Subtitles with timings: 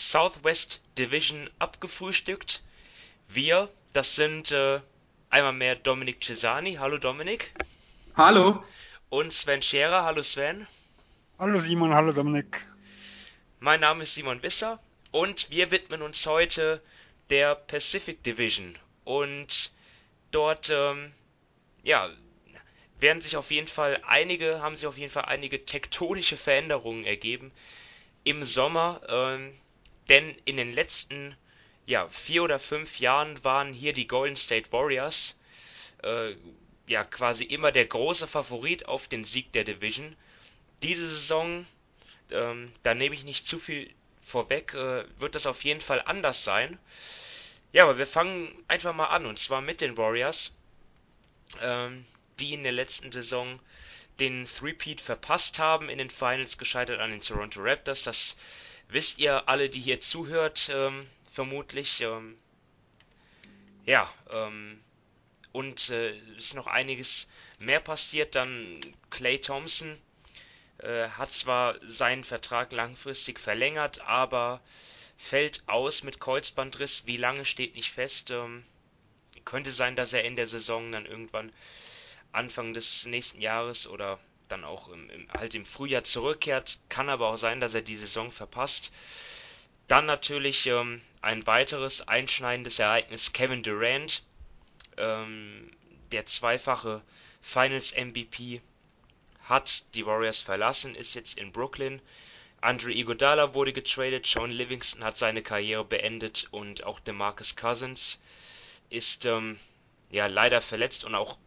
[0.00, 2.62] Southwest Division abgefrühstückt.
[3.28, 4.80] Wir, das sind äh,
[5.28, 6.76] einmal mehr Dominik Cesani.
[6.76, 7.52] Hallo Dominik.
[8.16, 8.64] Hallo.
[9.10, 10.04] Und Sven Scherer.
[10.04, 10.66] Hallo Sven.
[11.38, 12.64] Hallo Simon, hallo Dominik.
[13.58, 14.80] Mein Name ist Simon Wisser
[15.10, 16.80] und wir widmen uns heute
[17.28, 18.78] der Pacific Division.
[19.04, 19.70] Und
[20.30, 21.12] dort, ähm,
[21.82, 22.08] ja,
[23.00, 27.52] werden sich auf jeden Fall einige, haben sich auf jeden Fall einige tektonische Veränderungen ergeben
[28.24, 29.02] im Sommer.
[29.08, 29.52] Ähm,
[30.08, 31.36] denn in den letzten
[31.86, 35.38] ja, vier oder fünf Jahren waren hier die Golden State Warriors
[36.02, 36.34] äh,
[36.86, 40.16] ja quasi immer der große Favorit auf den Sieg der Division.
[40.82, 41.66] Diese Saison,
[42.30, 43.90] ähm, da nehme ich nicht zu viel
[44.22, 46.78] vorweg, äh, wird das auf jeden Fall anders sein.
[47.72, 50.54] Ja, aber wir fangen einfach mal an und zwar mit den Warriors,
[51.60, 52.04] ähm,
[52.40, 53.60] die in der letzten Saison
[54.18, 58.02] den Threepeat verpasst haben, in den Finals gescheitert an den Toronto Raptors.
[58.02, 58.36] Das
[58.90, 62.00] wisst ihr alle, die hier zuhört, ähm, vermutlich.
[62.00, 62.36] Ähm,
[63.86, 64.80] ja, ähm,
[65.52, 68.34] und äh, ist noch einiges mehr passiert.
[68.34, 68.80] Dann
[69.10, 69.98] Clay Thompson
[70.78, 74.60] äh, hat zwar seinen Vertrag langfristig verlängert, aber
[75.16, 77.06] fällt aus mit Kreuzbandriss.
[77.06, 78.30] Wie lange steht nicht fest.
[78.30, 78.64] Ähm,
[79.44, 81.52] könnte sein, dass er in der Saison dann irgendwann
[82.32, 84.20] Anfang des nächsten Jahres oder
[84.50, 86.78] dann auch im, im, halt im Frühjahr zurückkehrt.
[86.88, 88.92] Kann aber auch sein, dass er die Saison verpasst.
[89.88, 94.22] Dann natürlich ähm, ein weiteres einschneidendes Ereignis, Kevin Durant,
[94.96, 95.70] ähm,
[96.12, 97.02] der zweifache
[97.40, 98.60] Finals MVP,
[99.44, 102.00] hat die Warriors verlassen, ist jetzt in Brooklyn.
[102.60, 108.20] Andre Iguodala wurde getradet, Sean Livingston hat seine Karriere beendet und auch DeMarcus Cousins
[108.90, 109.58] ist ähm,
[110.10, 111.38] ja leider verletzt und auch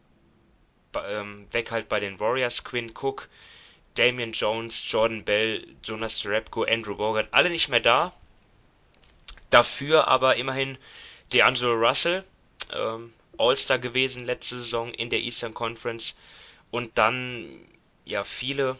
[1.07, 2.63] ähm, weg halt bei den Warriors.
[2.63, 3.29] Quinn Cook,
[3.95, 8.13] Damian Jones, Jordan Bell, Jonas Jerebko, Andrew Bogart, alle nicht mehr da.
[9.49, 10.77] Dafür aber immerhin
[11.31, 12.23] DeAngelo Russell,
[12.71, 16.15] ähm, All-Star gewesen letzte Saison in der Eastern Conference
[16.71, 17.61] und dann
[18.05, 18.77] ja viele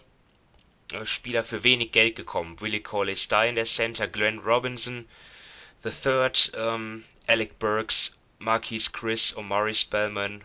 [0.91, 2.59] äh, Spieler für wenig Geld gekommen.
[2.59, 5.07] Willie Cauley Stein, der Center, Glenn Robinson,
[5.83, 10.43] The Third, ähm, Alec Burks, Marquise Chris, Omari Spellman,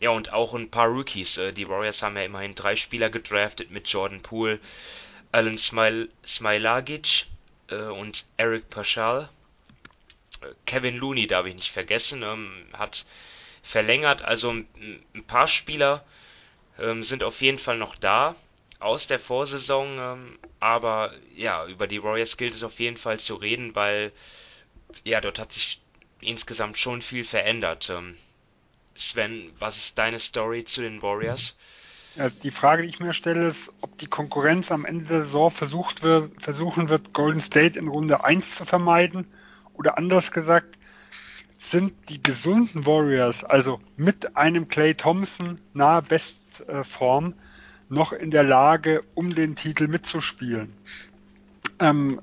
[0.00, 1.38] ja, und auch ein paar Rookies.
[1.38, 4.60] Äh, die Warriors haben ja immerhin drei Spieler gedraftet mit Jordan Poole,
[5.32, 7.26] Alan Smil Smilagic
[7.68, 9.28] äh, und Eric Paschal.
[10.42, 13.06] Äh, Kevin Looney darf ich nicht vergessen, ähm, hat
[13.62, 14.22] verlängert.
[14.22, 16.04] Also ein paar Spieler
[16.78, 18.36] ähm, sind auf jeden Fall noch da
[18.78, 19.98] aus der Vorsaison.
[19.98, 24.12] Ähm, aber ja, über die Warriors gilt es auf jeden Fall zu reden, weil
[25.04, 25.80] ja, dort hat sich
[26.20, 27.90] insgesamt schon viel verändert.
[28.96, 31.56] Sven, was ist deine Story zu den Warriors?
[32.42, 36.02] Die Frage, die ich mir stelle, ist, ob die Konkurrenz am Ende der Saison versucht
[36.02, 39.26] wird, versuchen wird, Golden State in Runde 1 zu vermeiden.
[39.74, 40.78] Oder anders gesagt,
[41.58, 47.34] sind die gesunden Warriors, also mit einem Clay Thompson nahe Bestform,
[47.88, 50.72] noch in der Lage, um den Titel mitzuspielen?
[51.80, 52.22] Ähm,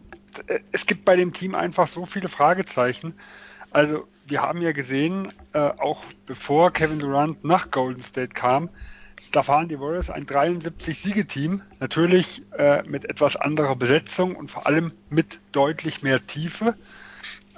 [0.71, 3.13] es gibt bei dem Team einfach so viele Fragezeichen.
[3.69, 8.69] Also wir haben ja gesehen, äh, auch bevor Kevin Durant nach Golden State kam,
[9.31, 14.91] da waren die Warriors ein 73-Siege-Team, natürlich äh, mit etwas anderer Besetzung und vor allem
[15.09, 16.75] mit deutlich mehr Tiefe.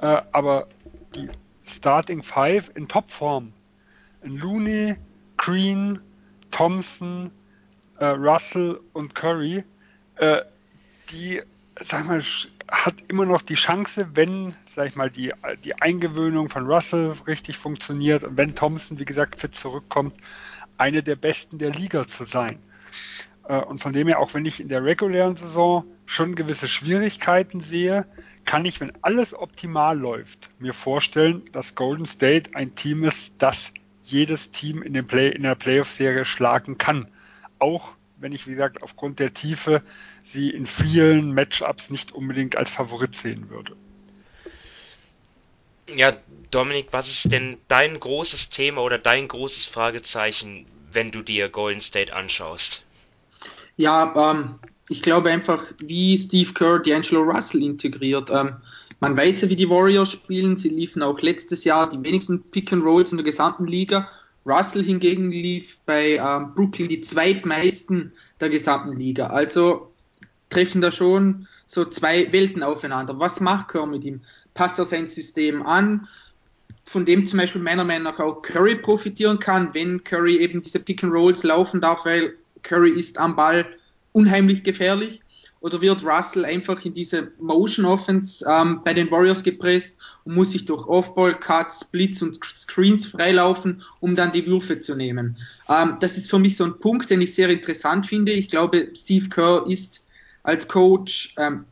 [0.01, 0.67] Äh, aber
[1.15, 1.29] die
[1.65, 3.51] Starting Five in Topform,
[4.23, 4.95] Looney,
[5.37, 5.99] Green,
[6.51, 7.31] Thompson,
[7.99, 9.63] äh, Russell und Curry,
[10.15, 10.41] äh,
[11.09, 11.41] die,
[11.83, 12.23] sag mal,
[12.69, 15.33] hat immer noch die Chance, wenn, sag ich mal, die,
[15.63, 20.15] die Eingewöhnung von Russell richtig funktioniert und wenn Thompson, wie gesagt, fit zurückkommt,
[20.77, 22.59] eine der besten der Liga zu sein.
[23.47, 27.61] Äh, und von dem her, auch wenn ich in der regulären Saison schon gewisse Schwierigkeiten
[27.61, 28.05] sehe,
[28.45, 33.71] kann ich, wenn alles optimal läuft, mir vorstellen, dass Golden State ein Team ist, das
[34.01, 37.07] jedes Team in, den Play, in der Playoff-Serie schlagen kann.
[37.57, 37.94] Auch
[38.25, 39.83] wenn ich, wie gesagt, aufgrund der Tiefe
[40.23, 43.75] sie in vielen Matchups nicht unbedingt als Favorit sehen würde.
[45.87, 46.17] Ja,
[46.49, 51.81] Dominik, was ist denn dein großes Thema oder dein großes Fragezeichen, wenn du dir Golden
[51.81, 52.81] State anschaust?
[53.77, 54.55] Ja, ähm,
[54.89, 58.31] ich glaube einfach, wie Steve Kerr D'Angelo Russell integriert.
[58.31, 58.55] Ähm,
[59.01, 60.57] man weiß ja, wie die Warriors spielen.
[60.57, 64.09] Sie liefen auch letztes Jahr die wenigsten Pick and Rolls in der gesamten Liga.
[64.45, 69.27] Russell hingegen lief bei ähm, Brooklyn die zweitmeisten der gesamten Liga.
[69.27, 69.91] Also
[70.49, 73.19] treffen da schon so zwei Welten aufeinander.
[73.19, 74.21] Was macht Kerr mit ihm?
[74.53, 76.07] Passt er sein System an?
[76.85, 80.79] Von dem zum Beispiel meiner Meinung nach auch Curry profitieren kann, wenn Curry eben diese
[80.79, 83.65] Pick and Rolls laufen darf, weil Curry ist am Ball
[84.15, 85.21] unheimlich gefährlich.
[85.59, 90.51] Oder wird Russell einfach in diese Motion Offense ähm, bei den Warriors gepresst und muss
[90.51, 95.37] sich durch Offball, Cuts, Blitz und Screens freilaufen, um dann die Würfe zu nehmen?
[95.67, 98.31] Ähm, das ist für mich so ein Punkt, den ich sehr interessant finde.
[98.31, 100.05] Ich glaube, Steve Kerr ist
[100.43, 101.65] als Coach ähm,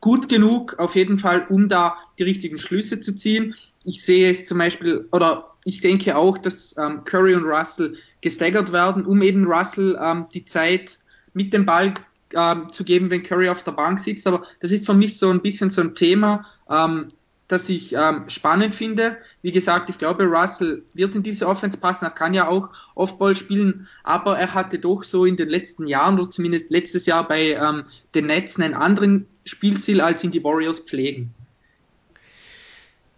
[0.00, 3.54] gut genug, auf jeden Fall, um da die richtigen Schlüsse zu ziehen.
[3.84, 8.72] Ich sehe es zum Beispiel, oder ich denke auch, dass ähm, Curry und Russell gestaggert
[8.72, 10.98] werden, um eben Russell ähm, die Zeit
[11.36, 11.94] mit dem Ball
[12.34, 14.26] ähm, zu geben, wenn Curry auf der Bank sitzt.
[14.26, 17.12] Aber das ist für mich so ein bisschen so ein Thema, ähm,
[17.46, 19.18] das ich ähm, spannend finde.
[19.42, 22.06] Wie gesagt, ich glaube, Russell wird in diese Offense passen.
[22.06, 26.18] Er kann ja auch Offball spielen, aber er hatte doch so in den letzten Jahren
[26.18, 27.84] oder zumindest letztes Jahr bei ähm,
[28.14, 31.34] den Nets einen anderen Spielstil, als ihn die Warriors pflegen.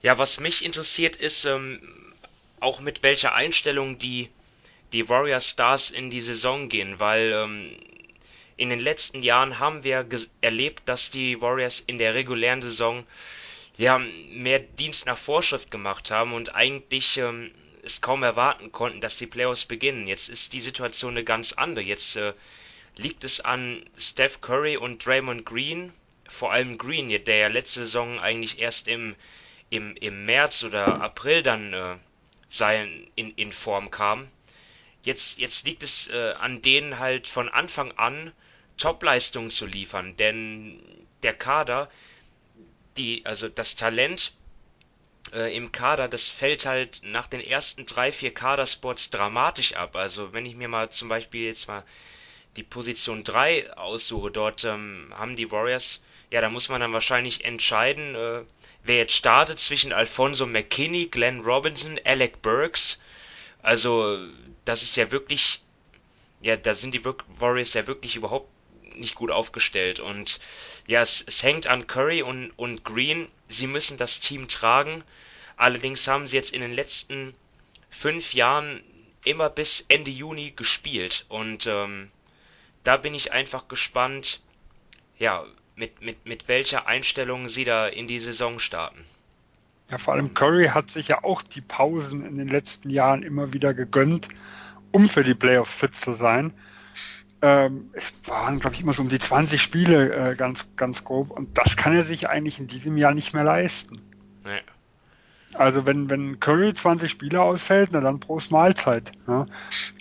[0.03, 1.81] Ja, was mich interessiert ist, ähm,
[2.61, 4.29] auch mit welcher Einstellung die,
[4.93, 7.71] die Warriors Stars in die Saison gehen, weil ähm,
[8.59, 10.07] in den letzten Jahren haben wir
[10.41, 13.07] erlebt, dass die Warriors in der regulären Saison
[13.77, 17.53] ja mehr Dienst nach Vorschrift gemacht haben und eigentlich ähm,
[17.85, 20.09] es kaum erwarten konnten, dass die Playoffs beginnen.
[20.09, 21.85] Jetzt ist die Situation eine ganz andere.
[21.85, 22.35] Jetzt äh,
[22.97, 25.93] liegt es an Steph Curry und Draymond Green,
[26.29, 29.15] vor allem Green, der ja letzte Saison eigentlich erst im,
[29.71, 31.97] im, im März oder April dann äh,
[32.49, 34.27] sein, in, in Form kam.
[35.05, 38.33] Jetzt, jetzt liegt es äh, an denen halt von Anfang an
[38.79, 40.81] Topleistung zu liefern, denn
[41.23, 41.91] der Kader,
[42.97, 44.33] die, also das Talent
[45.33, 49.97] äh, im Kader, das fällt halt nach den ersten drei, vier Kaderspots dramatisch ab.
[49.97, 51.85] Also wenn ich mir mal zum Beispiel jetzt mal
[52.57, 57.45] die Position 3 aussuche, dort ähm, haben die Warriors, ja, da muss man dann wahrscheinlich
[57.45, 58.43] entscheiden, äh,
[58.83, 63.01] wer jetzt startet zwischen Alfonso McKinney, Glenn Robinson, Alec Burks.
[63.63, 64.19] Also
[64.65, 65.61] das ist ja wirklich,
[66.41, 68.49] ja, da sind die Warriors ja wirklich überhaupt
[68.99, 70.01] nicht gut aufgestellt.
[70.01, 70.41] Und
[70.87, 73.29] ja, es, es hängt an Curry und, und Green.
[73.49, 75.03] Sie müssen das Team tragen.
[75.57, 77.35] Allerdings haben sie jetzt in den letzten
[77.91, 78.83] fünf Jahren
[79.25, 81.27] immer bis Ende Juni gespielt.
[81.29, 82.11] Und ähm,
[82.85, 84.41] da bin ich einfach gespannt,
[85.19, 85.45] ja,
[85.77, 89.05] mit, mit, mit welcher Einstellung sie da in die Saison starten.
[89.91, 93.53] Ja, vor allem Curry hat sich ja auch die Pausen in den letzten Jahren immer
[93.53, 94.29] wieder gegönnt,
[94.93, 96.53] um für die Playoffs fit zu sein
[97.41, 101.31] ähm, es waren, glaube ich, immer so um die 20 Spiele, äh, ganz, ganz grob.
[101.31, 104.01] Und das kann er sich eigentlich in diesem Jahr nicht mehr leisten.
[104.45, 104.61] Nee.
[105.55, 109.13] Also wenn, wenn Curry 20 Spiele ausfällt, na dann Prost Mahlzeit.
[109.27, 109.47] Ja.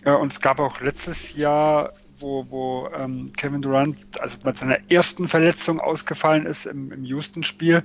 [0.03, 4.79] Äh, und es gab auch letztes Jahr, wo, wo ähm, Kevin Durant also bei seiner
[4.89, 7.83] ersten Verletzung ausgefallen ist im, im Houston-Spiel,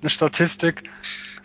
[0.00, 0.84] eine Statistik,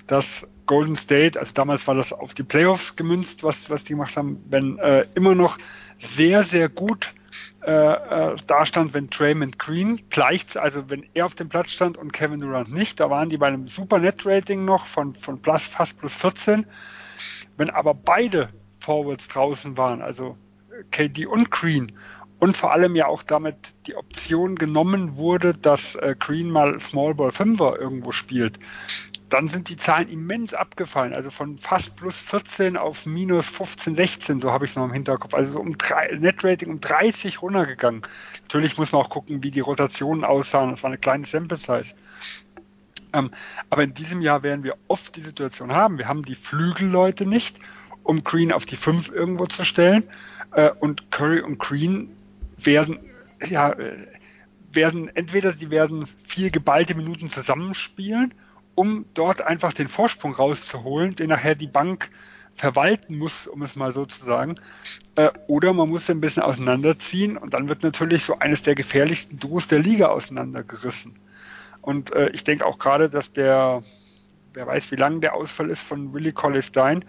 [0.06, 4.16] dass Golden State, also damals war das auf die Playoffs gemünzt, was, was die gemacht
[4.16, 5.58] haben, wenn äh, immer noch
[6.00, 7.14] sehr, sehr gut
[7.64, 11.98] äh, äh, da stand, wenn Draymond Green gleich, also wenn er auf dem Platz stand
[11.98, 15.64] und Kevin Durant nicht, da waren die bei einem super Net-Rating noch von, von plus,
[15.64, 16.66] fast plus 14.
[17.58, 18.50] Wenn aber beide
[18.80, 20.38] Forwards draußen waren, also
[20.92, 21.92] KD und Green,
[22.40, 23.56] und vor allem ja auch damit
[23.88, 28.60] die Option genommen wurde, dass äh, Green mal Small Ball 5er irgendwo spielt,
[29.30, 31.14] dann sind die Zahlen immens abgefallen.
[31.14, 34.94] Also von fast plus 14 auf minus 15, 16, so habe ich es noch im
[34.94, 35.34] Hinterkopf.
[35.34, 38.04] Also so um drei, Netrating um 30 runtergegangen.
[38.44, 40.70] Natürlich muss man auch gucken, wie die Rotationen aussahen.
[40.70, 41.94] Das war eine kleine Sample Size.
[43.14, 43.32] Ähm,
[43.70, 45.98] aber in diesem Jahr werden wir oft die Situation haben.
[45.98, 47.60] Wir haben die Flügelleute nicht,
[48.04, 50.04] um Green auf die 5 irgendwo zu stellen.
[50.54, 52.16] Äh, und Curry und Green
[52.58, 53.00] werden,
[53.46, 54.08] ja, äh,
[54.72, 58.34] werden entweder die werden viel geballte Minuten zusammenspielen
[58.78, 62.12] um dort einfach den Vorsprung rauszuholen, den nachher die Bank
[62.54, 64.60] verwalten muss, um es mal so zu sagen.
[65.16, 69.40] Äh, oder man muss ein bisschen auseinanderziehen und dann wird natürlich so eines der gefährlichsten
[69.40, 71.18] Duos der Liga auseinandergerissen.
[71.82, 73.82] Und äh, ich denke auch gerade, dass der,
[74.54, 77.04] wer weiß, wie lang der Ausfall ist von Willie Collins Stein,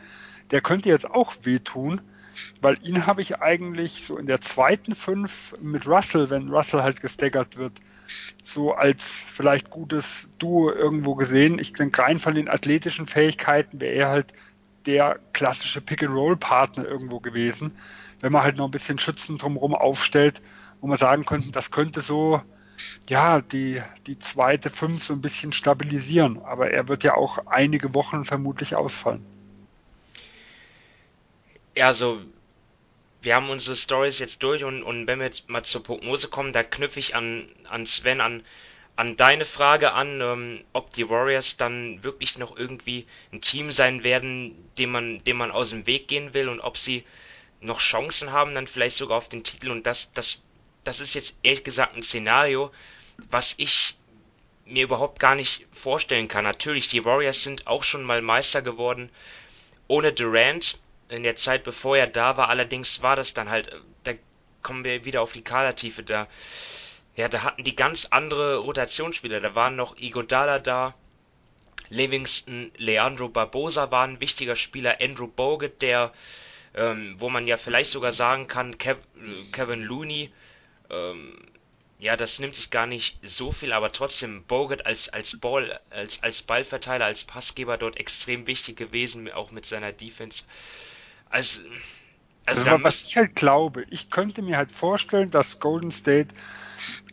[0.50, 2.00] der könnte jetzt auch wehtun,
[2.62, 7.02] weil ihn habe ich eigentlich so in der zweiten Fünf mit Russell, wenn Russell halt
[7.02, 7.74] gestaggert wird,
[8.42, 11.58] so als vielleicht gutes Duo irgendwo gesehen.
[11.58, 14.32] Ich denke, rein von den athletischen Fähigkeiten wäre er halt
[14.86, 17.72] der klassische Pick-and-Roll-Partner irgendwo gewesen.
[18.20, 20.42] Wenn man halt noch ein bisschen Schützen drumherum aufstellt,
[20.80, 22.42] wo man sagen könnte, das könnte so
[23.08, 26.42] ja, die, die zweite Fünf so ein bisschen stabilisieren.
[26.42, 29.24] Aber er wird ja auch einige Wochen vermutlich ausfallen.
[31.74, 32.20] Ja, also
[33.28, 36.54] wir haben unsere Stories jetzt durch und, und wenn wir jetzt mal zur Prognose kommen,
[36.54, 38.42] da knüpfe ich an, an Sven, an,
[38.96, 44.02] an deine Frage an, ähm, ob die Warriors dann wirklich noch irgendwie ein Team sein
[44.02, 47.04] werden, dem man, dem man aus dem Weg gehen will und ob sie
[47.60, 49.72] noch Chancen haben, dann vielleicht sogar auf den Titel.
[49.72, 50.42] Und das, das
[50.84, 52.72] das ist jetzt ehrlich gesagt ein Szenario,
[53.28, 53.94] was ich
[54.64, 56.44] mir überhaupt gar nicht vorstellen kann.
[56.44, 59.10] Natürlich, die Warriors sind auch schon mal Meister geworden
[59.86, 60.78] ohne Durant
[61.08, 62.48] in der Zeit, bevor er da war.
[62.48, 63.70] Allerdings war das dann halt,
[64.04, 64.12] da
[64.62, 66.02] kommen wir wieder auf die Kadertiefe.
[66.02, 66.28] Da,
[67.16, 69.40] ja, da hatten die ganz andere Rotationsspieler.
[69.40, 70.94] Da waren noch Igodala da,
[71.90, 76.12] Livingston, Leandro Barbosa war ein wichtiger Spieler, Andrew Bogut, der,
[76.74, 79.00] ähm, wo man ja vielleicht sogar sagen kann, Kev
[79.52, 80.30] Kevin Looney,
[80.90, 81.38] ähm,
[81.98, 86.22] ja, das nimmt sich gar nicht so viel, aber trotzdem Bogut als, als Ball, als,
[86.22, 90.44] als Ballverteiler, als Passgeber dort extrem wichtig gewesen, auch mit seiner Defense.
[91.30, 91.62] Also,
[92.46, 96.34] also, also was ich halt glaube, ich könnte mir halt vorstellen, dass Golden State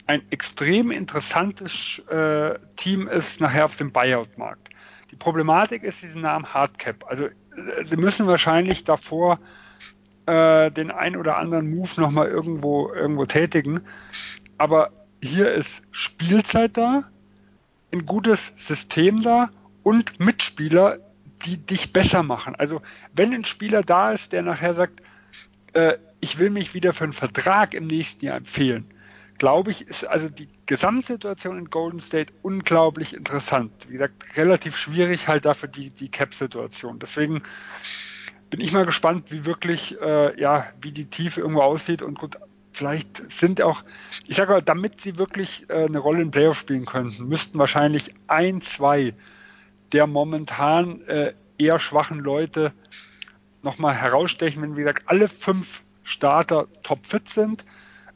[0.07, 4.69] ein extrem interessantes äh, Team ist nachher auf dem Buyout-Markt.
[5.11, 7.05] Die Problematik ist diesen Namen Hardcap.
[7.07, 7.31] Also äh,
[7.83, 9.39] sie müssen wahrscheinlich davor
[10.25, 13.81] äh, den ein oder anderen Move nochmal irgendwo, irgendwo tätigen.
[14.57, 14.91] Aber
[15.23, 17.09] hier ist Spielzeit da,
[17.91, 19.49] ein gutes System da
[19.83, 20.99] und Mitspieler,
[21.45, 22.55] die dich besser machen.
[22.55, 22.81] Also
[23.13, 25.01] wenn ein Spieler da ist, der nachher sagt,
[25.73, 28.85] äh, ich will mich wieder für einen Vertrag im nächsten Jahr empfehlen,
[29.37, 33.71] glaube ich, ist also die Gesamtsituation in Golden State unglaublich interessant.
[33.87, 36.99] Wie gesagt, relativ schwierig halt dafür die, die Cap-Situation.
[36.99, 37.43] Deswegen
[38.49, 42.37] bin ich mal gespannt, wie wirklich, äh, ja, wie die Tiefe irgendwo aussieht und gut,
[42.71, 43.83] vielleicht sind auch,
[44.27, 48.13] ich sage mal, damit sie wirklich äh, eine Rolle im Playoff spielen könnten, müssten wahrscheinlich
[48.27, 49.13] ein, zwei
[49.91, 52.73] der momentan äh, eher schwachen Leute
[53.61, 57.65] nochmal herausstechen, wenn, wie gesagt, alle fünf Starter topfit sind.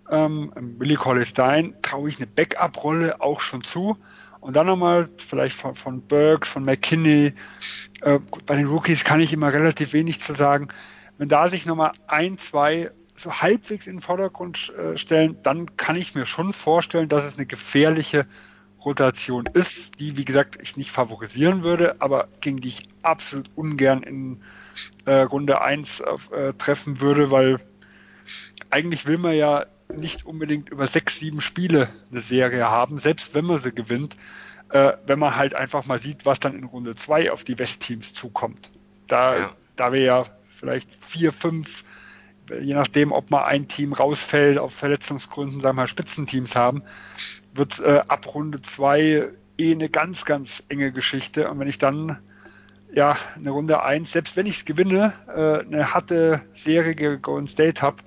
[0.09, 3.97] Ähm, Willie Colley Stein traue ich eine Backup-Rolle auch schon zu.
[4.39, 7.33] Und dann nochmal vielleicht von, von Burks, von McKinney.
[8.01, 10.69] Äh, gut, bei den Rookies kann ich immer relativ wenig zu sagen.
[11.17, 15.97] Wenn da sich nochmal ein, zwei so halbwegs in den Vordergrund äh, stellen, dann kann
[15.97, 18.25] ich mir schon vorstellen, dass es eine gefährliche
[18.83, 24.03] Rotation ist, die, wie gesagt, ich nicht favorisieren würde, aber gegen die ich absolut ungern
[24.03, 24.41] in
[25.05, 27.59] äh, Runde 1 äh, treffen würde, weil
[28.69, 33.45] eigentlich will man ja nicht unbedingt über sechs, sieben Spiele eine Serie haben, selbst wenn
[33.45, 34.15] man sie gewinnt,
[34.69, 38.13] äh, wenn man halt einfach mal sieht, was dann in Runde zwei auf die Westteams
[38.13, 38.69] zukommt.
[39.07, 39.53] Da, ja.
[39.75, 41.83] da wir ja vielleicht vier, fünf,
[42.49, 46.83] je nachdem, ob mal ein Team rausfällt, auf Verletzungsgründen, sagen wir mal, Spitzenteams haben,
[47.59, 51.49] wird äh, ab Runde zwei eh eine ganz, ganz enge Geschichte.
[51.49, 52.17] Und wenn ich dann
[52.93, 57.47] ja eine Runde eins, selbst wenn ich es gewinne, äh, eine harte Serie gegen Golden
[57.47, 57.97] State habe,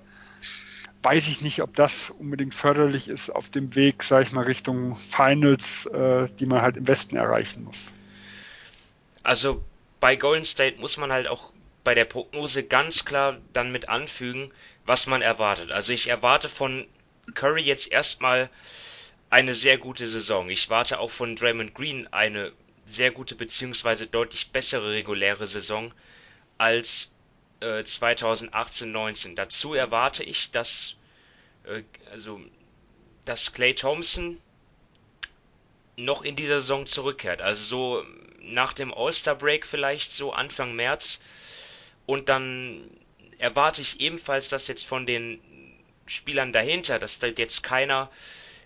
[1.02, 4.96] weiß ich nicht, ob das unbedingt förderlich ist auf dem Weg, sage ich mal, Richtung
[4.96, 7.92] Finals, äh, die man halt im Westen erreichen muss.
[9.22, 9.62] Also
[10.00, 11.52] bei Golden State muss man halt auch
[11.84, 14.52] bei der Prognose ganz klar dann mit anfügen,
[14.86, 15.72] was man erwartet.
[15.72, 16.86] Also ich erwarte von
[17.34, 18.48] Curry jetzt erstmal
[19.32, 20.50] eine sehr gute Saison.
[20.50, 22.52] Ich warte auch von Draymond Green eine
[22.84, 25.90] sehr gute beziehungsweise deutlich bessere reguläre Saison
[26.58, 27.10] als
[27.62, 29.30] 2018-19.
[29.30, 30.96] Äh, Dazu erwarte ich, dass
[31.64, 32.42] äh, also
[33.24, 34.38] dass Clay Thompson
[35.96, 37.40] noch in dieser Saison zurückkehrt.
[37.40, 38.06] Also so
[38.42, 41.22] nach dem All-Star Break vielleicht so Anfang März.
[42.04, 42.84] Und dann
[43.38, 45.40] erwarte ich ebenfalls, dass jetzt von den
[46.04, 48.10] Spielern dahinter, dass da jetzt keiner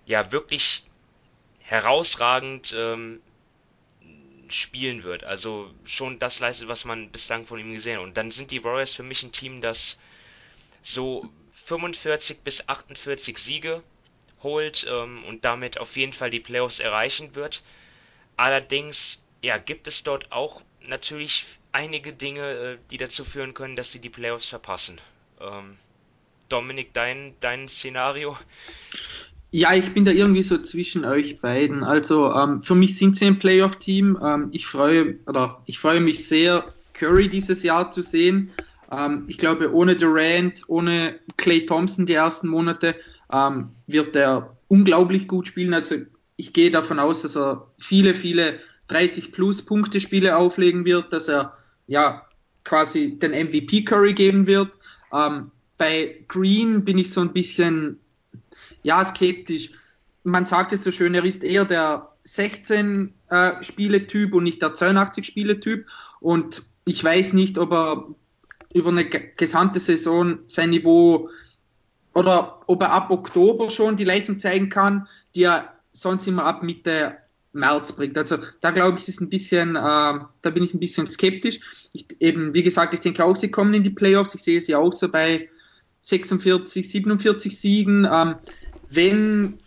[0.07, 0.85] ja wirklich
[1.63, 3.21] herausragend ähm,
[4.49, 5.25] spielen wird.
[5.25, 8.05] Also schon das leistet, was man bislang von ihm gesehen hat.
[8.05, 9.99] Und dann sind die Warriors für mich ein Team, das
[10.83, 11.29] so
[11.65, 13.83] 45 bis 48 Siege
[14.43, 17.63] holt ähm, und damit auf jeden Fall die Playoffs erreichen wird.
[18.37, 23.91] Allerdings ja, gibt es dort auch natürlich einige Dinge, äh, die dazu führen können, dass
[23.91, 25.01] sie die Playoffs verpassen.
[25.41, 25.77] Ähm,
[26.49, 28.39] Dominik, dein, dein Szenario?
[29.57, 31.83] Ja, ich bin da irgendwie so zwischen euch beiden.
[31.83, 34.19] Also ähm, für mich sind sie ein Playoff-Team.
[34.23, 38.51] Ähm, ich freue oder ich freue mich sehr, Curry dieses Jahr zu sehen.
[38.93, 42.97] Ähm, ich glaube, ohne Durant, ohne Clay Thompson die ersten Monate
[43.33, 45.73] ähm, wird er unglaublich gut spielen.
[45.73, 45.95] Also
[46.37, 51.29] ich gehe davon aus, dass er viele, viele 30 plus Punkte Spiele auflegen wird, dass
[51.29, 51.55] er
[51.87, 52.27] ja
[52.65, 54.69] quasi den MVP Curry geben wird.
[55.15, 58.01] Ähm, bei Green bin ich so ein bisschen
[58.87, 59.73] ja, skeptisch.
[60.23, 63.53] Man sagt es so schön, er ist eher der 16 äh,
[64.31, 65.87] und nicht der 82 Spieletyp.
[66.21, 68.07] Und ich weiß nicht, ob er
[68.73, 71.31] über eine gesamte Saison sein Niveau
[72.15, 76.63] oder ob er ab Oktober schon die Leistung zeigen kann, die er sonst immer ab
[76.63, 77.17] Mitte
[77.53, 78.17] März bringt.
[78.17, 81.91] Also da glaube ich, ist ein bisschen, äh, da bin ich ein bisschen skeptisch.
[81.93, 84.37] Ich, eben, wie gesagt, ich denke auch, sie kommen in die Playoffs.
[84.37, 85.49] Ich sehe sie auch so bei
[86.07, 88.09] 46, 47 Siegen.
[88.11, 88.37] Ähm,
[88.89, 89.59] wenn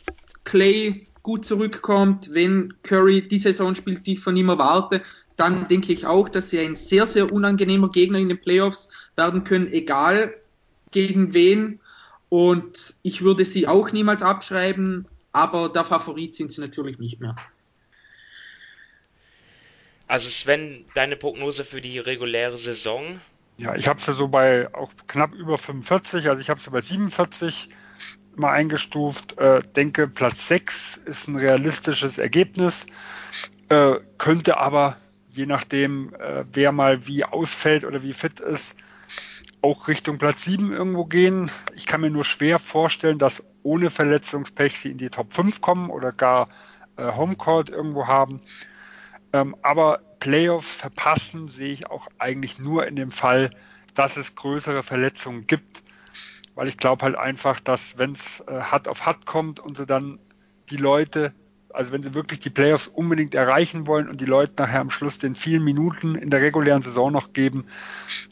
[0.45, 5.01] Clay gut zurückkommt, wenn Curry die Saison spielt, die ich von ihm erwarte,
[5.35, 9.43] dann denke ich auch, dass sie ein sehr, sehr unangenehmer Gegner in den Playoffs werden
[9.43, 10.33] können, egal
[10.91, 11.81] gegen wen.
[12.29, 17.35] Und ich würde sie auch niemals abschreiben, aber der Favorit sind sie natürlich nicht mehr.
[20.07, 23.19] Also Sven, deine Prognose für die reguläre Saison?
[23.59, 26.79] Ja, ich habe sie so bei auch knapp über 45, also ich habe sie bei
[26.79, 27.67] 47
[28.37, 29.37] mal eingestuft.
[29.37, 32.85] Äh, denke, Platz 6 ist ein realistisches Ergebnis,
[33.67, 34.95] äh, könnte aber
[35.27, 38.77] je nachdem, äh, wer mal wie ausfällt oder wie fit ist,
[39.61, 41.51] auch Richtung Platz 7 irgendwo gehen.
[41.75, 45.89] Ich kann mir nur schwer vorstellen, dass ohne Verletzungspech sie in die Top 5 kommen
[45.89, 46.47] oder gar
[46.95, 48.39] äh, Homecourt irgendwo haben.
[49.33, 53.51] Ähm, aber Playoffs verpassen sehe ich auch eigentlich nur in dem Fall,
[53.95, 55.83] dass es größere Verletzungen gibt.
[56.55, 59.85] Weil ich glaube halt einfach, dass wenn es äh, hart auf hart kommt und so
[59.85, 60.19] dann
[60.69, 61.33] die Leute
[61.73, 65.19] also wenn sie wirklich die Playoffs unbedingt erreichen wollen und die Leute nachher am Schluss
[65.19, 67.65] den vielen Minuten in der regulären Saison noch geben,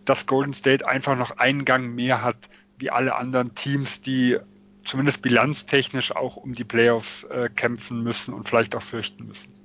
[0.05, 4.37] dass Golden State einfach noch einen Gang mehr hat wie alle anderen Teams, die
[4.83, 9.56] zumindest bilanztechnisch auch um die Playoffs äh, kämpfen müssen und vielleicht auch fürchten müssen.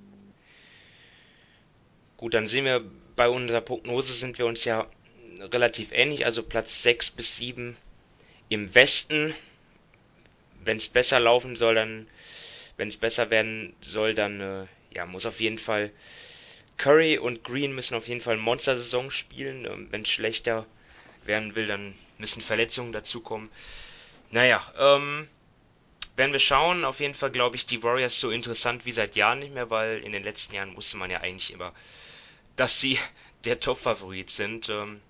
[2.22, 2.84] Gut, dann sehen wir
[3.16, 4.86] bei unserer Prognose sind wir uns ja
[5.40, 7.76] relativ ähnlich, also Platz 6 bis 7
[8.48, 9.34] im Westen.
[10.64, 12.06] Wenn es besser laufen soll, dann
[12.76, 15.90] wenn es besser werden soll, dann äh, ja, muss auf jeden Fall
[16.76, 19.64] Curry und Green müssen auf jeden Fall Monster-Saison spielen.
[19.64, 20.64] Ähm, wenn es schlechter
[21.24, 23.50] werden will, dann müssen Verletzungen dazukommen.
[24.30, 25.26] Naja, ähm,
[26.14, 26.84] werden wir schauen.
[26.84, 30.04] Auf jeden Fall glaube ich die Warriors so interessant wie seit Jahren nicht mehr, weil
[30.04, 31.72] in den letzten Jahren wusste man ja eigentlich immer,
[32.56, 32.98] dass sie
[33.44, 34.68] der Top-Favorit sind.
[34.68, 35.00] Ähm,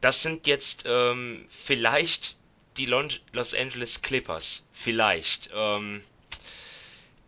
[0.00, 2.36] das sind jetzt ähm, vielleicht
[2.76, 4.66] die Los Angeles Clippers.
[4.72, 5.50] Vielleicht.
[5.54, 6.02] Ähm,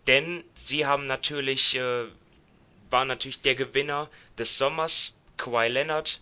[0.06, 2.06] denn sie haben natürlich, äh,
[2.90, 5.16] waren natürlich der Gewinner des Sommers.
[5.36, 6.20] Kawhi Leonard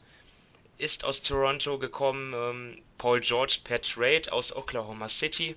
[0.79, 5.57] ist aus Toronto gekommen, ähm, Paul George per Trade aus Oklahoma City.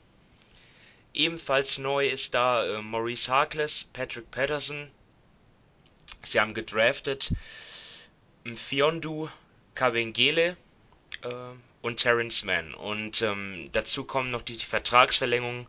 [1.13, 4.91] Ebenfalls neu ist da äh, Maurice Harkless, Patrick Patterson.
[6.25, 7.31] Sie haben gedraftet
[8.55, 9.29] Fiondu
[9.73, 10.57] Kabengele
[11.23, 11.29] äh,
[11.81, 12.73] und Terrence Mann.
[12.73, 15.67] Und ähm, dazu kommen noch die, die Vertragsverlängerungen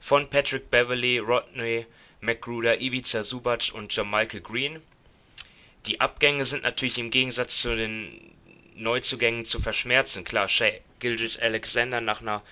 [0.00, 1.86] von Patrick Beverly, Rodney
[2.20, 4.82] McGruder, Ivica Subac und Jermichael Green.
[5.86, 8.34] Die Abgänge sind natürlich im Gegensatz zu den
[8.74, 10.24] Neuzugängen zu verschmerzen.
[10.24, 12.42] Klar, Shea Gilgit Alexander nach einer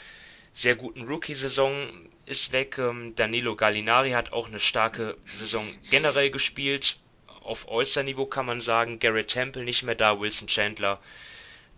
[0.53, 2.79] sehr guten Rookie-Saison ist weg.
[2.79, 6.97] Ähm, Danilo Gallinari hat auch eine starke Saison generell gespielt.
[7.45, 8.99] Auf All-Star-Niveau kann man sagen.
[8.99, 11.01] Garrett Temple nicht mehr da, Wilson Chandler,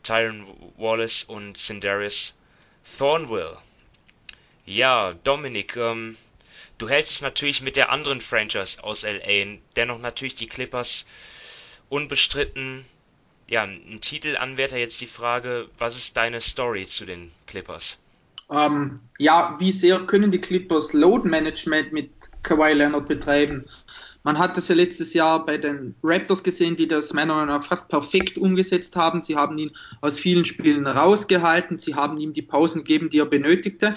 [0.03, 2.35] Tyron Wallace und Cindarius
[2.99, 3.57] Thornwell.
[4.65, 6.17] Ja, Dominik, ähm,
[6.79, 11.07] du hältst es natürlich mit der anderen Franchise aus LA, dennoch natürlich die Clippers
[11.89, 12.85] unbestritten
[13.49, 14.77] ja, ein Titelanwärter.
[14.77, 17.99] Jetzt die Frage, was ist deine Story zu den Clippers?
[18.51, 22.11] Ähm, ja, wie sehr können die Clippers Load Management mit
[22.43, 23.67] Kawhi Leonard betreiben?
[24.27, 27.63] Man hat das ja letztes Jahr bei den Raptors gesehen, die das meiner Meinung nach
[27.63, 29.23] fast perfekt umgesetzt haben.
[29.23, 33.27] Sie haben ihn aus vielen Spielen rausgehalten, sie haben ihm die Pausen gegeben, die er
[33.27, 33.95] benötigte.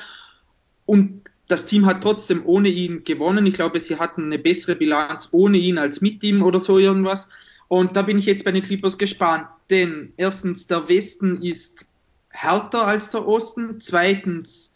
[0.86, 3.48] Und das Team hat trotzdem ohne ihn gewonnen.
[3.48, 7.28] Ich glaube, sie hatten eine bessere Bilanz ohne ihn als mit ihm oder so irgendwas.
[7.68, 9.48] Und da bin ich jetzt bei den Clippers gespannt.
[9.72, 11.88] Denn erstens, der Westen ist
[12.30, 13.82] härter als der Osten.
[13.82, 14.74] Zweitens,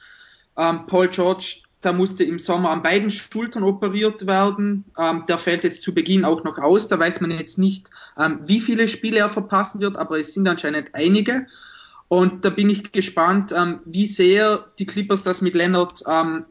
[0.58, 4.86] ähm, Paul George, da musste im Sommer an beiden Schultern operiert werden.
[4.98, 6.88] Ähm, der fällt jetzt zu Beginn auch noch aus.
[6.88, 10.48] Da weiß man jetzt nicht, ähm, wie viele Spiele er verpassen wird, aber es sind
[10.48, 11.46] anscheinend einige.
[12.08, 16.46] Und da bin ich gespannt, ähm, wie sehr die Clippers das mit Leonard, ähm,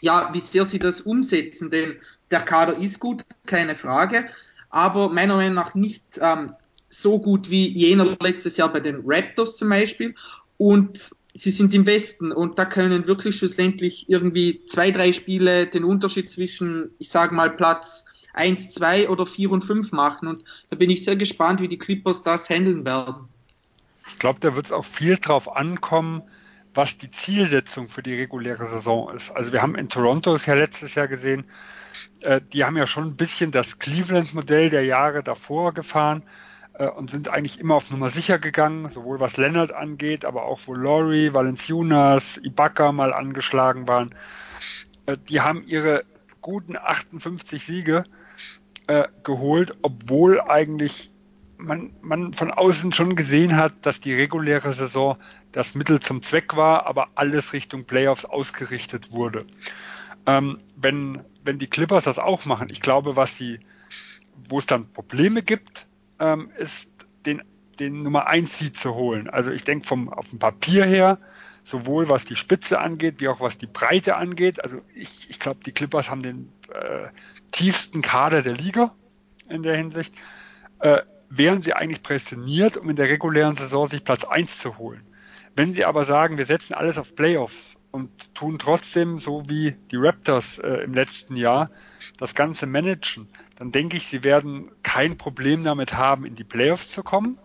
[0.00, 1.96] ja, wie sehr sie das umsetzen, denn
[2.30, 4.26] der Kader ist gut, keine Frage,
[4.70, 6.54] aber meiner Meinung nach nicht ähm,
[6.88, 10.14] so gut wie jener letztes Jahr bei den Raptors zum Beispiel.
[10.56, 15.84] Und sie sind im Westen und da können wirklich schlussendlich irgendwie zwei, drei Spiele den
[15.84, 20.28] Unterschied zwischen, ich sage mal, Platz 1, 2 oder 4 und 5 machen.
[20.28, 23.28] Und da bin ich sehr gespannt, wie die Clippers das handeln werden.
[24.08, 26.22] Ich glaube, da wird es auch viel drauf ankommen,
[26.74, 29.30] was die Zielsetzung für die reguläre Saison ist.
[29.30, 31.44] Also wir haben in Toronto es ja letztes Jahr gesehen,
[32.20, 36.22] äh, die haben ja schon ein bisschen das Cleveland-Modell der Jahre davor gefahren
[36.74, 40.60] äh, und sind eigentlich immer auf Nummer sicher gegangen, sowohl was Leonard angeht, aber auch
[40.66, 44.14] wo Laurie, Valenciunas, Ibaka mal angeschlagen waren.
[45.06, 46.04] Äh, die haben ihre
[46.40, 48.04] guten 58 Siege
[48.86, 51.10] äh, geholt, obwohl eigentlich
[51.58, 55.16] man, man von außen schon gesehen hat, dass die reguläre Saison
[55.52, 59.46] das Mittel zum Zweck war, aber alles Richtung Playoffs ausgerichtet wurde.
[60.26, 63.60] Ähm, wenn, wenn die Clippers das auch machen, ich glaube, was sie,
[64.48, 65.86] wo es dann Probleme gibt,
[66.22, 66.88] ähm, ist
[67.26, 67.42] den,
[67.80, 69.28] den Nummer 1 Seed zu holen.
[69.28, 71.18] Also ich denke vom auf dem Papier her,
[71.64, 74.62] sowohl was die Spitze angeht, wie auch was die Breite angeht.
[74.62, 77.08] Also ich, ich glaube, die Clippers haben den äh,
[77.50, 78.94] tiefsten Kader der Liga
[79.48, 80.14] in der Hinsicht.
[80.78, 85.02] Äh, wären sie eigentlich prädestiniert, um in der regulären Saison sich Platz 1 zu holen.
[85.56, 89.96] Wenn sie aber sagen, wir setzen alles auf Playoffs und tun trotzdem so wie die
[89.96, 91.70] Raptors äh, im letzten Jahr
[92.18, 96.88] das Ganze managen, dann denke ich, sie werden kein Problem damit haben, in die Playoffs
[96.88, 97.38] zu kommen.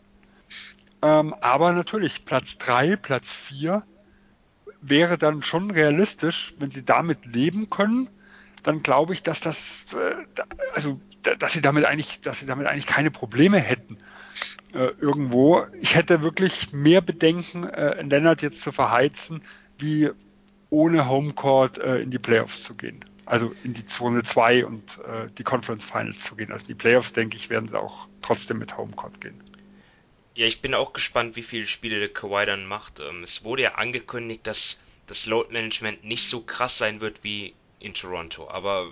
[1.02, 3.84] Ähm, aber natürlich, Platz 3, Platz 4
[4.82, 8.10] wäre dann schon realistisch, wenn sie damit leben können,
[8.64, 10.42] dann glaube ich, dass das, äh,
[10.74, 13.98] also dass sie damit eigentlich, dass sie damit eigentlich keine Probleme hätten.
[14.74, 15.66] Äh, irgendwo.
[15.80, 19.42] Ich hätte wirklich mehr Bedenken, äh, Lennart jetzt zu verheizen,
[19.80, 20.12] wie
[20.70, 23.04] ohne Homecourt äh, in die Playoffs zu gehen.
[23.28, 26.52] Also in die Zone 2 und äh, die Conference Finals zu gehen.
[26.52, 29.44] Also die Playoffs, denke ich, werden sie auch trotzdem mit Homecourt gehen.
[30.34, 33.00] Ja, ich bin auch gespannt, wie viele Spiele der Kawhi dann macht.
[33.00, 37.54] Ähm, es wurde ja angekündigt, dass das Load Management nicht so krass sein wird wie
[37.80, 38.92] in Toronto, aber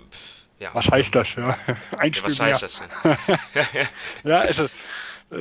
[0.58, 0.74] ja.
[0.74, 1.34] Was heißt das?
[1.34, 1.56] Ja?
[1.98, 2.80] Ein ja, was heißt das?
[4.24, 4.68] ja, also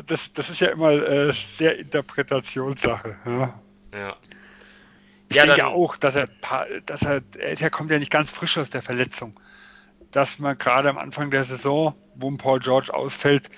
[0.08, 3.17] das, das ist ja immer äh, sehr Interpretationssache.
[3.25, 3.60] Ja.
[3.93, 4.15] ja.
[5.36, 6.30] Ich ja, denke auch, dass er,
[6.86, 9.38] dass er, er kommt ja nicht ganz frisch aus der Verletzung.
[10.12, 13.50] Dass man gerade am Anfang der Saison, wo ein Paul George ausfällt,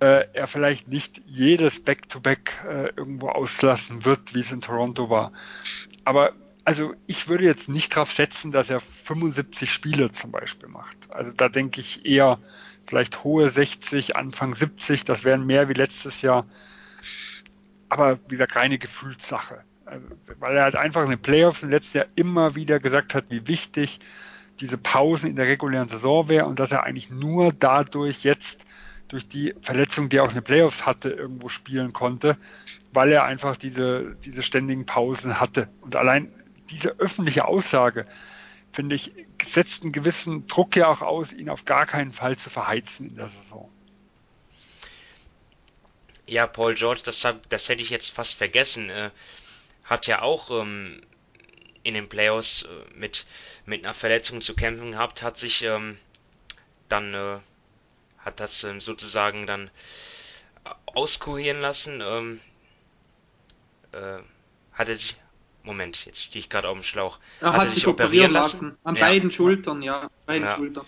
[0.00, 5.08] äh, er vielleicht nicht jedes Back-to-Back -Back, äh, irgendwo auslassen wird, wie es in Toronto
[5.08, 5.32] war.
[6.04, 6.34] Aber
[6.66, 10.96] also ich würde jetzt nicht darauf setzen, dass er 75 Spiele zum Beispiel macht.
[11.08, 12.38] Also da denke ich eher
[12.86, 16.44] vielleicht hohe 60, Anfang 70, das wären mehr wie letztes Jahr.
[17.88, 19.64] Aber wieder keine Gefühlssache.
[19.86, 20.06] Also,
[20.38, 23.46] weil er halt einfach in den Playoffs im letzten Jahr immer wieder gesagt hat, wie
[23.46, 24.00] wichtig
[24.60, 28.64] diese Pausen in der regulären Saison wäre und dass er eigentlich nur dadurch jetzt
[29.08, 32.36] durch die Verletzung, die er auch in den Playoffs hatte, irgendwo spielen konnte,
[32.92, 35.68] weil er einfach diese, diese ständigen Pausen hatte.
[35.82, 36.32] Und allein
[36.70, 38.06] diese öffentliche Aussage,
[38.72, 39.12] finde ich,
[39.46, 43.16] setzt einen gewissen Druck ja auch aus, ihn auf gar keinen Fall zu verheizen in
[43.16, 43.70] der Saison.
[46.26, 49.10] Ja, Paul George, das, das hätte ich jetzt fast vergessen, äh,
[49.84, 51.02] hat ja auch ähm,
[51.82, 53.26] in den Playoffs äh, mit,
[53.66, 55.98] mit einer Verletzung zu kämpfen gehabt, hat sich ähm,
[56.88, 57.38] dann, äh,
[58.18, 59.70] hat das ähm, sozusagen dann
[60.86, 62.40] auskurieren lassen, ähm,
[63.92, 64.18] äh,
[64.72, 65.16] hat er sich,
[65.62, 67.18] Moment, jetzt stehe ich gerade auf dem Schlauch.
[67.40, 68.66] Er hat, hat er sich operieren lassen?
[68.66, 68.78] lassen?
[68.84, 69.00] An ja.
[69.00, 70.10] beiden Schultern, ja.
[70.26, 70.56] Beiden ja.
[70.56, 70.86] Schultern.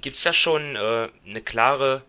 [0.00, 2.02] Gibt es da schon äh, eine klare,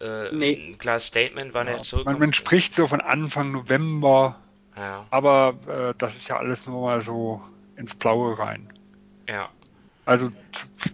[0.00, 0.54] äh, nee.
[0.54, 1.74] ein klares Statement, wann ja.
[1.74, 2.18] er zurückkommt?
[2.18, 4.40] Man, man, spricht so von Anfang November,
[4.80, 5.06] ja.
[5.10, 7.42] aber äh, das ist ja alles nur mal so
[7.76, 8.72] ins Blaue rein.
[9.28, 9.48] Ja.
[10.04, 10.32] Also,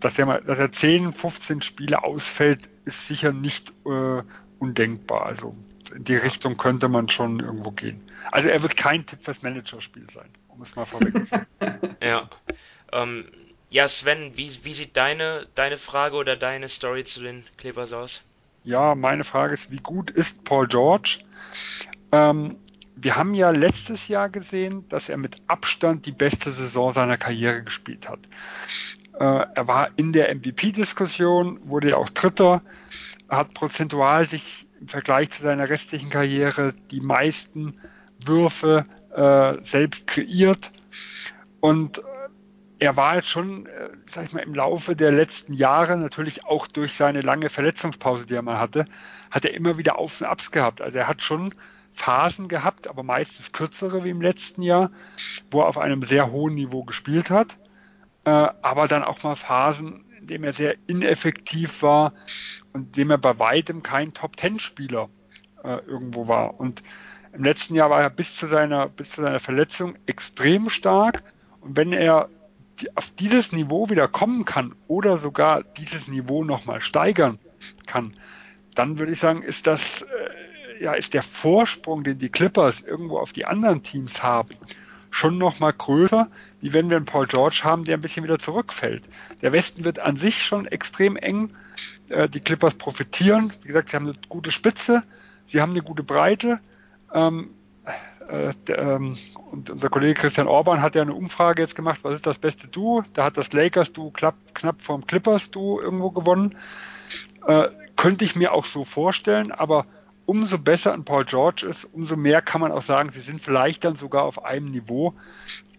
[0.00, 4.22] dass er, mal, dass er 10, 15 Spiele ausfällt, ist sicher nicht äh,
[4.58, 5.26] undenkbar.
[5.26, 5.56] Also
[5.94, 8.00] in die Richtung könnte man schon irgendwo gehen.
[8.32, 11.46] Also er wird kein Tipp fürs Managerspiel sein, um es mal vorweg zu sagen.
[12.00, 12.28] ja.
[12.92, 13.26] Ähm,
[13.70, 18.22] ja, Sven, wie, wie sieht deine, deine Frage oder deine Story zu den Clippers aus?
[18.64, 21.20] Ja, meine Frage ist, wie gut ist Paul George?
[22.12, 22.56] Ähm,
[22.96, 27.62] wir haben ja letztes Jahr gesehen, dass er mit Abstand die beste Saison seiner Karriere
[27.62, 28.20] gespielt hat.
[29.18, 32.62] Äh, er war in der MVP-Diskussion, wurde ja auch Dritter,
[33.28, 37.78] hat prozentual sich im Vergleich zu seiner restlichen Karriere die meisten
[38.24, 40.72] Würfe äh, selbst kreiert.
[41.60, 42.02] Und äh,
[42.78, 46.66] er war jetzt schon, äh, sag ich mal, im Laufe der letzten Jahre, natürlich auch
[46.66, 48.86] durch seine lange Verletzungspause, die er mal hatte,
[49.30, 50.80] hat er immer wieder Aufs und Abs gehabt.
[50.80, 51.54] Also er hat schon
[51.96, 54.90] Phasen gehabt, aber meistens kürzere wie im letzten Jahr,
[55.50, 57.58] wo er auf einem sehr hohen Niveau gespielt hat.
[58.24, 62.12] Äh, aber dann auch mal Phasen, in denen er sehr ineffektiv war
[62.74, 65.08] und dem er bei weitem kein Top-Ten-Spieler
[65.64, 66.60] äh, irgendwo war.
[66.60, 66.82] Und
[67.32, 71.22] im letzten Jahr war er bis zu seiner, bis zu seiner Verletzung extrem stark.
[71.60, 72.28] Und wenn er
[72.94, 77.38] auf dieses Niveau wieder kommen kann oder sogar dieses Niveau nochmal steigern
[77.86, 78.12] kann,
[78.74, 80.06] dann würde ich sagen, ist das äh,
[80.80, 84.54] ja, ist der Vorsprung, den die Clippers irgendwo auf die anderen Teams haben,
[85.10, 86.28] schon noch mal größer,
[86.60, 89.08] wie wenn wir einen Paul George haben, der ein bisschen wieder zurückfällt.
[89.42, 91.50] Der Westen wird an sich schon extrem eng.
[92.08, 93.52] Äh, die Clippers profitieren.
[93.62, 95.02] Wie gesagt, sie haben eine gute Spitze,
[95.46, 96.60] sie haben eine gute Breite.
[97.12, 97.50] Ähm,
[98.28, 99.16] äh, ähm,
[99.50, 102.68] und unser Kollege Christian Orban hat ja eine Umfrage jetzt gemacht, was ist das beste
[102.68, 103.02] Duo?
[103.14, 106.56] Da hat das Lakers-Duo knapp, knapp vom Clippers-Duo irgendwo gewonnen.
[107.46, 109.86] Äh, könnte ich mir auch so vorstellen, aber
[110.26, 113.84] umso besser ein Paul George ist, umso mehr kann man auch sagen, sie sind vielleicht
[113.84, 115.14] dann sogar auf einem Niveau.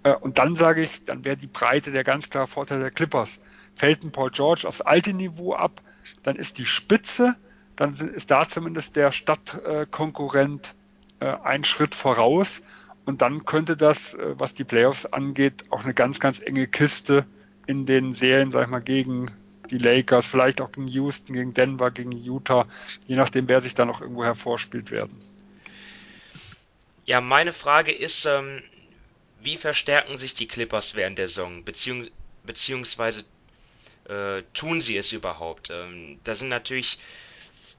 [0.04, 3.40] Äh, und dann sage ich, dann wäre die Breite der ganz klare Vorteil der Clippers.
[3.76, 5.82] Fällt ein Paul George aufs alte Niveau ab,
[6.24, 7.36] dann ist die Spitze,
[7.76, 10.74] dann ist da zumindest der Stadtkonkurrent
[11.20, 12.64] äh, ein Schritt voraus.
[13.06, 17.26] Und dann könnte das, äh, was die Playoffs angeht, auch eine ganz, ganz enge Kiste
[17.68, 19.28] in den Serien, sag ich mal, gegen
[19.68, 22.68] die Lakers, vielleicht auch gegen Houston, gegen Denver, gegen Utah,
[23.08, 25.22] je nachdem, wer sich da noch irgendwo hervorspielt werden.
[27.06, 28.62] Ja, meine Frage ist, ähm,
[29.42, 32.08] wie verstärken sich die Clippers während der Saison, Beziehung,
[32.44, 33.24] beziehungsweise
[34.10, 35.70] äh, tun sie es überhaupt?
[35.70, 37.00] Ähm, da sind natürlich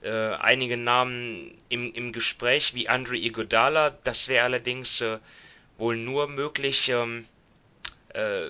[0.01, 5.19] äh, einige Namen im, im Gespräch, wie Andre Iguodala, das wäre allerdings äh,
[5.77, 7.25] wohl nur möglich ähm,
[8.13, 8.47] äh,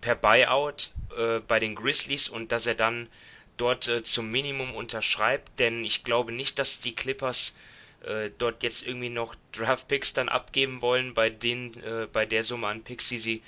[0.00, 3.08] per Buyout äh, bei den Grizzlies und dass er dann
[3.56, 7.54] dort äh, zum Minimum unterschreibt, denn ich glaube nicht, dass die Clippers
[8.02, 12.42] äh, dort jetzt irgendwie noch Draft Picks dann abgeben wollen bei den äh, bei der
[12.42, 13.42] Summe an Picks, die sie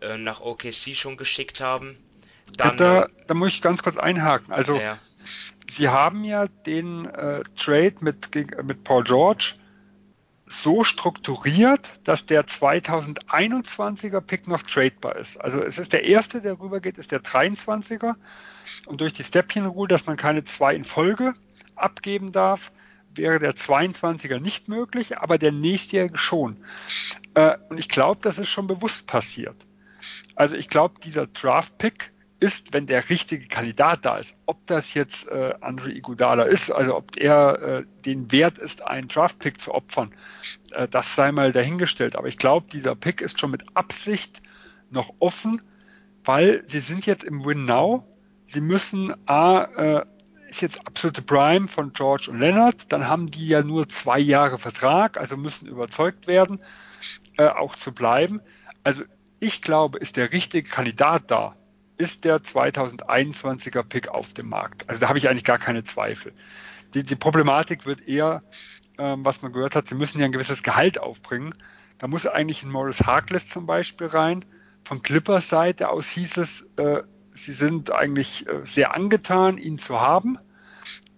[0.00, 1.98] äh, nach OKC schon geschickt haben.
[2.56, 4.52] Dann, da, da muss ich ganz kurz einhaken.
[4.52, 4.98] Also ja.
[5.70, 7.04] sie haben ja den
[7.56, 8.34] Trade mit
[8.64, 9.54] mit Paul George
[10.52, 15.40] so strukturiert, dass der 2021er Pick noch tradebar ist.
[15.40, 18.14] Also es ist der erste, der rübergeht, ist der 23er.
[18.86, 21.34] Und durch die Stepchen Rule, dass man keine zwei in Folge
[21.74, 22.70] abgeben darf,
[23.14, 26.56] wäre der 22er nicht möglich, aber der nächstjährige schon.
[27.34, 29.56] Äh, und ich glaube, das ist schon bewusst passiert.
[30.34, 32.11] Also ich glaube, dieser Draft-Pick
[32.42, 34.34] ist, wenn der richtige Kandidat da ist.
[34.46, 39.06] Ob das jetzt äh, Andre Iguodala ist, also ob er äh, den Wert ist, einen
[39.06, 40.12] Draft-Pick zu opfern,
[40.72, 42.16] äh, das sei mal dahingestellt.
[42.16, 44.42] Aber ich glaube, dieser Pick ist schon mit Absicht
[44.90, 45.62] noch offen,
[46.24, 48.04] weil sie sind jetzt im Win Now.
[48.48, 50.04] Sie müssen A, äh,
[50.50, 54.58] ist jetzt absolute Prime von George und Leonard, dann haben die ja nur zwei Jahre
[54.58, 56.58] Vertrag, also müssen überzeugt werden,
[57.38, 58.40] äh, auch zu bleiben.
[58.82, 59.04] Also
[59.40, 61.56] ich glaube, ist der richtige Kandidat da,
[62.02, 64.88] ist der 2021er Pick auf dem Markt.
[64.88, 66.32] Also da habe ich eigentlich gar keine Zweifel.
[66.94, 68.42] Die, die Problematik wird eher,
[68.98, 71.54] ähm, was man gehört hat, sie müssen ja ein gewisses Gehalt aufbringen.
[71.98, 74.44] Da muss eigentlich ein Morris Harkless zum Beispiel rein.
[74.82, 77.02] Von Clippers Seite aus hieß es, äh,
[77.34, 80.38] sie sind eigentlich äh, sehr angetan, ihn zu haben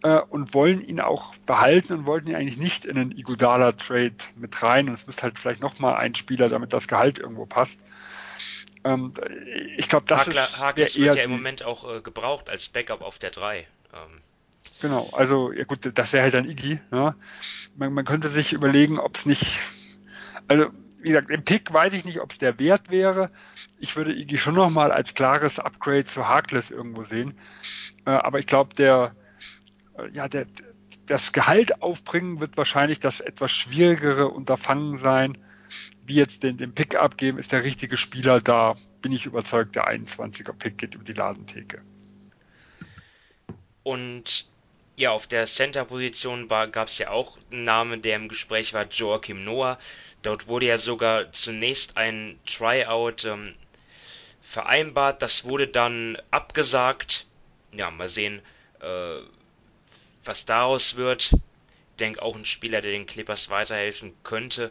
[0.03, 4.63] äh, und wollen ihn auch behalten und wollten ihn eigentlich nicht in einen Igudala-Trade mit
[4.63, 4.89] rein.
[4.89, 7.81] Und es müsste halt vielleicht nochmal ein Spieler, damit das Gehalt irgendwo passt.
[8.85, 9.15] Ähm,
[9.77, 13.01] ich glaube, das Hakler, ist Hakler wird ja im Moment auch äh, gebraucht als Backup
[13.01, 13.61] auf der 3.
[13.61, 13.67] Ähm.
[14.81, 16.79] Genau, also ja gut, das wäre halt dann Iggy.
[16.93, 17.15] Ja.
[17.77, 19.59] Man, man könnte sich überlegen, ob es nicht,
[20.49, 20.67] also
[20.99, 23.31] wie gesagt, im Pick weiß ich nicht, ob es der Wert wäre.
[23.79, 27.39] Ich würde Iggy schon nochmal als klares Upgrade zu Harkless irgendwo sehen.
[28.07, 29.15] Äh, aber ich glaube, der,
[29.99, 30.47] äh, ja, der,
[31.07, 35.39] das Gehalt aufbringen wird wahrscheinlich das etwas schwierigere Unterfangen sein
[36.07, 39.89] wie jetzt den, den Pick abgeben, ist der richtige Spieler da, bin ich überzeugt, der
[39.89, 41.83] 21er Pick geht über die Ladentheke.
[43.83, 44.47] Und
[44.97, 49.45] ja, auf der Center-Position gab es ja auch einen Namen, der im Gespräch war, Joachim
[49.45, 49.79] Noah.
[50.23, 53.55] Dort wurde ja sogar zunächst ein Tryout ähm,
[54.43, 57.27] vereinbart, das wurde dann abgesagt.
[57.73, 58.41] Ja, mal sehen,
[58.81, 59.19] äh,
[60.25, 61.33] was daraus wird.
[61.33, 64.71] Ich denke auch ein Spieler, der den Clippers weiterhelfen könnte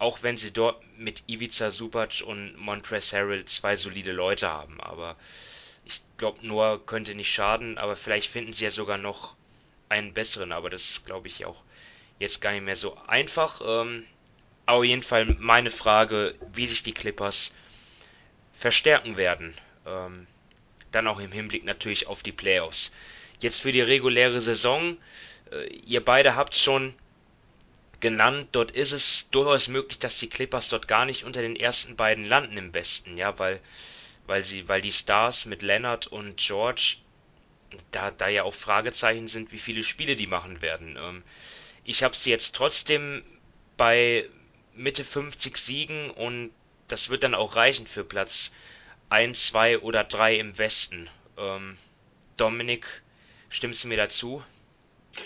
[0.00, 4.80] auch wenn sie dort mit Ivica Subac und Montrezl Harrell zwei solide Leute haben.
[4.80, 5.14] Aber
[5.84, 9.36] ich glaube, Noah könnte nicht schaden, aber vielleicht finden sie ja sogar noch
[9.90, 10.52] einen besseren.
[10.52, 11.62] Aber das ist, glaube ich, auch
[12.18, 13.60] jetzt gar nicht mehr so einfach.
[13.62, 14.06] Ähm,
[14.64, 17.52] auf jeden Fall meine Frage, wie sich die Clippers
[18.54, 19.54] verstärken werden.
[19.86, 20.26] Ähm,
[20.92, 22.90] dann auch im Hinblick natürlich auf die Playoffs.
[23.40, 24.96] Jetzt für die reguläre Saison.
[25.52, 26.94] Äh, ihr beide habt schon
[28.00, 28.48] genannt.
[28.52, 32.24] Dort ist es durchaus möglich, dass die Clippers dort gar nicht unter den ersten beiden
[32.24, 33.60] landen im Westen, ja, weil,
[34.26, 36.96] weil sie, weil die Stars mit Leonard und George
[37.90, 40.96] da, da ja auch Fragezeichen sind, wie viele Spiele die machen werden.
[41.00, 41.22] Ähm,
[41.84, 43.22] ich habe sie jetzt trotzdem
[43.76, 44.28] bei
[44.74, 46.50] Mitte 50 Siegen und
[46.88, 48.52] das wird dann auch reichen für Platz
[49.08, 51.08] 1, 2 oder 3 im Westen.
[51.36, 51.78] Ähm,
[52.36, 53.02] Dominik,
[53.48, 54.42] stimmst du mir dazu?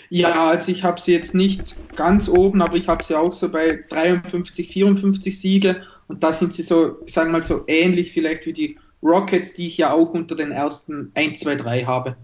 [0.09, 3.49] Ja, also ich habe sie jetzt nicht ganz oben, aber ich habe sie auch so
[3.49, 8.45] bei 53, 54 Siege und da sind sie so, sagen wir mal so ähnlich vielleicht
[8.45, 12.17] wie die Rockets, die ich ja auch unter den ersten 1, 2, 3 habe.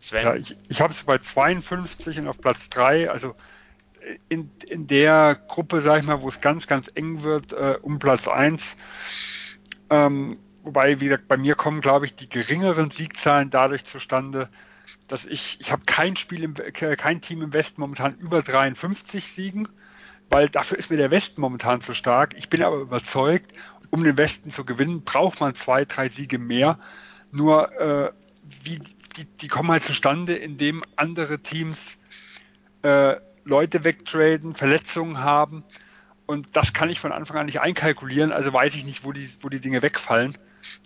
[0.00, 0.22] Sven?
[0.22, 3.34] Ja, ich, ich habe sie bei 52 und auf Platz 3, also
[4.28, 7.98] in, in der Gruppe, sag ich mal, wo es ganz, ganz eng wird, äh, um
[7.98, 8.76] Platz 1.
[9.90, 14.48] Ähm, wobei, wie gesagt, bei mir kommen, glaube ich, die geringeren Siegzahlen dadurch zustande,
[15.14, 19.68] dass ich, ich habe kein Spiel, im, kein Team im Westen momentan über 53 Siegen,
[20.28, 22.34] weil dafür ist mir der Westen momentan zu stark.
[22.36, 23.52] Ich bin aber überzeugt,
[23.90, 26.80] um den Westen zu gewinnen, braucht man zwei, drei Siege mehr.
[27.30, 28.10] Nur äh,
[28.64, 28.80] wie,
[29.16, 31.96] die, die kommen halt zustande, indem andere Teams
[32.82, 35.62] äh, Leute wegtraden, Verletzungen haben.
[36.26, 39.30] Und das kann ich von Anfang an nicht einkalkulieren, also weiß ich nicht, wo die,
[39.42, 40.36] wo die Dinge wegfallen.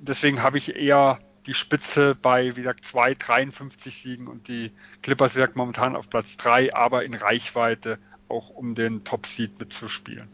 [0.02, 4.70] Deswegen habe ich eher die Spitze bei, wie gesagt, 2, 53 Siegen und die
[5.02, 10.28] Clippers, wie gesagt, momentan auf Platz 3, aber in Reichweite auch um den Top-Seed mitzuspielen.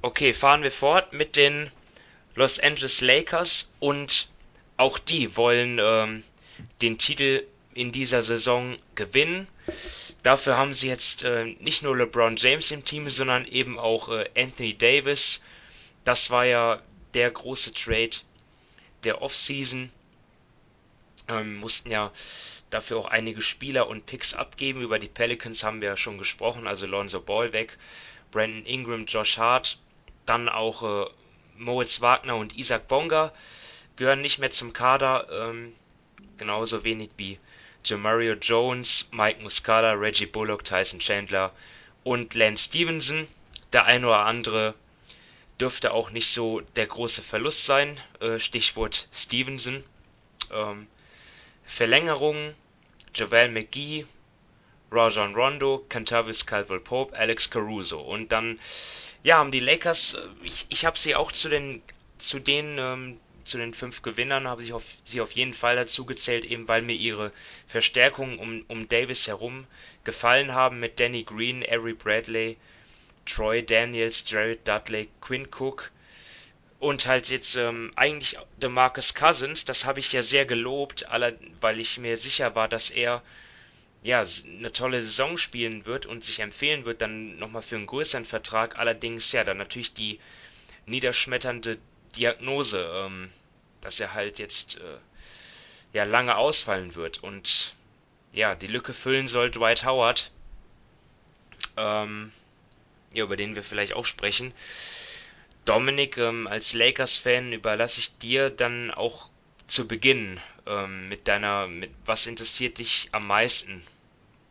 [0.00, 1.70] Okay, fahren wir fort mit den
[2.34, 4.28] Los Angeles Lakers und
[4.78, 6.22] auch die wollen ähm,
[6.80, 9.46] den Titel in dieser Saison gewinnen.
[10.22, 14.30] Dafür haben sie jetzt äh, nicht nur LeBron James im Team, sondern eben auch äh,
[14.36, 15.42] Anthony Davis.
[16.04, 16.80] Das war ja
[17.14, 18.16] der große Trade
[19.04, 19.90] der Offseason.
[21.28, 22.12] Ähm, mussten ja
[22.70, 24.80] dafür auch einige Spieler und Picks abgeben.
[24.82, 27.78] Über die Pelicans haben wir ja schon gesprochen, also Lonzo Ball weg,
[28.30, 29.78] Brandon Ingram, Josh Hart,
[30.26, 31.10] dann auch äh,
[31.56, 33.32] Moritz Wagner und Isaac Bonga
[33.96, 35.74] gehören nicht mehr zum Kader, ähm,
[36.38, 37.38] genauso wenig wie
[37.84, 41.52] Jamario Jones, Mike Muscala, Reggie Bullock, Tyson Chandler
[42.04, 43.26] und Lance Stevenson.
[43.72, 44.74] Der eine oder andere
[45.60, 47.98] dürfte auch nicht so der große Verlust sein.
[48.20, 49.84] Äh, Stichwort Stevenson.
[50.52, 50.86] Ähm,
[51.64, 52.54] Verlängerung,
[53.14, 54.06] Javel McGee,
[54.90, 58.00] Rajon Rondo, Cantavis Caldwell Pope, Alex Caruso.
[58.00, 58.58] Und dann,
[59.22, 61.82] ja, haben die Lakers, äh, ich, ich habe sie auch zu den,
[62.18, 66.04] zu den ähm, zu den fünf Gewinnern habe ich auf, sie auf jeden Fall dazu
[66.04, 67.32] gezählt, eben weil mir ihre
[67.66, 69.66] Verstärkungen um, um Davis herum
[70.04, 72.58] gefallen haben mit Danny Green, Avery Bradley,
[73.28, 75.90] Troy Daniels, Jared Dudley, Quinn Cook
[76.80, 78.38] und halt jetzt ähm, eigentlich
[78.68, 81.06] Marcus Cousins, das habe ich ja sehr gelobt,
[81.60, 83.22] weil ich mir sicher war, dass er
[84.02, 88.24] ja eine tolle Saison spielen wird und sich empfehlen wird dann nochmal für einen größeren
[88.24, 88.78] Vertrag.
[88.78, 90.20] Allerdings ja dann natürlich die
[90.86, 91.78] niederschmetternde
[92.16, 93.30] Diagnose, ähm,
[93.80, 94.98] dass er halt jetzt äh,
[95.92, 97.74] ja lange ausfallen wird und
[98.32, 100.30] ja die Lücke füllen soll Dwight Howard,
[101.76, 102.32] ähm,
[103.12, 104.52] ja, über den wir vielleicht auch sprechen.
[105.64, 109.28] Dominik, ähm, als Lakers-Fan überlasse ich dir dann auch
[109.66, 113.82] zu Beginn ähm, mit deiner, mit was interessiert dich am meisten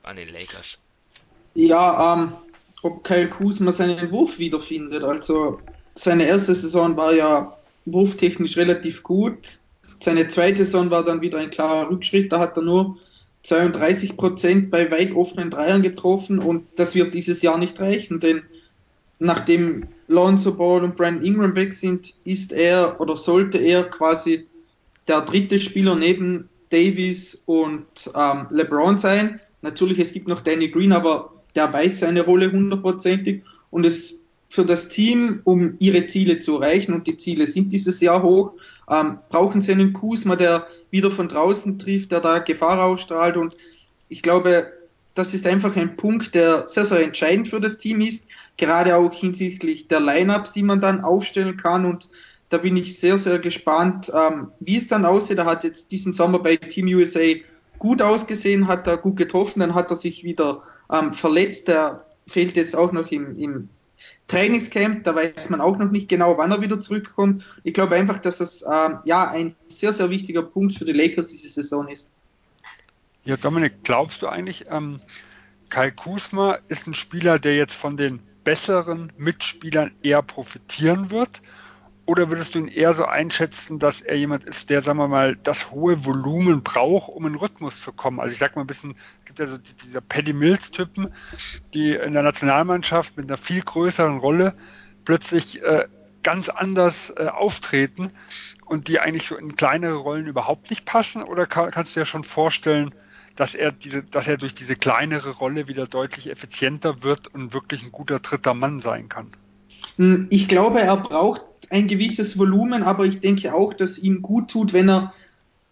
[0.04, 0.80] an den Lakers?
[1.56, 2.34] Ja, ähm,
[2.84, 5.04] ob Kyle Kuzma seinen Wurf wiederfindet.
[5.04, 5.60] Also
[5.96, 9.58] seine erste Saison war ja wurftechnisch relativ gut.
[10.00, 12.32] Seine zweite Saison war dann wieder ein klarer Rückschritt.
[12.32, 12.98] Da hat er nur
[13.48, 18.42] 32 Prozent bei weit offenen Dreiern getroffen und das wird dieses Jahr nicht reichen, denn
[19.20, 24.48] nachdem Lonzo Ball und Brandon Ingram weg sind, ist er oder sollte er quasi
[25.08, 29.40] der dritte Spieler neben Davis und ähm, LeBron sein.
[29.62, 34.66] Natürlich, es gibt noch Danny Green, aber der weiß seine Rolle hundertprozentig und es für
[34.66, 38.54] das Team, um ihre Ziele zu erreichen, und die Ziele sind dieses Jahr hoch,
[38.89, 43.38] ähm, brauchen sie einen Kusma, der wieder von draußen trifft, der da Gefahr ausstrahlt.
[43.38, 43.56] Und
[44.10, 44.71] ich glaube,
[45.15, 49.13] das ist einfach ein Punkt, der sehr, sehr entscheidend für das Team ist, gerade auch
[49.13, 51.86] hinsichtlich der Lineups, die man dann aufstellen kann.
[51.86, 52.08] Und
[52.50, 55.39] da bin ich sehr, sehr gespannt, ähm, wie es dann aussieht.
[55.39, 57.34] Er hat jetzt diesen Sommer bei Team USA
[57.80, 61.67] gut ausgesehen, hat er gut getroffen, dann hat er sich wieder ähm, verletzt.
[61.67, 63.69] Er fehlt jetzt auch noch im, im
[64.28, 67.44] Trainingscamp, da weiß man auch noch nicht genau, wann er wieder zurückkommt.
[67.63, 71.28] Ich glaube einfach, dass das ähm, ja ein sehr, sehr wichtiger Punkt für die Lakers
[71.28, 72.10] diese Saison ist.
[73.24, 75.02] Ja, Dominik, glaubst du eigentlich, ähm,
[75.70, 81.42] Kai Kusma ist ein Spieler, der jetzt von den besseren Mitspielern eher profitieren wird?
[82.08, 85.36] Oder würdest du ihn eher so einschätzen, dass er jemand ist, der, sagen wir mal,
[85.36, 88.22] das hohe Volumen braucht, um in Rhythmus zu kommen?
[88.22, 91.14] Also ich sag mal ein bisschen, es gibt ja so diese Paddy Mills-Typen,
[91.74, 94.56] die in der Nationalmannschaft mit einer viel größeren Rolle
[95.04, 95.86] plötzlich äh,
[96.24, 98.12] ganz anders äh, auftreten
[98.66, 101.24] und die eigentlich so in kleinere Rollen überhaupt nicht passen?
[101.24, 102.96] Oder kann, kannst du dir schon vorstellen,
[103.36, 107.84] dass er diese, dass er durch diese kleinere Rolle wieder deutlich effizienter wird und wirklich
[107.84, 109.34] ein guter dritter Mann sein kann?
[109.98, 114.50] Hm, ich glaube, er braucht ein gewisses Volumen, aber ich denke auch, dass ihm gut
[114.50, 115.13] tut, wenn er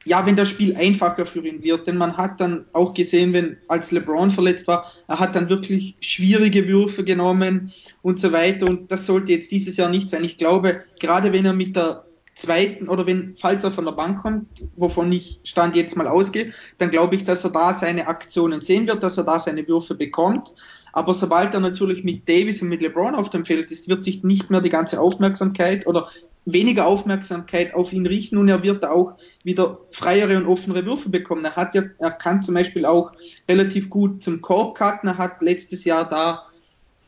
[0.06, 1.88] ja, wenn das Spiel einfacher für ihn wird.
[1.88, 5.96] Denn man hat dann auch gesehen, wenn als LeBron verletzt war, er hat dann wirklich
[6.00, 7.72] schwierige Würfe genommen
[8.04, 8.68] und so weiter.
[8.68, 10.24] Und das sollte jetzt dieses Jahr nicht sein.
[10.24, 14.22] Ich glaube, gerade wenn er mit der zweiten oder wenn, falls er von der Bank
[14.22, 18.62] kommt, wovon ich Stand jetzt mal ausgehe, dann glaube ich, dass er da seine Aktionen
[18.62, 20.54] sehen wird, dass er da seine Würfe bekommt.
[20.96, 24.24] Aber sobald er natürlich mit Davis und mit LeBron auf dem Feld ist, wird sich
[24.24, 26.08] nicht mehr die ganze Aufmerksamkeit oder
[26.46, 31.44] weniger Aufmerksamkeit auf ihn richten und er wird auch wieder freiere und offenere Würfe bekommen.
[31.44, 33.12] Er hat ja, er kann zum Beispiel auch
[33.50, 35.10] relativ gut zum Korb cutten.
[35.10, 36.46] Er hat letztes Jahr da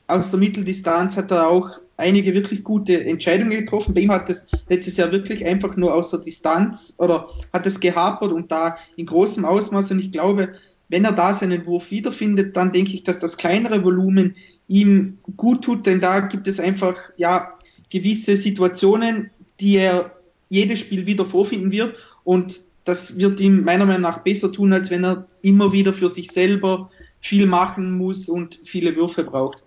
[0.07, 3.93] aus der Mitteldistanz hat er auch einige wirklich gute Entscheidungen getroffen.
[3.93, 7.79] Bei ihm hat es letztes Jahr wirklich einfach nur aus der Distanz oder hat es
[7.79, 9.91] gehapert und da in großem Ausmaß.
[9.91, 10.55] Und ich glaube,
[10.89, 14.35] wenn er da seinen Wurf wiederfindet, dann denke ich, dass das kleinere Volumen
[14.67, 17.53] ihm gut tut, denn da gibt es einfach, ja,
[17.89, 20.11] gewisse Situationen, die er
[20.49, 24.89] jedes Spiel wieder vorfinden wird und das wird ihm meiner Meinung nach besser tun, als
[24.89, 29.63] wenn er immer wieder für sich selber viel machen muss und viele Würfe braucht.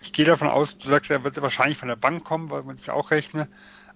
[0.00, 2.76] Ich gehe davon aus, du sagst, er wird wahrscheinlich von der Bank kommen, weil man
[2.76, 3.48] sich auch rechne.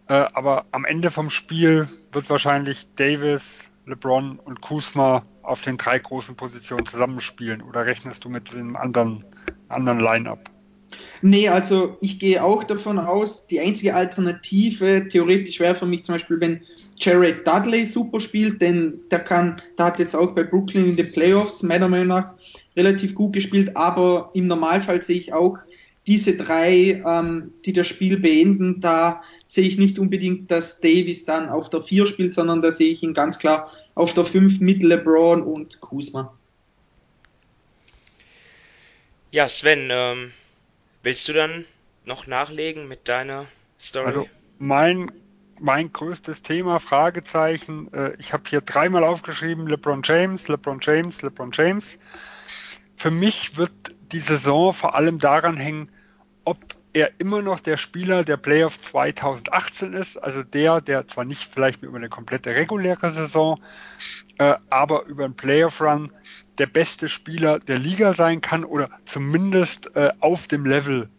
[0.09, 5.99] Äh, aber am Ende vom Spiel wird wahrscheinlich Davis, LeBron und Kuzma auf den drei
[5.99, 7.62] großen Positionen zusammenspielen.
[7.62, 9.24] Oder rechnest du mit einem anderen,
[9.68, 10.51] anderen Line-up?
[11.22, 16.14] Nee, also ich gehe auch davon aus, die einzige Alternative theoretisch wäre für mich zum
[16.14, 16.61] Beispiel, wenn
[16.99, 21.11] Jared Dudley super spielt, denn der kann, der hat jetzt auch bei Brooklyn in den
[21.11, 22.34] Playoffs meiner Meinung nach
[22.76, 25.59] relativ gut gespielt, aber im Normalfall sehe ich auch
[26.07, 31.48] diese drei, ähm, die das Spiel beenden, da sehe ich nicht unbedingt, dass Davis dann
[31.48, 34.82] auf der 4 spielt, sondern da sehe ich ihn ganz klar auf der 5 mit
[34.82, 36.32] LeBron und Kuzma.
[39.30, 40.32] Ja, Sven, ähm,
[41.07, 41.64] Willst du dann
[42.04, 43.46] noch nachlegen mit deiner
[43.80, 44.07] Story?
[44.07, 44.28] Also
[44.59, 45.12] mein,
[45.61, 51.52] mein größtes Thema, Fragezeichen, äh, ich habe hier dreimal aufgeschrieben, LeBron James, LeBron James, LeBron
[51.52, 52.00] James.
[52.96, 53.70] Für mich wird
[54.11, 55.92] die Saison vor allem daran hängen,
[56.47, 56.59] ob
[56.92, 61.82] er immer noch der Spieler der Playoffs 2018 ist, also der, der zwar nicht vielleicht
[61.82, 63.61] über eine komplette reguläre Saison,
[64.38, 66.11] äh, aber über einen Playoff-Run
[66.57, 71.11] der beste Spieler der Liga sein kann oder zumindest äh, auf dem Level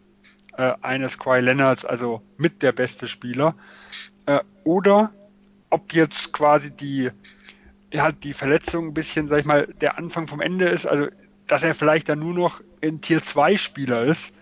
[0.57, 3.53] äh, eines Kawhi Leonards, also mit der beste Spieler.
[4.25, 5.11] Äh, oder
[5.69, 7.11] ob jetzt quasi die,
[7.93, 11.07] ja, die Verletzung ein bisschen, sag ich mal, der Anfang vom Ende ist, also
[11.45, 14.34] dass er vielleicht dann nur noch ein Tier 2 Spieler ist.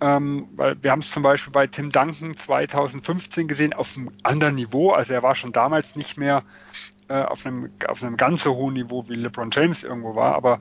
[0.00, 4.56] Ähm, weil wir haben es zum Beispiel bei Tim Duncan 2015 gesehen auf einem anderen
[4.56, 4.90] Niveau.
[4.90, 6.42] Also er war schon damals nicht mehr
[7.08, 10.34] äh, auf, einem, auf einem ganz so hohen Niveau wie LeBron James irgendwo war.
[10.34, 10.60] Aber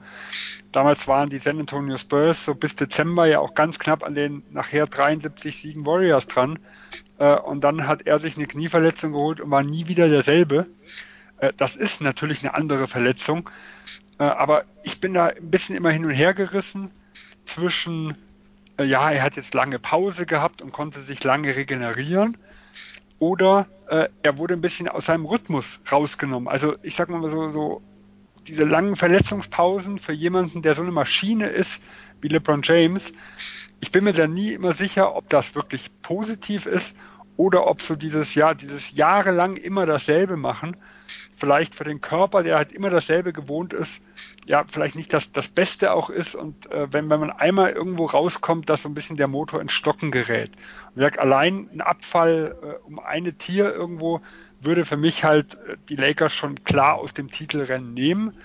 [0.71, 4.43] damals waren die San Antonio Spurs so bis Dezember ja auch ganz knapp an den
[4.51, 6.59] nachher 73 Siegen Warriors dran.
[7.17, 10.67] Äh, und dann hat er sich eine Knieverletzung geholt und war nie wieder derselbe.
[11.37, 13.49] Äh, das ist natürlich eine andere Verletzung.
[14.19, 16.91] Äh, aber ich bin da ein bisschen immer hin und her gerissen
[17.45, 18.17] zwischen,
[18.83, 22.37] ja, er hat jetzt lange Pause gehabt und konnte sich lange regenerieren
[23.19, 26.47] oder äh, er wurde ein bisschen aus seinem Rhythmus rausgenommen.
[26.47, 27.81] Also ich sag mal so, so
[28.47, 31.81] diese langen Verletzungspausen für jemanden, der so eine Maschine ist
[32.21, 33.13] wie LeBron James,
[33.79, 36.95] ich bin mir da nie immer sicher, ob das wirklich positiv ist
[37.35, 40.77] oder ob so dieses Jahr, dieses jahrelang immer dasselbe machen,
[41.35, 44.01] vielleicht für den Körper, der halt immer dasselbe gewohnt ist,
[44.45, 48.05] ja, vielleicht nicht das, das Beste auch ist und äh, wenn, wenn man einmal irgendwo
[48.05, 50.49] rauskommt, dass so ein bisschen der Motor ins Stocken gerät.
[50.49, 54.21] Und wie gesagt, allein ein Abfall äh, um eine Tier irgendwo
[54.61, 58.37] würde für mich halt äh, die Lakers schon klar aus dem Titelrennen nehmen,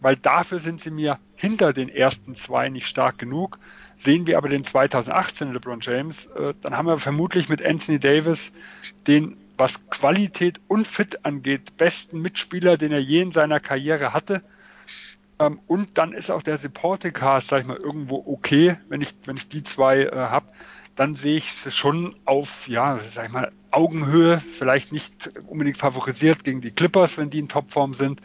[0.00, 3.58] weil dafür sind sie mir hinter den ersten zwei nicht stark genug.
[3.96, 8.52] Sehen wir aber den 2018 LeBron James, äh, dann haben wir vermutlich mit Anthony Davis
[9.06, 14.42] den was Qualität und Fit angeht, besten Mitspieler, den er je in seiner Karriere hatte.
[15.38, 19.14] Ähm, und dann ist auch der Supporting Cast, sag ich mal, irgendwo okay, wenn ich,
[19.24, 20.46] wenn ich die zwei äh, habe.
[20.96, 26.44] Dann sehe ich es schon auf, ja, sag ich mal, Augenhöhe, vielleicht nicht unbedingt favorisiert
[26.44, 28.20] gegen die Clippers, wenn die in Topform sind,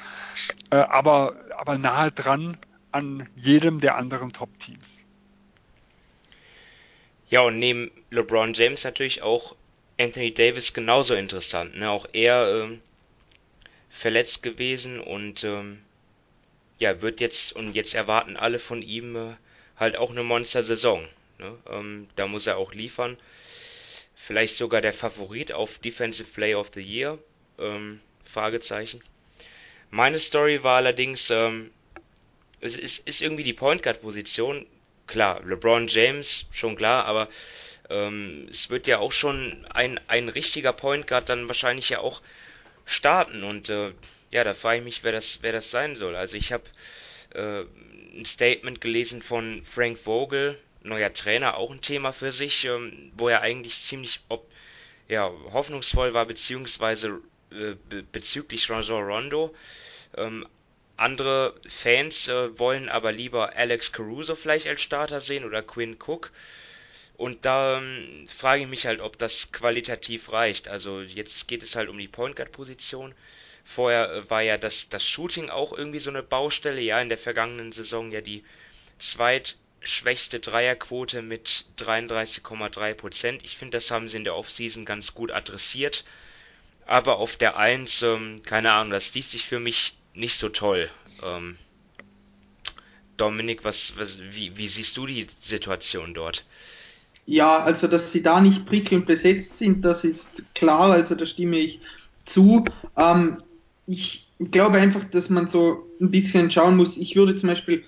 [0.69, 2.57] äh, aber, aber nahe dran
[2.91, 5.05] an jedem der anderen Top-Teams.
[7.29, 9.55] Ja, und neben LeBron James natürlich auch
[9.99, 11.77] Anthony Davis genauso interessant.
[11.77, 11.89] Ne?
[11.89, 12.81] Auch er ähm,
[13.89, 15.81] verletzt gewesen und ähm,
[16.77, 19.35] ja, wird jetzt, und jetzt erwarten alle von ihm äh,
[19.75, 21.05] halt auch eine Monster-Saison.
[21.37, 21.57] Ne?
[21.69, 23.17] Ähm, da muss er auch liefern.
[24.15, 27.19] Vielleicht sogar der Favorit auf Defensive Player of the Year.
[27.57, 29.01] Ähm, Fragezeichen.
[29.89, 31.71] Meine Story war allerdings, ähm,
[32.61, 34.65] es ist, ist irgendwie die Point Guard Position.
[35.07, 37.27] Klar, LeBron James, schon klar, aber
[37.89, 42.21] ähm, es wird ja auch schon ein, ein richtiger Point Guard dann wahrscheinlich ja auch
[42.85, 43.93] starten und äh,
[44.31, 46.15] ja, da frage ich mich, wer das, wer das sein soll.
[46.15, 46.63] Also ich habe
[47.33, 47.63] äh,
[48.15, 53.29] ein Statement gelesen von Frank Vogel, neuer Trainer, auch ein Thema für sich, ähm, wo
[53.29, 54.49] er eigentlich ziemlich ob,
[55.07, 57.21] ja, hoffnungsvoll war, beziehungsweise
[57.51, 57.75] äh,
[58.11, 59.55] bezüglich Rajon Rondo.
[60.15, 60.47] Ähm,
[60.97, 66.31] andere Fans äh, wollen aber lieber Alex Caruso vielleicht als Starter sehen oder Quinn Cook.
[67.19, 70.69] Und da ähm, frage ich mich halt, ob das qualitativ reicht.
[70.69, 73.13] Also jetzt geht es halt um die Point Guard Position.
[73.65, 76.79] Vorher äh, war ja das, das Shooting auch irgendwie so eine Baustelle.
[76.79, 78.45] Ja, in der vergangenen Saison ja die
[78.99, 83.43] zweitschwächste Dreierquote mit 33,3 Prozent.
[83.43, 86.05] Ich finde, das haben sie in der Offseason ganz gut adressiert.
[86.85, 90.89] Aber auf der 1, ähm, keine Ahnung, das liest sich für mich nicht so toll.
[91.21, 91.57] Ähm,
[93.17, 96.45] Dominik, was, was, wie, wie siehst du die Situation dort?
[97.31, 101.57] Ja, also dass sie da nicht prickelnd besetzt sind, das ist klar, also da stimme
[101.57, 101.79] ich
[102.25, 102.65] zu.
[102.97, 103.37] Ähm,
[103.85, 106.97] ich glaube einfach, dass man so ein bisschen schauen muss.
[106.97, 107.83] Ich würde zum Beispiel,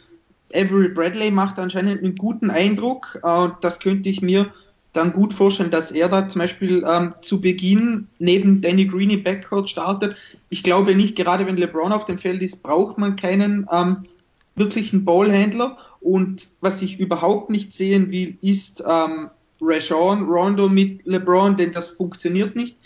[0.53, 3.19] Avery Bradley macht anscheinend einen guten Eindruck.
[3.23, 4.53] Äh, das könnte ich mir
[4.93, 9.23] dann gut vorstellen, dass er da zum Beispiel ähm, zu Beginn neben Danny Green im
[9.23, 10.17] Backcourt startet.
[10.51, 14.05] Ich glaube nicht, gerade wenn LeBron auf dem Feld ist, braucht man keinen ähm,
[14.55, 15.77] wirklichen Ballhändler.
[15.99, 19.29] Und was ich überhaupt nicht sehen will, ist ähm,
[19.61, 22.77] Rashawn Rondo mit LeBron, denn das funktioniert nicht.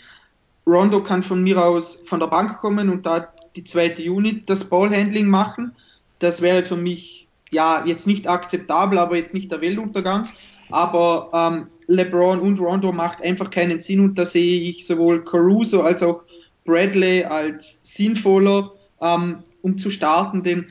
[0.66, 4.64] Rondo kann von mir aus von der Bank kommen und da die zweite Unit das
[4.64, 5.72] Ballhandling machen.
[6.18, 10.28] Das wäre für mich ja jetzt nicht akzeptabel, aber jetzt nicht der Weltuntergang.
[10.70, 15.82] Aber ähm, LeBron und Rondo macht einfach keinen Sinn und da sehe ich sowohl Caruso
[15.82, 16.22] als auch
[16.64, 20.66] Bradley als sinnvoller, ähm, um zu starten, denn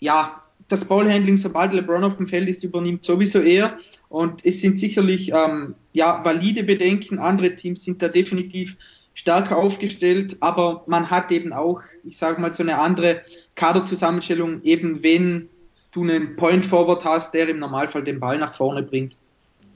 [0.00, 3.76] ja, das Ballhandling, sobald LeBron auf dem Feld ist, übernimmt sowieso er
[4.08, 8.76] und es sind sicherlich ähm, ja, valide Bedenken, andere Teams sind da definitiv
[9.14, 13.22] stärker aufgestellt, aber man hat eben auch, ich sage mal, so eine andere
[13.56, 15.48] Kaderzusammenstellung, eben wenn
[15.90, 19.16] du einen Point Forward hast, der im Normalfall den Ball nach vorne bringt.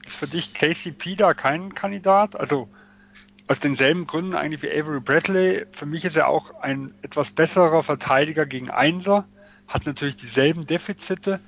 [0.05, 2.39] Ist für dich KCP da kein Kandidat?
[2.39, 2.69] Also
[3.47, 5.65] aus denselben Gründen eigentlich wie Avery Bradley.
[5.71, 9.25] Für mich ist er auch ein etwas besserer Verteidiger gegen Einser,
[9.67, 11.39] hat natürlich dieselben Defizite,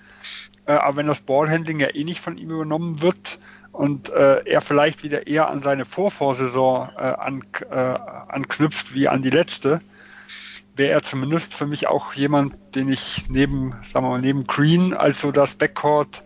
[0.65, 3.39] äh, aber wenn das Ballhandling ja eh nicht von ihm übernommen wird
[3.71, 9.21] und äh, er vielleicht wieder eher an seine Vorvorsaison äh, an, äh, anknüpft wie an
[9.21, 9.81] die letzte,
[10.75, 14.93] wäre er zumindest für mich auch jemand, den ich neben, sagen wir mal, neben Green
[14.93, 16.23] als so das Backcourt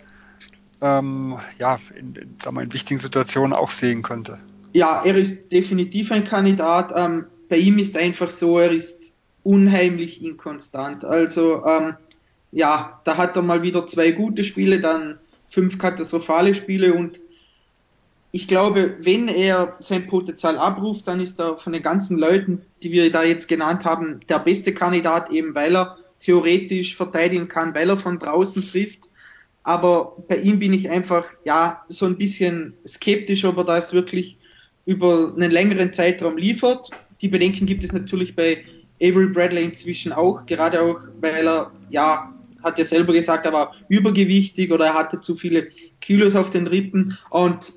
[0.81, 4.39] ähm, ja, in, in, sagen wir, in wichtigen Situationen auch sehen könnte.
[4.73, 6.93] Ja, er ist definitiv ein Kandidat.
[6.95, 9.08] Ähm, bei ihm ist einfach so, er ist
[9.43, 11.05] unheimlich inkonstant.
[11.05, 11.95] Also ähm,
[12.51, 15.19] ja, da hat er mal wieder zwei gute Spiele, dann
[15.49, 17.19] fünf katastrophale Spiele und
[18.31, 22.91] ich glaube, wenn er sein Potenzial abruft, dann ist er von den ganzen Leuten, die
[22.91, 27.89] wir da jetzt genannt haben, der beste Kandidat, eben weil er theoretisch verteidigen kann, weil
[27.89, 29.09] er von draußen trifft
[29.69, 34.37] aber bei ihm bin ich einfach ja so ein bisschen skeptisch, ob er das wirklich
[34.85, 36.89] über einen längeren Zeitraum liefert.
[37.21, 38.63] Die Bedenken gibt es natürlich bei
[39.01, 42.33] Avery Bradley inzwischen auch, gerade auch, weil er ja
[42.63, 45.67] hat ja selber gesagt, er war übergewichtig oder er hatte zu viele
[46.01, 47.71] Kilos auf den Rippen und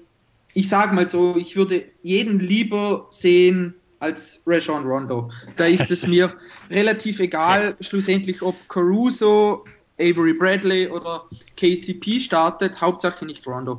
[0.55, 5.31] ich sage mal so, ich würde jeden lieber sehen als Rajon Rondo.
[5.57, 6.35] Da ist es mir
[6.71, 9.65] relativ egal, schlussendlich, ob Caruso
[9.99, 11.25] Avery Bradley oder
[11.57, 13.79] KCP startet, Hauptsache nicht Rondo.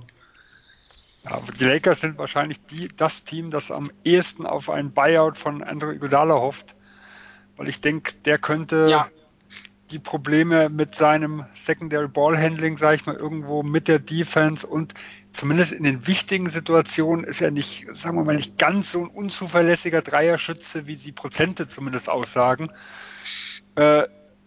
[1.26, 5.62] Ja, die Lakers sind wahrscheinlich die, das Team, das am ehesten auf einen Buyout von
[5.64, 6.76] Andrew Iguodala hofft,
[7.58, 9.08] weil ich denke, der könnte ja.
[9.92, 14.94] die Probleme mit seinem Secondary Ball Handling, sage ich mal, irgendwo mit der Defense und
[15.34, 19.08] zumindest in den wichtigen Situationen ist er nicht, sagen wir mal, nicht ganz so ein
[19.08, 22.70] unzuverlässiger Dreierschütze, wie die Prozente zumindest aussagen.
[23.76, 24.04] Äh,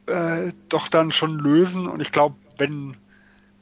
[0.06, 1.86] äh, doch dann schon lösen.
[1.86, 2.96] Und ich glaube, wenn,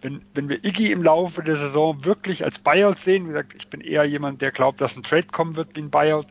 [0.03, 3.69] wenn, wenn wir Iggy im Laufe der Saison wirklich als Buyout sehen, wie gesagt, ich
[3.69, 6.27] bin eher jemand, der glaubt, dass ein Trade kommen wird wie ein Buyout,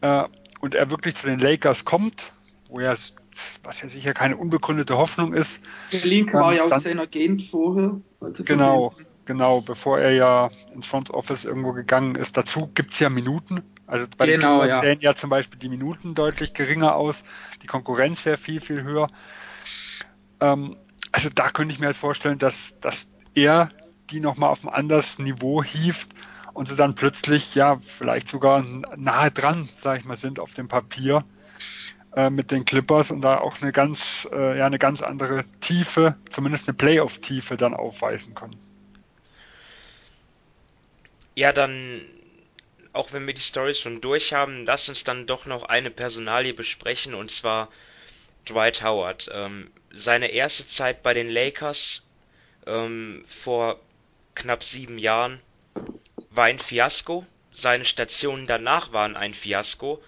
[0.00, 0.24] äh,
[0.60, 2.32] und er wirklich zu den Lakers kommt,
[2.68, 2.96] wo er,
[3.62, 5.60] was ja sicher keine unbegründete Hoffnung ist.
[5.92, 8.00] Der Link war ja auch sein Agent vorher.
[8.44, 8.94] Genau,
[9.24, 12.36] genau, bevor er ja ins Front Office irgendwo gegangen ist.
[12.36, 13.62] Dazu gibt es ja Minuten.
[13.86, 14.80] Also bei genau, den ja.
[14.80, 17.24] sehen ja zum Beispiel die Minuten deutlich geringer aus,
[17.62, 19.08] die Konkurrenz wäre viel, viel höher.
[20.40, 20.76] Ähm,
[21.10, 23.70] also da könnte ich mir halt vorstellen, dass, dass er
[24.10, 26.10] die nochmal auf ein anderes Niveau hieft
[26.60, 28.62] und sie dann plötzlich ja vielleicht sogar
[28.94, 31.24] nahe dran, sag ich mal, sind auf dem Papier
[32.14, 36.16] äh, mit den Clippers und da auch eine ganz, äh, ja, eine ganz andere Tiefe,
[36.28, 38.58] zumindest eine Playoff-Tiefe dann aufweisen können.
[41.34, 42.02] Ja, dann
[42.92, 46.52] auch wenn wir die Stories schon durch haben, lass uns dann doch noch eine Personalie
[46.52, 47.70] besprechen und zwar
[48.46, 49.30] Dwight Howard.
[49.32, 52.06] Ähm, seine erste Zeit bei den Lakers
[52.66, 53.80] ähm, vor
[54.34, 55.40] knapp sieben Jahren
[56.30, 57.26] war ein Fiasko.
[57.52, 60.02] Seine Stationen danach waren ein Fiasko.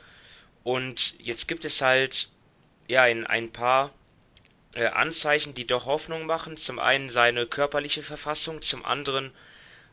[0.62, 2.28] Und jetzt gibt es halt
[2.86, 3.90] ja in ein paar
[4.74, 6.56] äh, Anzeichen, die doch Hoffnung machen.
[6.56, 9.32] Zum einen seine körperliche Verfassung, zum anderen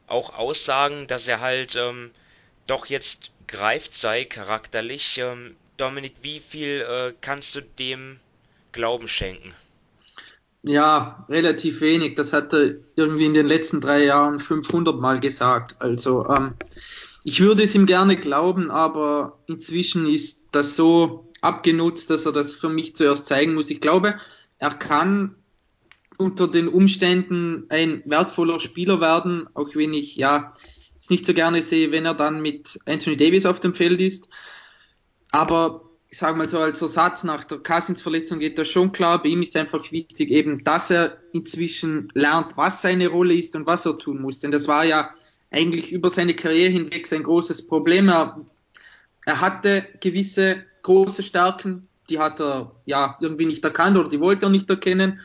[0.08, 2.12] auch Aussagen, dass er halt ähm,
[2.68, 5.18] doch jetzt greift sei charakterlich.
[5.18, 8.20] Ähm, Dominik, wie viel äh, kannst du dem
[8.72, 9.56] Glauben schenken?
[10.64, 12.16] Ja, relativ wenig.
[12.16, 15.78] Das hat er irgendwie in den letzten drei Jahren 500 Mal gesagt.
[15.80, 16.56] Also ähm,
[17.24, 22.54] ich würde es ihm gerne glauben, aber inzwischen ist das so abgenutzt, dass er das
[22.54, 23.70] für mich zuerst zeigen muss.
[23.70, 24.16] Ich glaube,
[24.58, 25.36] er kann
[26.18, 30.54] unter den Umständen ein wertvoller Spieler werden, auch wenn ich ja
[31.00, 34.28] es nicht so gerne sehe, wenn er dann mit Anthony Davis auf dem Feld ist.
[35.32, 39.22] Aber ich sage mal so als Ersatz nach der Cousins-Verletzung geht das schon klar.
[39.22, 43.68] Bei ihm ist einfach wichtig eben, dass er inzwischen lernt, was seine Rolle ist und
[43.68, 44.40] was er tun muss.
[44.40, 45.12] Denn das war ja
[45.52, 48.10] eigentlich über seine Karriere hinweg sein großes Problem.
[48.10, 48.44] Er,
[49.26, 54.48] er hatte gewisse große Stärken, die hat er ja irgendwie nicht erkannt oder die wollte
[54.48, 55.20] er nicht erkennen.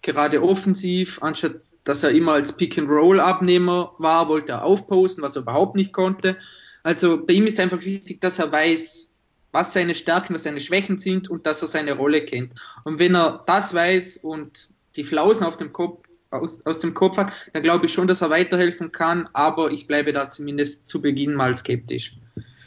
[0.00, 5.76] Gerade offensiv, anstatt dass er immer als Pick-and-Roll-Abnehmer war, wollte er aufposten, was er überhaupt
[5.76, 6.38] nicht konnte.
[6.82, 9.10] Also bei ihm ist einfach wichtig, dass er weiß,
[9.54, 12.54] was seine Stärken, was seine Schwächen sind und dass er seine Rolle kennt.
[12.82, 17.16] Und wenn er das weiß und die Flausen auf dem Kopf, aus, aus dem Kopf
[17.16, 21.00] hat, dann glaube ich schon, dass er weiterhelfen kann, aber ich bleibe da zumindest zu
[21.00, 22.16] Beginn mal skeptisch.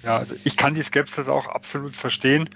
[0.03, 2.49] Ja, also ich kann die Skepsis auch absolut verstehen.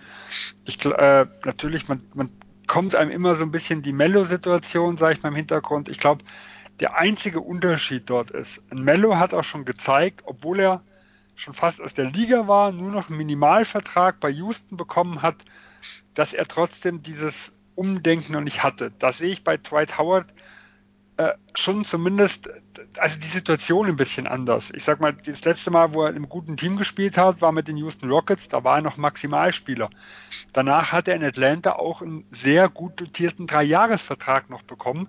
[0.66, 2.30] Ich, äh, natürlich, man, man
[2.68, 5.90] kommt einem immer so ein bisschen die Mello-Situation, sage ich mal im Hintergrund.
[5.90, 6.24] Ich glaube,
[6.80, 10.84] der einzige Unterschied dort ist, Mello hat auch schon gezeigt, obwohl er
[11.42, 15.44] schon fast aus der Liga war, nur noch einen Minimalvertrag bei Houston bekommen hat,
[16.14, 18.92] dass er trotzdem dieses Umdenken noch nicht hatte.
[19.00, 20.28] Das sehe ich bei Dwight Howard
[21.18, 22.50] äh, schon zumindest,
[22.98, 24.72] also die Situation ein bisschen anders.
[24.76, 27.52] Ich sag mal, das letzte Mal, wo er in einem guten Team gespielt hat, war
[27.52, 29.90] mit den Houston Rockets, da war er noch Maximalspieler.
[30.54, 35.08] Danach hat er in Atlanta auch einen sehr gut dotierten Dreijahresvertrag noch bekommen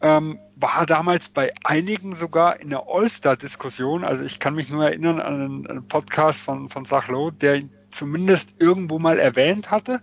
[0.00, 4.04] ähm, war damals bei einigen sogar in der All-Star-Diskussion.
[4.04, 8.54] Also ich kann mich nur erinnern an einen, Podcast von, von Sachlo, der ihn zumindest
[8.58, 10.00] irgendwo mal erwähnt hatte.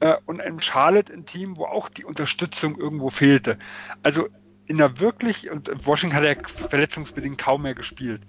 [0.00, 3.58] Äh, und in Charlotte ein Team, wo auch die Unterstützung irgendwo fehlte.
[4.02, 4.28] Also
[4.66, 8.22] in der wirklich, und Washington hat er verletzungsbedingt kaum mehr gespielt.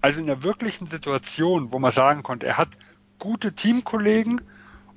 [0.00, 2.70] Also in der wirklichen Situation, wo man sagen konnte, er hat
[3.18, 4.40] gute Teamkollegen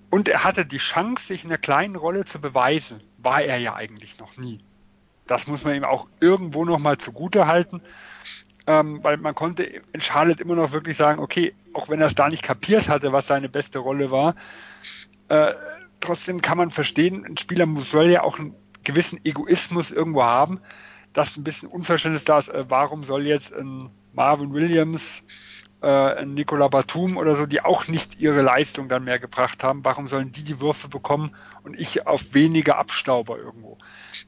[0.10, 3.76] und er hatte die Chance, sich in einer kleinen Rolle zu beweisen, war er ja
[3.76, 4.64] eigentlich noch nie.
[5.28, 7.82] Das muss man ihm auch irgendwo nochmal zugute halten,
[8.68, 12.16] ähm, weil man konnte in Charlotte immer noch wirklich sagen, okay, auch wenn er es
[12.16, 14.36] da nicht kapiert hatte, was seine beste Rolle war,
[15.30, 15.54] äh,
[16.00, 20.62] trotzdem kann man verstehen, ein Spieler soll ja auch einen gewissen Egoismus irgendwo haben,
[21.14, 25.24] dass ein bisschen Unverständnis da ist, äh, warum soll jetzt ein Marvin Williams,
[25.86, 30.08] äh, Nicola Batum oder so, die auch nicht ihre Leistung dann mehr gebracht haben, warum
[30.08, 33.78] sollen die die Würfe bekommen und ich auf weniger Abstauber irgendwo?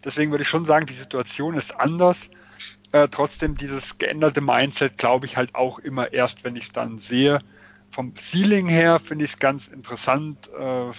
[0.05, 2.19] Deswegen würde ich schon sagen, die Situation ist anders.
[2.91, 6.99] Äh, trotzdem dieses geänderte Mindset glaube ich halt auch immer erst, wenn ich es dann
[6.99, 7.39] sehe.
[7.89, 10.49] Vom Ceiling her finde ich es ganz interessant.
[10.53, 10.91] Äh,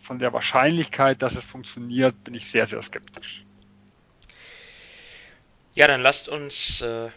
[0.00, 3.44] von der Wahrscheinlichkeit, dass es funktioniert, bin ich sehr, sehr skeptisch.
[5.74, 7.10] Ja, dann lasst uns äh,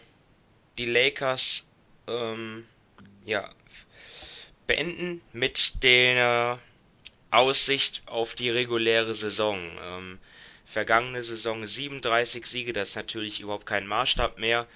[0.76, 1.66] die Lakers
[2.06, 2.64] ähm,
[3.24, 3.50] ja,
[4.66, 6.58] beenden mit der
[7.30, 9.58] Aussicht auf die reguläre Saison.
[9.82, 10.18] Ähm,
[10.72, 14.66] Vergangene Saison 37 Siege, das ist natürlich überhaupt kein Maßstab mehr.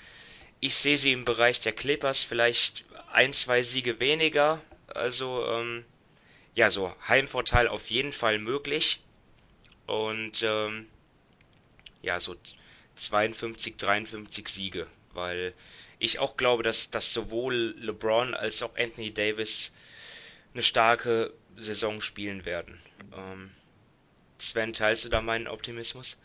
[0.60, 4.60] Ich sehe sie im Bereich der Clippers vielleicht ein, zwei Siege weniger.
[4.88, 5.86] Also, ähm,
[6.54, 9.00] ja, so Heimvorteil auf jeden Fall möglich.
[9.86, 10.86] Und, ähm,
[12.02, 12.36] ja, so
[12.96, 14.86] 52, 53 Siege.
[15.14, 15.54] Weil
[15.98, 19.72] ich auch glaube, dass, dass sowohl LeBron als auch Anthony Davis
[20.54, 22.78] eine starke Saison spielen werden.
[23.16, 23.50] Ähm,
[24.38, 26.16] Sven, teilst du da meinen Optimismus?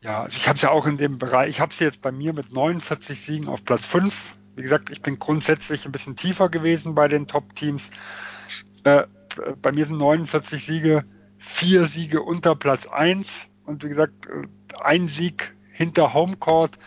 [0.00, 2.12] Ja, also ich habe es ja auch in dem Bereich, ich habe es jetzt bei
[2.12, 4.34] mir mit 49 Siegen auf Platz 5.
[4.56, 7.90] Wie gesagt, ich bin grundsätzlich ein bisschen tiefer gewesen bei den Top-Teams.
[8.84, 9.04] Äh,
[9.60, 11.04] bei mir sind 49 Siege,
[11.38, 14.46] vier Siege unter Platz 1 und wie gesagt, äh,
[14.80, 16.78] ein Sieg hinter Homecourt.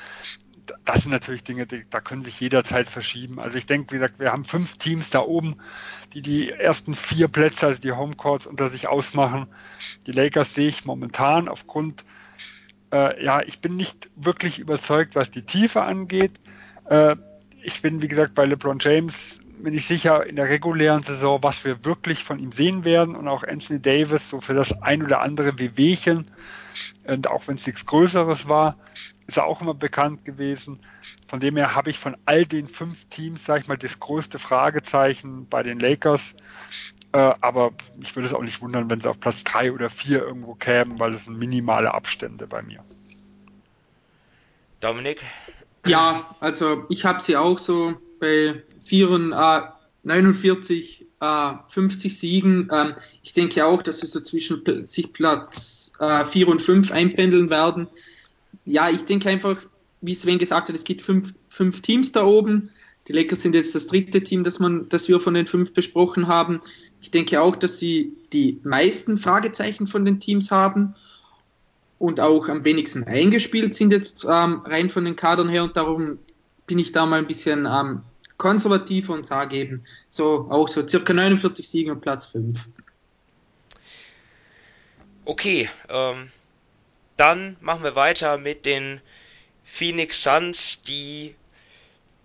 [0.85, 3.39] Das sind natürlich Dinge, die, da können sich jederzeit verschieben.
[3.39, 5.57] Also ich denke, wie gesagt, wir haben fünf Teams da oben,
[6.13, 9.47] die die ersten vier Plätze, also die Homecourts unter sich ausmachen.
[10.05, 12.05] Die Lakers sehe ich momentan aufgrund,
[12.91, 16.39] äh, ja, ich bin nicht wirklich überzeugt, was die Tiefe angeht.
[16.89, 17.15] Äh,
[17.61, 21.63] ich bin, wie gesagt, bei LeBron James mir nicht sicher in der regulären Saison, was
[21.65, 25.21] wir wirklich von ihm sehen werden und auch Anthony Davis so für das ein oder
[25.21, 26.25] andere Wehwehchen
[27.05, 28.77] und auch wenn es nichts Größeres war,
[29.27, 30.79] ist er auch immer bekannt gewesen.
[31.27, 34.39] Von dem her habe ich von all den fünf Teams, sage ich mal, das größte
[34.39, 36.33] Fragezeichen bei den Lakers.
[37.11, 37.71] Äh, aber
[38.01, 40.99] ich würde es auch nicht wundern, wenn sie auf Platz drei oder vier irgendwo kämen,
[40.99, 42.83] weil es sind minimale Abstände bei mir.
[44.79, 45.23] Dominik?
[45.85, 49.61] Ja, also ich habe sie auch so bei 4, äh,
[50.03, 52.69] 49, äh, 50 Siegen.
[52.71, 57.49] Ähm, ich denke auch, dass sie so zwischen sich Platz äh, 4 und 5 einpendeln
[57.49, 57.87] werden.
[58.67, 59.61] Ja, ich denke einfach,
[60.01, 62.69] wie Sven gesagt hat, es gibt fünf, fünf Teams da oben.
[63.07, 66.27] Die Lakers sind jetzt das dritte Team, das, man, das wir von den fünf besprochen
[66.27, 66.59] haben.
[66.99, 70.95] Ich denke auch, dass sie die meisten Fragezeichen von den Teams haben
[71.97, 76.19] und auch am wenigsten eingespielt sind jetzt ähm, rein von den Kadern her und darum
[76.67, 78.01] bin ich da mal ein bisschen ähm,
[78.37, 82.67] konservativer und sage eben so auch so circa 49 Siegen und Platz 5.
[85.23, 86.29] Okay, ähm,
[87.17, 89.01] dann machen wir weiter mit den
[89.65, 91.35] Phoenix Suns, die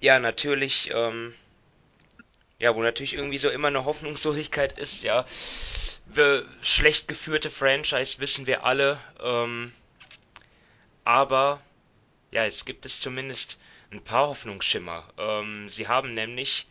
[0.01, 1.35] ja natürlich, ähm,
[2.59, 5.25] ja, wo natürlich irgendwie so immer eine Hoffnungslosigkeit ist, ja.
[6.07, 9.73] Wir, schlecht geführte Franchise wissen wir alle, ähm,
[11.05, 11.61] aber
[12.31, 13.59] ja, es gibt es zumindest
[13.91, 15.09] ein paar Hoffnungsschimmer.
[15.19, 16.67] Ähm, sie haben nämlich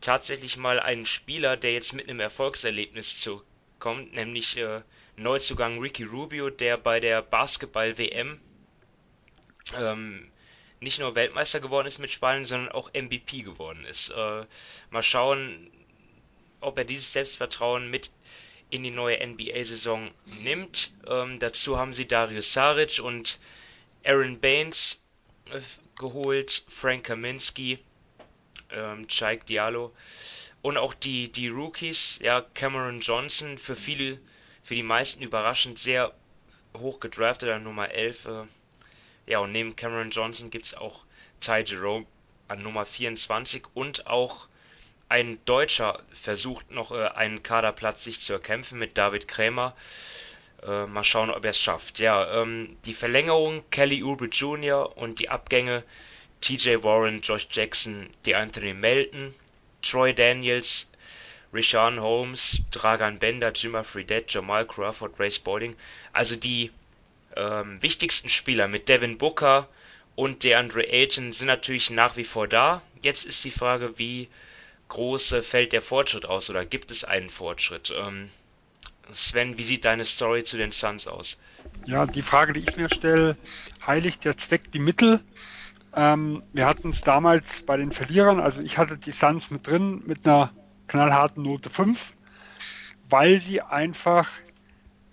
[0.00, 3.42] tatsächlich mal einen Spieler, der jetzt mit einem Erfolgserlebnis zu
[3.78, 4.82] kommt, nämlich äh,
[5.16, 8.40] Neuzugang Ricky Rubio, der bei der Basketball-WM
[9.76, 10.30] ähm,
[10.80, 14.10] nicht nur Weltmeister geworden ist mit Spanien, sondern auch MVP geworden ist.
[14.10, 14.46] Äh,
[14.90, 15.70] mal schauen,
[16.60, 18.10] ob er dieses Selbstvertrauen mit
[18.70, 20.10] in die neue NBA-Saison
[20.42, 20.92] nimmt.
[21.06, 23.38] Ähm, dazu haben sie Darius Saric und
[24.04, 25.04] Aaron Baines
[25.50, 25.60] äh,
[25.96, 27.78] geholt, Frank Kaminski,
[28.70, 29.92] ähm, Chaik Diallo
[30.62, 34.18] und auch die, die Rookies, ja, Cameron Johnson, für viele,
[34.62, 36.12] für die meisten überraschend sehr
[36.76, 38.26] hoch gedraftet an Nummer 11.
[38.26, 38.30] Äh,
[39.26, 41.04] ja, und neben Cameron Johnson gibt es auch
[41.40, 42.06] Ty Jerome
[42.48, 44.46] an Nummer 24 und auch
[45.08, 49.76] ein Deutscher versucht noch äh, einen Kaderplatz sich zu erkämpfen mit David Krämer.
[50.62, 51.98] Äh, mal schauen, ob er es schafft.
[51.98, 54.96] Ja, ähm, die Verlängerung Kelly Oubre Jr.
[54.96, 55.82] und die Abgänge
[56.40, 59.34] TJ Warren, Josh Jackson, die Anthony Melton,
[59.82, 60.90] Troy Daniels,
[61.52, 65.76] Rishan Holmes, Dragan Bender, Jimmer Fredette, Jamal Crawford, Ray Spalding.
[66.12, 66.70] Also die
[67.36, 69.68] ähm, wichtigsten Spieler mit Devin Booker
[70.14, 72.82] und DeAndre Ayton sind natürlich nach wie vor da.
[73.00, 74.28] Jetzt ist die Frage, wie
[74.88, 77.92] groß äh, fällt der Fortschritt aus oder gibt es einen Fortschritt?
[77.96, 78.30] Ähm,
[79.10, 81.38] Sven, wie sieht deine Story zu den Suns aus?
[81.86, 83.36] Ja, die Frage, die ich mir stelle,
[83.86, 85.20] heiligt der Zweck die Mittel?
[85.94, 90.02] Ähm, wir hatten es damals bei den Verlierern, also ich hatte die Suns mit drin
[90.06, 90.52] mit einer
[90.92, 92.14] knallharten Note 5,
[93.08, 94.28] weil sie einfach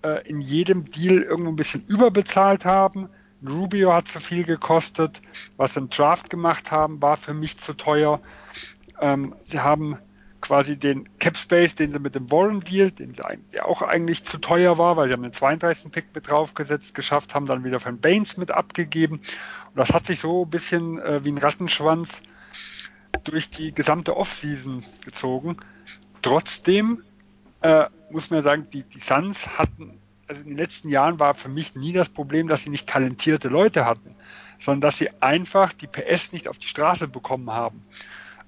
[0.04, 3.08] äh, in jedem Deal irgendwo ein bisschen überbezahlt haben.
[3.48, 5.22] Rubio hat zu viel gekostet.
[5.56, 8.20] Was sie im Draft gemacht haben, war für mich zu teuer.
[9.00, 9.96] Ähm, sie haben
[10.42, 14.36] quasi den Cap Space, den sie mit dem Warren Deal, den der auch eigentlich zu
[14.36, 15.90] teuer war, weil sie haben den 32.
[15.90, 19.14] Pick mit draufgesetzt, geschafft haben, dann wieder von Baines mit abgegeben.
[19.16, 22.22] Und das hat sich so ein bisschen äh, wie ein Rattenschwanz
[23.24, 25.56] durch die gesamte Offseason gezogen.
[26.22, 27.02] Trotzdem
[27.62, 31.48] äh, muss man sagen, die, die Suns hatten, also in den letzten Jahren war für
[31.48, 34.14] mich nie das Problem, dass sie nicht talentierte Leute hatten,
[34.58, 37.82] sondern dass sie einfach die PS nicht auf die Straße bekommen haben.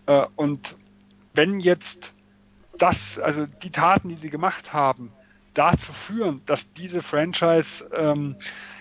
[0.07, 0.77] Äh, und
[1.35, 2.13] wenn jetzt
[2.79, 5.13] das, also die Taten, die sie gemacht haben,
[5.55, 8.37] dazu führen, dass diese Franchise, ähm,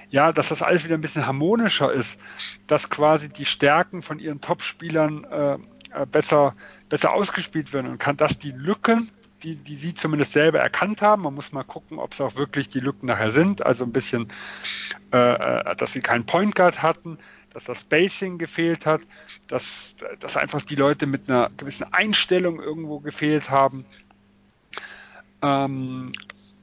[0.09, 2.19] ja, dass das alles wieder ein bisschen harmonischer ist,
[2.67, 5.57] dass quasi die Stärken von ihren Topspielern äh,
[6.11, 6.53] besser,
[6.89, 9.11] besser ausgespielt werden und kann das die Lücken,
[9.43, 11.23] die, die sie zumindest selber erkannt haben.
[11.23, 13.65] Man muss mal gucken, ob es auch wirklich die Lücken nachher sind.
[13.65, 14.27] Also ein bisschen,
[15.11, 17.17] äh, äh dass sie keinen Point Guard hatten,
[17.53, 19.01] dass das Spacing gefehlt hat,
[19.47, 23.85] dass, dass einfach die Leute mit einer gewissen Einstellung irgendwo gefehlt haben.
[25.41, 26.11] Ähm,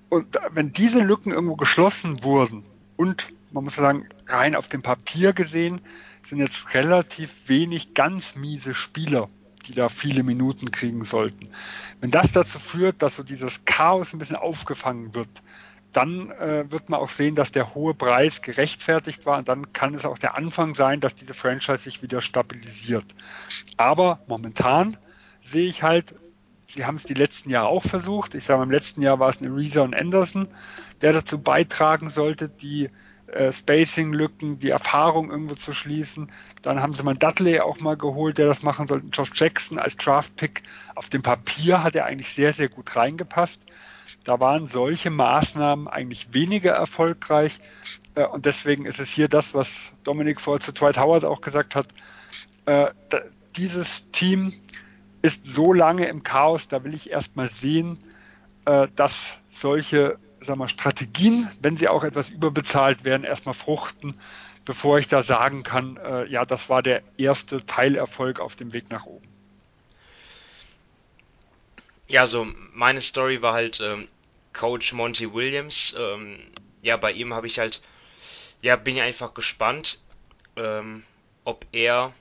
[0.09, 2.65] und wenn diese Lücken irgendwo geschlossen wurden
[2.97, 5.81] und man muss sagen, rein auf dem Papier gesehen,
[6.29, 9.29] sind jetzt relativ wenig ganz miese Spieler,
[9.67, 11.49] die da viele Minuten kriegen sollten.
[12.01, 15.29] Wenn das dazu führt, dass so dieses Chaos ein bisschen aufgefangen wird,
[15.93, 19.95] dann äh, wird man auch sehen, dass der hohe Preis gerechtfertigt war und dann kann
[19.95, 23.07] es auch der Anfang sein, dass diese Franchise sich wieder stabilisiert.
[23.79, 24.99] Aber momentan
[25.43, 26.15] sehe ich halt,
[26.69, 28.35] sie haben es die letzten Jahre auch versucht.
[28.35, 30.49] Ich sage, im letzten Jahr war es eine Reza und Anderson,
[31.01, 32.91] der dazu beitragen sollte, die
[33.33, 36.31] äh, Spacing-Lücken, die Erfahrung irgendwo zu schließen.
[36.63, 39.07] Dann haben sie mal Dudley auch mal geholt, der das machen sollte.
[39.13, 40.63] Josh Jackson als Draft-Pick.
[40.95, 43.61] Auf dem Papier hat er eigentlich sehr, sehr gut reingepasst.
[44.25, 47.61] Da waren solche Maßnahmen eigentlich weniger erfolgreich.
[48.15, 51.75] Äh, und deswegen ist es hier das, was Dominic vor zu Dwight Howard auch gesagt
[51.75, 51.89] hat.
[52.67, 52.89] Äh,
[53.57, 54.53] dieses Team
[55.23, 57.99] ist so lange im Chaos, da will ich erstmal sehen,
[58.65, 59.15] äh, dass
[59.51, 64.19] solche sagen wir, Strategien, wenn sie auch etwas überbezahlt werden, erstmal fruchten,
[64.65, 68.91] bevor ich da sagen kann, äh, ja, das war der erste Teilerfolg auf dem Weg
[68.91, 69.27] nach oben.
[72.07, 74.09] Ja, so meine Story war halt ähm,
[74.53, 75.95] Coach Monty Williams.
[75.99, 76.39] Ähm,
[76.83, 77.83] ja, bei ihm habe ich halt,
[78.63, 79.99] ja, bin ich einfach gespannt,
[80.57, 81.05] ähm,
[81.45, 82.15] ob er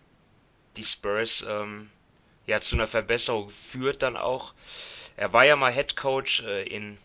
[0.76, 1.90] die Spurs ähm,
[2.46, 4.54] ja zu einer Verbesserung führt dann auch.
[5.16, 6.98] Er war ja mal Head Coach äh, in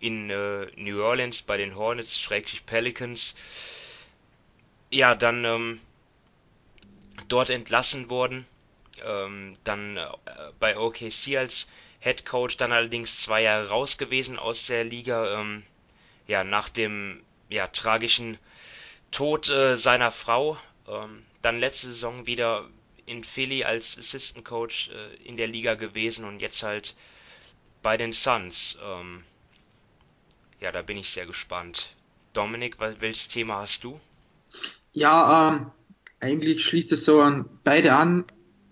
[0.00, 3.34] in äh, New Orleans bei den Hornets, schrägstrich Pelicans.
[4.90, 5.80] Ja, dann ähm,
[7.28, 8.46] dort entlassen worden.
[9.04, 10.08] Ähm, dann äh,
[10.58, 11.68] bei OKC als
[12.00, 15.40] Head Coach, dann allerdings zwei Jahre raus gewesen aus der Liga.
[15.40, 15.62] Ähm,
[16.26, 18.38] ja, nach dem ja, tragischen
[19.10, 20.58] Tod äh, seiner Frau.
[20.86, 22.68] Ähm, dann letzte Saison wieder
[23.06, 26.94] in Philly als Assistant Coach äh, in der Liga gewesen und jetzt halt
[27.82, 28.78] bei den Suns.
[28.82, 29.24] Ähm,
[30.60, 31.90] ja, da bin ich sehr gespannt.
[32.32, 33.98] Dominik, welches Thema hast du?
[34.92, 35.66] Ja, ähm,
[36.20, 38.24] eigentlich schließt es so an beide an.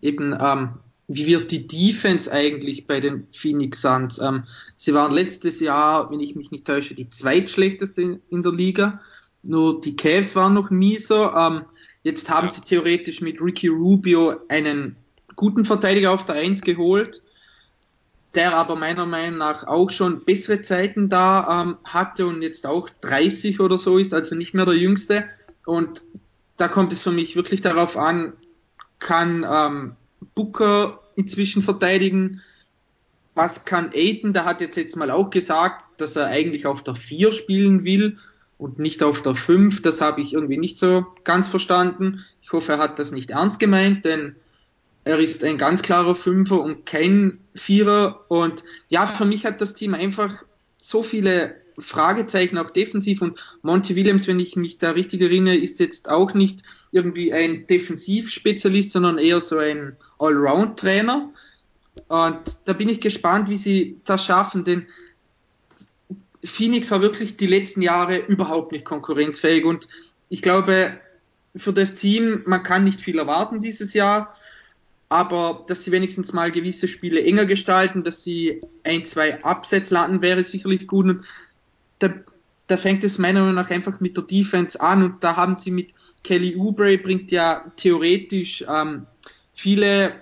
[0.03, 0.75] Eben, ähm,
[1.09, 4.19] wie wird die Defense eigentlich bei den Phoenix Suns?
[4.19, 4.45] Ähm,
[4.77, 9.01] sie waren letztes Jahr, wenn ich mich nicht täusche, die zweitschlechteste in, in der Liga.
[9.43, 11.35] Nur die Cavs waren noch mieser.
[11.37, 11.65] Ähm,
[12.03, 12.53] jetzt haben ja.
[12.53, 14.97] sie theoretisch mit Ricky Rubio einen
[15.37, 17.23] guten Verteidiger auf der 1 geholt
[18.37, 22.89] der aber meiner Meinung nach auch schon bessere Zeiten da ähm, hatte und jetzt auch
[23.01, 25.25] 30 oder so ist, also nicht mehr der Jüngste.
[25.65, 26.03] Und
[26.57, 28.35] da kommt es für mich wirklich darauf an,
[28.99, 29.97] kann ähm,
[30.35, 32.43] Booker inzwischen verteidigen,
[33.35, 36.95] was kann Aiden, der hat jetzt jetzt mal auch gesagt, dass er eigentlich auf der
[36.95, 38.17] 4 spielen will
[38.59, 39.83] und nicht auf der 5.
[39.83, 42.25] Das habe ich irgendwie nicht so ganz verstanden.
[42.41, 44.37] Ich hoffe, er hat das nicht ernst gemeint, denn
[45.07, 48.25] er ist ein ganz klarer Fünfer und kein Vierer.
[48.27, 50.43] Und ja, für mich hat das Team einfach
[50.79, 55.79] so viele Fragezeichen auch defensiv und Monty Williams, wenn ich mich da richtig erinnere, ist
[55.79, 61.33] jetzt auch nicht irgendwie ein Defensivspezialist, sondern eher so ein Allround-Trainer.
[62.09, 64.87] Und da bin ich gespannt, wie sie das schaffen, denn
[66.43, 69.87] Phoenix war wirklich die letzten Jahre überhaupt nicht konkurrenzfähig und
[70.31, 70.99] ich glaube,
[71.55, 74.35] für das Team, man kann nicht viel erwarten dieses Jahr
[75.09, 80.23] aber dass sie wenigstens mal gewisse Spiele enger gestalten, dass sie ein, zwei Absätze landen,
[80.23, 81.07] wäre sicherlich gut.
[81.07, 81.25] Und
[82.01, 82.13] da,
[82.67, 85.71] da fängt es meiner Meinung nach einfach mit der Defense an und da haben sie
[85.71, 85.95] mit
[86.25, 89.07] Kelly Oubre bringt ja theoretisch ähm,
[89.55, 90.13] viele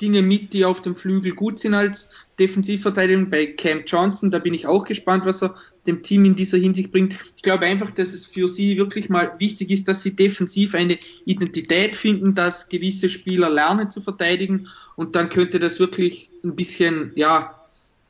[0.00, 2.08] Dinge mit, die auf dem Flügel gut sind als
[2.38, 3.30] Defensivverteidigung.
[3.30, 5.54] Bei Cam Johnson, da bin ich auch gespannt, was er
[5.86, 7.14] dem Team in dieser Hinsicht bringt.
[7.36, 10.98] Ich glaube einfach, dass es für sie wirklich mal wichtig ist, dass sie defensiv eine
[11.24, 17.12] Identität finden, dass gewisse Spieler lernen zu verteidigen und dann könnte das wirklich ein bisschen,
[17.16, 17.58] ja,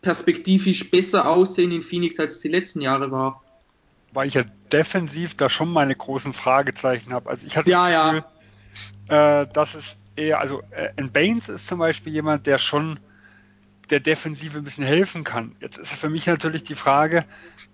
[0.03, 3.43] perspektivisch besser aussehen in Phoenix, als es die letzten Jahre war.
[4.13, 4.43] Weil ich ja
[4.73, 7.31] defensiv da schon meine großen Fragezeichen habe.
[7.31, 8.25] Also ich hatte ja, das Gefühl,
[9.09, 9.43] ja.
[9.43, 12.99] Äh, dass es eher, also äh, Baines ist zum Beispiel jemand, der schon
[13.93, 15.55] der Defensive ein bisschen helfen kann.
[15.61, 17.27] Jetzt ist für mich natürlich die Frage,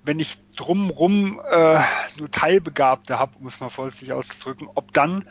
[0.02, 1.78] wenn ich drumrum äh,
[2.18, 5.28] nur Teilbegabte habe, um es mal vorsichtig auszudrücken, ob dann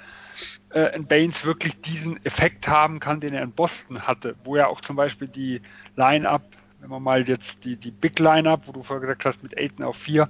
[0.73, 4.69] äh, in Baines wirklich diesen Effekt haben kann, den er in Boston hatte, wo er
[4.69, 5.61] auch zum Beispiel die
[5.97, 6.43] Line-Up,
[6.79, 9.83] wenn man mal jetzt die, die Big Line-Up, wo du vorher gesagt hast, mit Aiden
[9.83, 10.29] auf 4,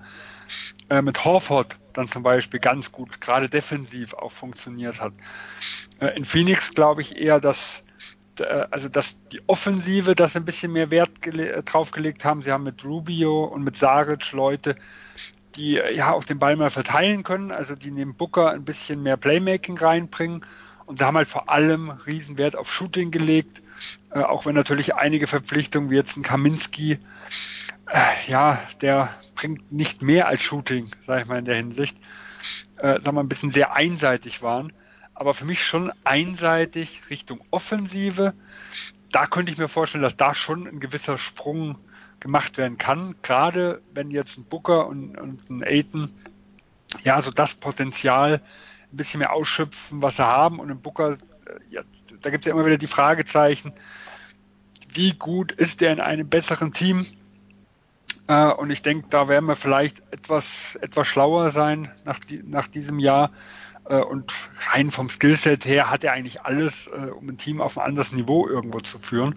[0.90, 5.14] äh, mit Horford dann zum Beispiel ganz gut, gerade defensiv auch funktioniert hat.
[6.00, 7.84] Äh, in Phoenix glaube ich eher, dass
[8.42, 12.42] also dass die Offensive das ein bisschen mehr Wert äh, draufgelegt haben.
[12.42, 14.76] Sie haben mit Rubio und mit Saric Leute,
[15.56, 19.04] die äh, ja auch den Ball mal verteilen können, also die neben Booker ein bisschen
[19.04, 20.46] mehr Playmaking reinbringen.
[20.86, 23.62] Und sie haben halt vor allem Riesenwert auf Shooting gelegt,
[24.12, 27.00] äh, auch wenn natürlich einige Verpflichtungen wie jetzt ein Kaminski,
[27.90, 31.98] äh, ja, der bringt nicht mehr als Shooting, sage ich mal in der Hinsicht,
[32.78, 34.72] äh, sagen wir ein bisschen sehr einseitig waren
[35.20, 38.34] aber für mich schon einseitig Richtung Offensive.
[39.12, 41.78] Da könnte ich mir vorstellen, dass da schon ein gewisser Sprung
[42.20, 43.16] gemacht werden kann.
[43.24, 46.14] Gerade wenn jetzt ein Booker und, und ein Aiton
[47.02, 48.42] ja so das Potenzial
[48.92, 50.60] ein bisschen mehr ausschöpfen, was sie haben.
[50.60, 51.18] Und ein Booker, äh,
[51.72, 51.82] ja,
[52.22, 53.74] da gibt es ja immer wieder die Fragezeichen,
[54.94, 57.08] wie gut ist der in einem besseren Team?
[58.28, 63.00] Äh, und ich denke, da werden wir vielleicht etwas, etwas schlauer sein nach, nach diesem
[63.00, 63.32] Jahr.
[63.90, 64.34] Äh, und
[64.72, 68.12] rein vom Skillset her hat er eigentlich alles, äh, um ein Team auf ein anderes
[68.12, 69.36] Niveau irgendwo zu führen.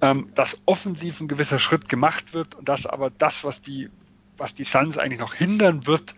[0.00, 3.90] Ähm, dass offensiv ein gewisser Schritt gemacht wird und dass aber das, was die,
[4.36, 6.14] was die Suns eigentlich noch hindern wird,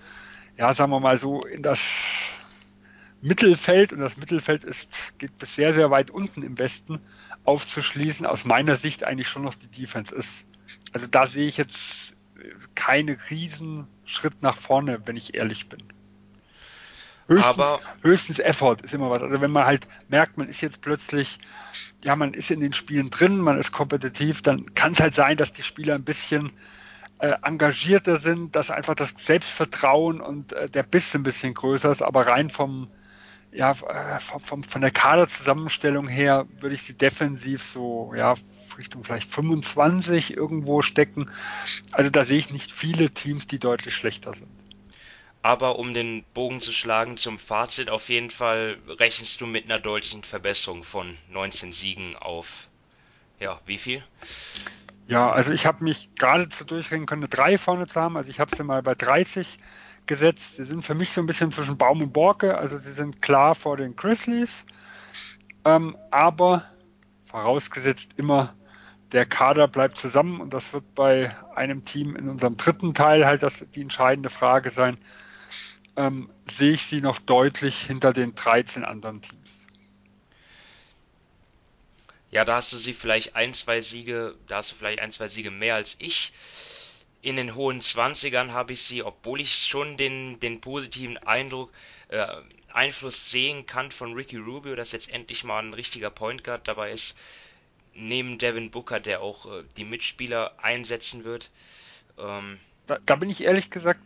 [0.56, 1.80] ja, sagen wir mal so, in das
[3.20, 7.00] Mittelfeld, und das Mittelfeld ist, geht bis sehr, sehr weit unten im Westen,
[7.44, 10.46] aufzuschließen, aus meiner Sicht eigentlich schon noch die Defense ist.
[10.92, 12.14] Also da sehe ich jetzt
[12.74, 15.82] keinen riesen Schritt nach vorne, wenn ich ehrlich bin.
[17.28, 19.22] Höchstens, Aber höchstens Effort ist immer was.
[19.22, 21.38] Also wenn man halt merkt, man ist jetzt plötzlich,
[22.04, 25.36] ja, man ist in den Spielen drin, man ist kompetitiv, dann kann es halt sein,
[25.36, 26.52] dass die Spieler ein bisschen
[27.18, 32.02] äh, engagierter sind, dass einfach das Selbstvertrauen und äh, der Biss ein bisschen größer ist,
[32.02, 32.88] aber rein vom,
[33.50, 38.34] ja, äh, vom, von der Kaderzusammenstellung her würde ich sie defensiv so, ja,
[38.78, 41.30] Richtung vielleicht 25 irgendwo stecken.
[41.90, 44.65] Also da sehe ich nicht viele Teams, die deutlich schlechter sind.
[45.46, 49.78] Aber um den Bogen zu schlagen zum Fazit, auf jeden Fall rechnest du mit einer
[49.78, 52.66] deutlichen Verbesserung von 19 Siegen auf,
[53.38, 54.02] ja, wie viel?
[55.06, 58.16] Ja, also ich habe mich gerade zu durchringen können, eine 3 vorne zu haben.
[58.16, 59.58] Also ich habe sie mal bei 30
[60.06, 60.56] gesetzt.
[60.56, 62.58] Sie sind für mich so ein bisschen zwischen Baum und Borke.
[62.58, 64.64] Also sie sind klar vor den Grizzlies.
[65.64, 66.64] Ähm, aber
[67.22, 68.52] vorausgesetzt immer,
[69.12, 73.44] der Kader bleibt zusammen und das wird bei einem Team in unserem dritten Teil halt
[73.44, 74.98] das, die entscheidende Frage sein.
[75.96, 79.66] Ähm, sehe ich sie noch deutlich hinter den 13 anderen Teams.
[82.30, 85.28] Ja, da hast du sie vielleicht ein, zwei Siege, da hast du vielleicht ein, zwei
[85.28, 86.32] Siege mehr als ich
[87.26, 91.72] in den hohen 20ern habe ich sie, obwohl ich schon den, den positiven Eindruck,
[92.08, 92.24] äh,
[92.72, 96.92] Einfluss sehen kann von Ricky Rubio, dass jetzt endlich mal ein richtiger Point Guard dabei
[96.92, 97.18] ist,
[97.94, 101.50] neben Devin Booker, der auch äh, die Mitspieler einsetzen wird.
[102.16, 104.00] Ähm, da, da, bin ich ehrlich gesagt,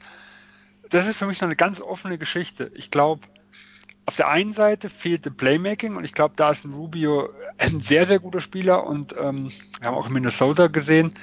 [0.91, 2.71] das ist für mich noch eine ganz offene Geschichte.
[2.75, 3.23] Ich glaube,
[4.07, 8.07] auf der einen Seite fehlte Playmaking und ich glaube, da ist ein Rubio ein sehr,
[8.07, 11.15] sehr guter Spieler und ähm, wir haben auch in Minnesota gesehen,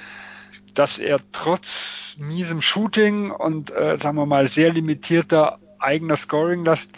[0.74, 6.90] dass er trotz miesem Shooting und, äh, sagen wir mal, sehr limitierter eigener Scoring-Last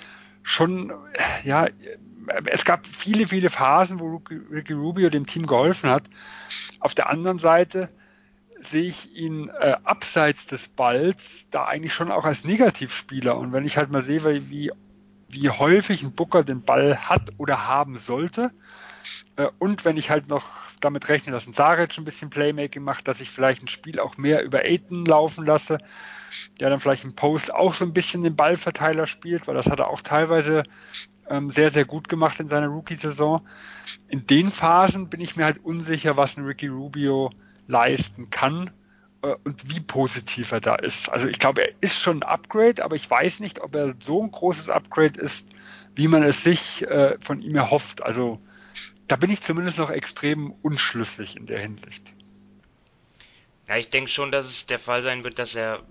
[0.43, 0.93] schon,
[1.45, 1.67] ja,
[2.47, 6.05] es gab viele, viele Phasen, wo Ricky Rubio dem Team geholfen hat.
[6.79, 7.89] Auf der anderen Seite
[8.63, 13.37] sehe ich ihn äh, abseits des Balls da eigentlich schon auch als Negativspieler.
[13.37, 14.71] Und wenn ich halt mal sehe, wie,
[15.29, 18.51] wie häufig ein Booker den Ball hat oder haben sollte,
[19.37, 20.47] äh, und wenn ich halt noch
[20.81, 24.17] damit rechne, dass ein Saric ein bisschen Playmaking macht, dass ich vielleicht ein Spiel auch
[24.17, 25.79] mehr über Aiden laufen lasse,
[26.59, 29.81] der dann vielleicht im Post auch so ein bisschen den Ballverteiler spielt, weil das hat
[29.81, 30.63] er auch teilweise
[31.29, 33.47] ähm, sehr, sehr gut gemacht in seiner Rookie-Saison.
[34.09, 37.31] In den Phasen bin ich mir halt unsicher, was ein Ricky Rubio
[37.71, 38.71] leisten kann
[39.23, 41.09] äh, und wie positiv er da ist.
[41.09, 44.23] Also ich glaube, er ist schon ein Upgrade, aber ich weiß nicht, ob er so
[44.23, 45.49] ein großes Upgrade ist,
[45.95, 48.03] wie man es sich äh, von ihm erhofft.
[48.03, 48.41] Also
[49.09, 52.13] da bin ich zumindest noch extrem unschlüssig in der Hinsicht.
[53.69, 55.83] Ja, ich denke schon, dass es der Fall sein wird, dass er,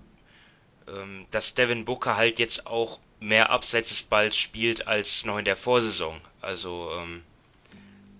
[0.88, 5.44] ähm, dass Devin Booker halt jetzt auch mehr abseits des Balls spielt als noch in
[5.44, 6.20] der Vorsaison.
[6.40, 7.22] Also, ähm,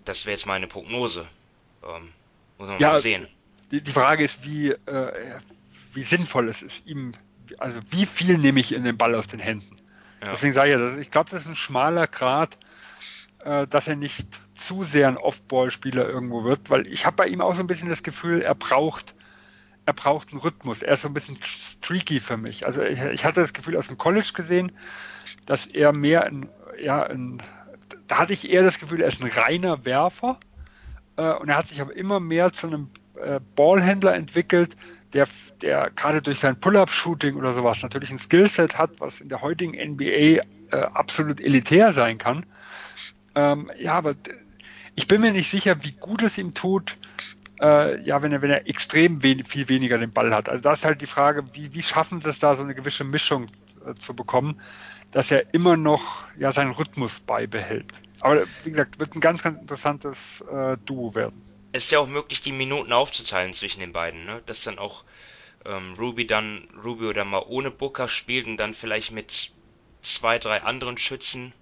[0.05, 1.27] das wäre jetzt meine Prognose.
[1.83, 2.13] Ähm,
[2.59, 3.27] muss man ja, mal sehen.
[3.71, 5.39] Die, die Frage ist, wie, äh,
[5.95, 7.13] wie sinnvoll es ist, ihm,
[7.59, 9.77] also wie viel nehme ich in den Ball aus den Händen?
[10.21, 10.33] Ja.
[10.33, 12.59] Deswegen sage ich ja, ich glaube, das ist ein schmaler Grad,
[13.45, 17.41] äh, dass er nicht zu sehr ein Off-Ball-Spieler irgendwo wird, weil ich habe bei ihm
[17.41, 19.15] auch so ein bisschen das Gefühl, er braucht,
[19.87, 20.83] er braucht einen Rhythmus.
[20.83, 22.67] Er ist so ein bisschen streaky für mich.
[22.67, 24.73] Also ich, ich hatte das Gefühl aus dem College gesehen,
[25.47, 26.49] dass er mehr ein,
[26.79, 27.43] ja, ein,
[28.07, 30.39] da hatte ich eher das Gefühl, er ist ein reiner Werfer
[31.17, 32.91] äh, und er hat sich aber immer mehr zu einem
[33.57, 34.77] Ballhändler entwickelt,
[35.13, 35.27] der,
[35.63, 39.73] der gerade durch sein Pull-up-Shooting oder sowas natürlich ein Skillset hat, was in der heutigen
[39.73, 40.41] NBA äh,
[40.71, 42.47] absolut elitär sein kann.
[43.35, 44.15] Ähm, ja, aber
[44.95, 46.97] ich bin mir nicht sicher, wie gut es ihm tut,
[47.61, 50.49] äh, ja, wenn er, wenn er extrem wen viel weniger den Ball hat.
[50.49, 53.05] Also da ist halt die Frage, wie, wie schaffen sie es da, so eine gewisse
[53.05, 53.49] Mischung
[53.87, 54.61] äh, zu bekommen,
[55.11, 57.87] dass er immer noch ja, seinen Rhythmus beibehält.
[58.21, 61.50] Aber wie gesagt, wird ein ganz, ganz interessantes äh, Duo werden.
[61.73, 64.43] Es ist ja auch möglich, die Minuten aufzuteilen zwischen den beiden, ne?
[64.47, 65.05] Dass dann auch
[65.65, 69.53] ähm, Ruby dann, Ruby oder mal ohne Booker spielt und dann vielleicht mit
[70.03, 71.53] zwei, drei anderen Schützen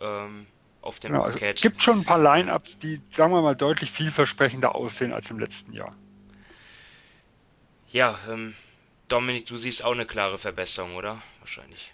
[0.00, 0.46] ähm,
[0.80, 3.90] auf dem genau, also Es gibt schon ein paar Line-Ups, die, sagen wir mal, deutlich
[3.90, 5.94] vielversprechender aussehen als im letzten Jahr.
[7.90, 8.54] Ja, ähm,
[9.08, 11.22] Dominik, du siehst auch eine klare Verbesserung, oder?
[11.40, 11.92] Wahrscheinlich.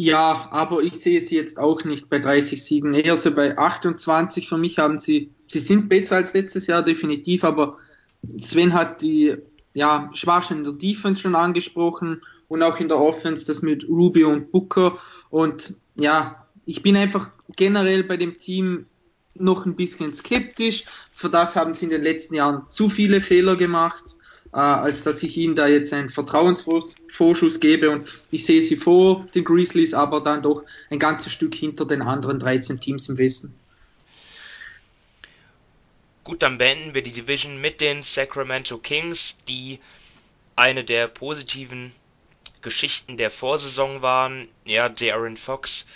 [0.00, 4.48] Ja, aber ich sehe sie jetzt auch nicht bei 30 Siegen, eher so bei 28.
[4.48, 7.78] Für mich haben sie, sie sind besser als letztes Jahr definitiv, aber
[8.40, 9.34] Sven hat die
[9.74, 14.28] ja, Schwachstellen in der Defense schon angesprochen und auch in der Offense das mit Rubio
[14.30, 14.98] und Booker.
[15.30, 18.86] Und ja, ich bin einfach generell bei dem Team
[19.34, 20.84] noch ein bisschen skeptisch.
[21.10, 24.16] Für das haben sie in den letzten Jahren zu viele Fehler gemacht,
[24.52, 27.90] äh, als dass ich ihnen da jetzt einen Vertrauensvorschuss gebe.
[27.90, 32.02] Und ich sehe sie vor den Grizzlies, aber dann doch ein ganzes Stück hinter den
[32.02, 33.54] anderen 13 Teams im Westen.
[36.24, 39.78] Gut, dann beenden wir die Division mit den Sacramento Kings, die
[40.56, 41.92] eine der positiven
[42.60, 44.48] Geschichten der Vorsaison waren.
[44.64, 45.86] Ja, Darren Fox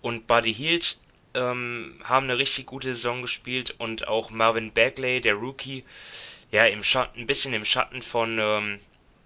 [0.00, 0.96] und Buddy Hield
[1.34, 5.84] ähm, haben eine richtig gute Saison gespielt und auch Marvin Bagley, der Rookie,
[6.50, 8.80] ja, im Schatten, ein bisschen im Schatten von ähm,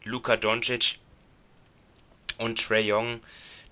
[0.04, 0.98] Luka Doncic
[2.38, 3.20] und Trey Young.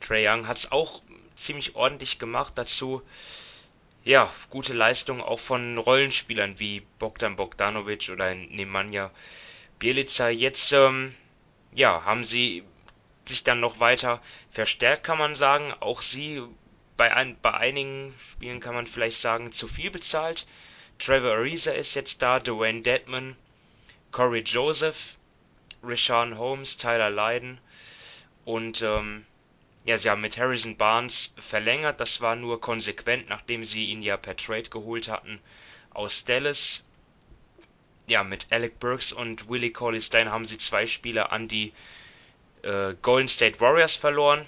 [0.01, 1.03] Trey Young hat es auch
[1.35, 2.53] ziemlich ordentlich gemacht.
[2.57, 3.03] Dazu
[4.05, 9.11] ja, gute Leistung auch von Rollenspielern wie Bogdan Bogdanovic oder Nemanja
[9.79, 10.31] Bielica.
[10.31, 11.15] Jetzt, ähm,
[11.75, 12.65] ja, haben sie
[13.27, 15.75] sich dann noch weiter verstärkt, kann man sagen.
[15.81, 16.43] Auch sie,
[16.97, 20.47] bei, ein, bei einigen Spielen kann man vielleicht sagen, zu viel bezahlt.
[20.99, 23.37] Trevor Ariza ist jetzt da, Dwayne Dedman,
[24.11, 25.17] Corey Joseph,
[25.83, 27.59] Rashawn Holmes, Tyler Lydon
[28.45, 29.25] und ähm,
[29.85, 31.99] ja, sie haben mit Harrison Barnes verlängert.
[31.99, 35.41] Das war nur konsequent, nachdem sie ihn ja per Trade geholt hatten
[35.91, 36.85] aus Dallas.
[38.07, 41.73] Ja, mit Alec Burks und Willie Cauley Stein haben sie zwei Spieler an die
[42.63, 44.45] äh, Golden State Warriors verloren.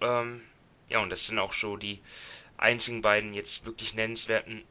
[0.00, 0.42] Ähm,
[0.88, 2.00] ja, und das sind auch schon die
[2.58, 4.64] einzigen beiden jetzt wirklich nennenswerten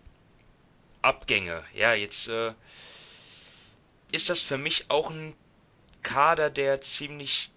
[1.02, 1.64] Abgänge.
[1.74, 2.54] Ja, jetzt äh,
[4.12, 5.36] ist das für mich auch ein
[6.04, 7.52] Kader, der ziemlich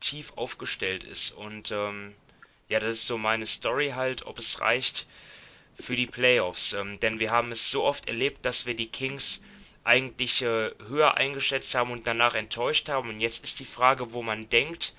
[0.00, 1.30] tief aufgestellt ist.
[1.30, 2.14] Und ähm,
[2.68, 5.06] ja, das ist so meine Story halt, ob es reicht
[5.78, 6.72] für die Playoffs.
[6.72, 9.40] Ähm, denn wir haben es so oft erlebt, dass wir die Kings
[9.84, 13.08] eigentlich äh, höher eingeschätzt haben und danach enttäuscht haben.
[13.08, 14.94] Und jetzt ist die Frage, wo man denkt,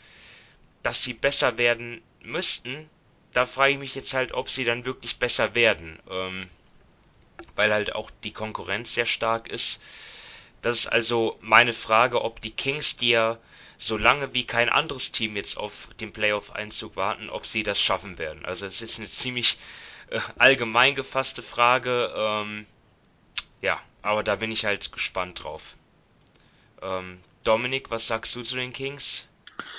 [0.83, 2.89] dass sie besser werden müssten.
[3.33, 5.99] Da frage ich mich jetzt halt, ob sie dann wirklich besser werden.
[6.09, 6.49] Ähm,
[7.55, 9.81] weil halt auch die Konkurrenz sehr stark ist.
[10.61, 13.37] Das ist also meine Frage, ob die Kings, die ja
[13.79, 18.45] solange wie kein anderes Team jetzt auf den Playoff-Einzug warten, ob sie das schaffen werden.
[18.45, 19.57] Also es ist eine ziemlich
[20.09, 22.13] äh, allgemein gefasste Frage.
[22.15, 22.65] Ähm,
[23.61, 25.75] ja, aber da bin ich halt gespannt drauf.
[26.81, 29.27] Ähm, Dominik, was sagst du zu den Kings?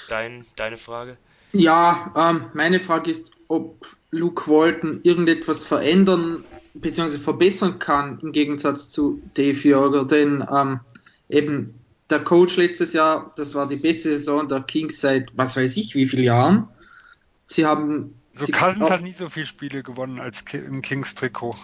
[0.08, 1.18] Dein, deine Frage?
[1.52, 6.44] Ja, ähm, meine Frage ist, ob Luke Walton irgendetwas verändern
[6.74, 7.18] bzw.
[7.18, 10.80] verbessern kann im Gegensatz zu Dave Jörger, denn ähm,
[11.28, 11.74] eben
[12.10, 15.94] der Coach letztes Jahr, das war die beste Saison der Kings seit was weiß ich
[15.94, 16.68] wie vielen Jahren.
[17.46, 18.14] Sie haben.
[18.34, 21.56] So Cousins hat nie so viele Spiele gewonnen als im Kings-Trikot.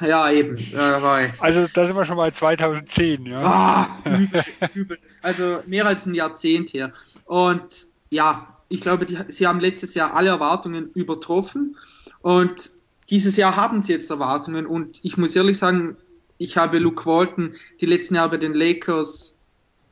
[0.00, 0.56] Ja, eben.
[0.76, 3.42] Also da sind wir schon bei 2010, ja.
[3.42, 3.88] Ah,
[4.18, 4.44] übel,
[4.74, 4.98] übel.
[5.22, 6.92] Also mehr als ein Jahrzehnt her.
[7.24, 11.76] Und ja, ich glaube, die, sie haben letztes Jahr alle Erwartungen übertroffen.
[12.20, 12.70] Und
[13.10, 14.66] dieses Jahr haben sie jetzt Erwartungen.
[14.66, 15.96] Und ich muss ehrlich sagen,
[16.38, 19.36] ich habe Luke Walton die letzten Jahre bei den Lakers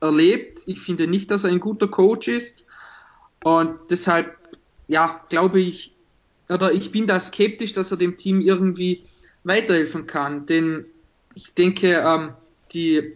[0.01, 0.61] erlebt.
[0.65, 2.65] Ich finde nicht, dass er ein guter Coach ist.
[3.43, 4.35] Und deshalb,
[4.87, 5.93] ja, glaube ich,
[6.49, 9.03] oder ich bin da skeptisch, dass er dem Team irgendwie
[9.43, 10.45] weiterhelfen kann.
[10.45, 10.85] Denn
[11.33, 12.31] ich denke, ähm,
[12.73, 13.13] die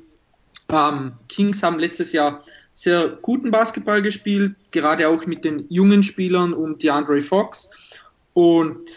[0.70, 2.44] ähm, Kings haben letztes Jahr
[2.74, 7.70] sehr guten Basketball gespielt, gerade auch mit den jungen Spielern und DeAndre Fox.
[8.34, 8.90] Und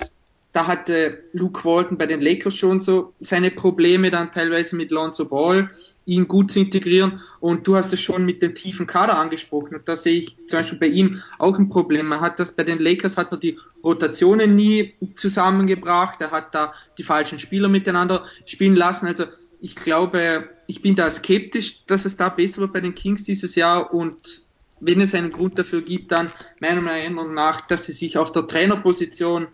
[0.52, 5.24] da hatte Luke Walton bei den Lakers schon so seine Probleme dann teilweise mit Lonzo
[5.24, 5.70] Ball,
[6.04, 7.20] ihn gut zu integrieren.
[7.40, 9.76] Und du hast es schon mit dem tiefen Kader angesprochen.
[9.76, 12.06] Und da sehe ich zum Beispiel bei ihm auch ein Problem.
[12.06, 16.20] Man hat das bei den Lakers hat er die Rotationen nie zusammengebracht.
[16.20, 19.06] Er hat da die falschen Spieler miteinander spielen lassen.
[19.06, 19.24] Also
[19.62, 23.54] ich glaube, ich bin da skeptisch, dass es da besser wird bei den Kings dieses
[23.54, 23.94] Jahr.
[23.94, 24.42] Und
[24.80, 26.30] wenn es einen Grund dafür gibt, dann
[26.60, 29.46] meiner Meinung nach, dass sie sich auf der Trainerposition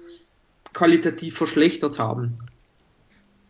[0.78, 2.38] qualitativ verschlechtert haben.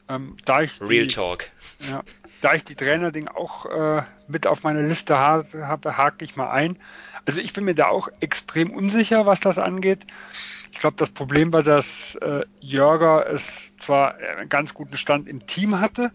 [0.09, 1.51] Ähm, da ich Real die, Talk.
[1.87, 2.03] Ja,
[2.41, 6.79] da ich die Trainer-Ding auch äh, mit auf meiner Liste habe, hake ich mal ein.
[7.27, 10.07] Also ich bin mir da auch extrem unsicher, was das angeht.
[10.73, 13.45] Ich glaube, das Problem war, dass äh, Jörger es
[13.79, 16.13] zwar einen ganz guten Stand im Team hatte,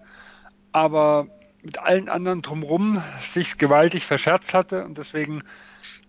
[0.72, 1.28] aber
[1.62, 5.44] mit allen anderen drumherum sich gewaltig verscherzt hatte und deswegen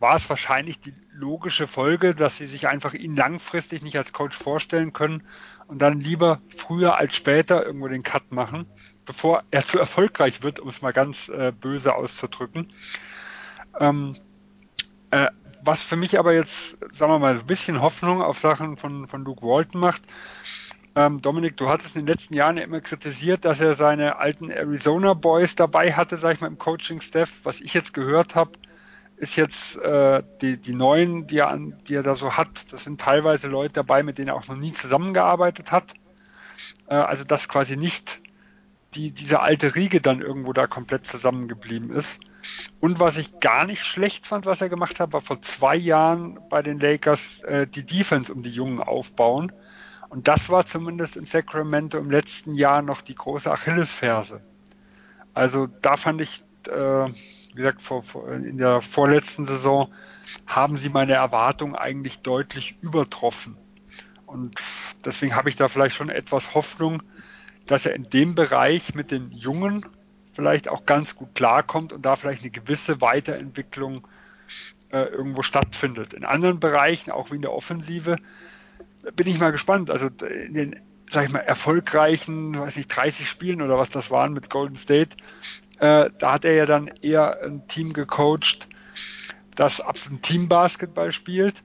[0.05, 4.37] war es wahrscheinlich die logische Folge, dass sie sich einfach ihn langfristig nicht als Coach
[4.37, 5.23] vorstellen können
[5.67, 8.67] und dann lieber früher als später irgendwo den Cut machen,
[9.07, 12.71] bevor er zu erfolgreich wird, um es mal ganz äh, böse auszudrücken.
[13.81, 14.15] Ähm,
[15.11, 15.29] äh,
[15.63, 19.25] was für mich aber jetzt, sagen wir mal, ein bisschen Hoffnung auf Sachen von, von
[19.25, 20.03] Luke Walton macht,
[20.97, 24.51] Ähm, Dominik, du hattest in den letzten Jahren ja immer kritisiert, dass er seine alten
[24.51, 27.31] Arizona Boys dabei hatte, sag ich mal, im Coaching-Staff.
[27.43, 28.53] Was ich jetzt gehört habe,
[29.17, 32.85] ist jetzt äh, die, die neuen, die er, an, die er da so hat, das
[32.85, 35.95] sind teilweise Leute dabei, mit denen er auch noch nie zusammengearbeitet hat.
[36.89, 38.21] Äh, also dass quasi nicht
[38.95, 42.21] die, diese alte Riege dann irgendwo da komplett zusammengeblieben ist.
[42.81, 46.39] Und was ich gar nicht schlecht fand, was er gemacht hat, war vor zwei Jahren
[46.49, 49.53] bei den Lakers äh, die Defense um die Jungen aufbauen.
[50.11, 54.43] Und das war zumindest in Sacramento im letzten Jahr noch die große Achillesferse.
[55.33, 57.07] Also da fand ich, äh,
[57.55, 59.93] wie gesagt, vor, in der vorletzten Saison
[60.47, 63.57] haben sie meine Erwartungen eigentlich deutlich übertroffen.
[64.27, 64.61] Und
[65.05, 67.03] deswegen habe ich da vielleicht schon etwas Hoffnung,
[67.67, 69.87] dass er in dem Bereich mit den Jungen
[70.33, 74.07] vielleicht auch ganz gut klarkommt und da vielleicht eine gewisse Weiterentwicklung
[74.91, 76.13] äh, irgendwo stattfindet.
[76.13, 78.17] In anderen Bereichen, auch wie in der Offensive,
[79.15, 79.91] bin ich mal gespannt.
[79.91, 84.33] Also in den, sag ich mal, erfolgreichen, weiß nicht, 30 Spielen oder was das waren
[84.33, 85.17] mit Golden State,
[85.85, 88.69] äh, da hat er ja dann eher ein Team gecoacht,
[89.55, 91.63] das absolut Teambasketball spielt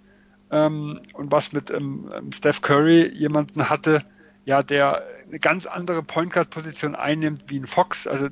[0.51, 4.03] ähm, und was mit ähm, Steph Curry jemanden hatte,
[4.43, 8.07] ja, der eine ganz andere Point Guard Position einnimmt wie ein Fox.
[8.07, 8.27] Also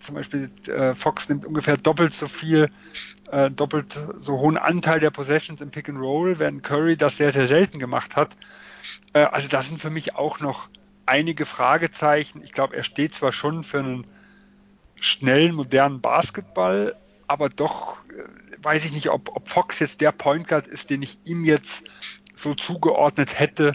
[0.00, 2.70] zum Beispiel äh, Fox nimmt ungefähr doppelt so viel,
[3.32, 7.32] äh, doppelt so hohen Anteil der Possessions im Pick and Roll, während Curry das sehr,
[7.32, 8.36] sehr selten gemacht hat.
[9.12, 10.68] Äh, also da sind für mich auch noch
[11.04, 12.42] einige Fragezeichen.
[12.44, 14.06] Ich glaube, er steht zwar schon für einen
[15.00, 16.96] schnellen, modernen Basketball,
[17.26, 21.02] aber doch äh, weiß ich nicht, ob, ob Fox jetzt der Point Guard ist, den
[21.02, 21.84] ich ihm jetzt
[22.34, 23.72] so zugeordnet hätte,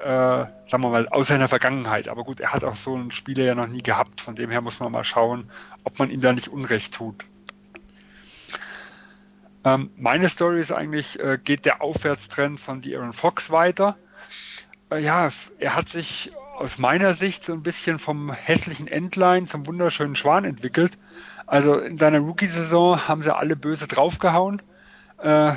[0.00, 2.08] äh, sagen wir mal, aus seiner Vergangenheit.
[2.08, 4.20] Aber gut, er hat auch so einen Spieler ja noch nie gehabt.
[4.20, 5.50] Von dem her muss man mal schauen,
[5.82, 7.24] ob man ihm da nicht Unrecht tut.
[9.64, 13.96] Ähm, meine Story ist eigentlich, äh, geht der Aufwärtstrend von Aaron Fox weiter.
[14.90, 19.66] Äh, ja, er hat sich aus meiner Sicht so ein bisschen vom hässlichen Endline zum
[19.66, 20.98] wunderschönen Schwan entwickelt.
[21.46, 24.62] Also in seiner Rookie-Saison haben sie alle böse draufgehauen.
[25.18, 25.52] Äh,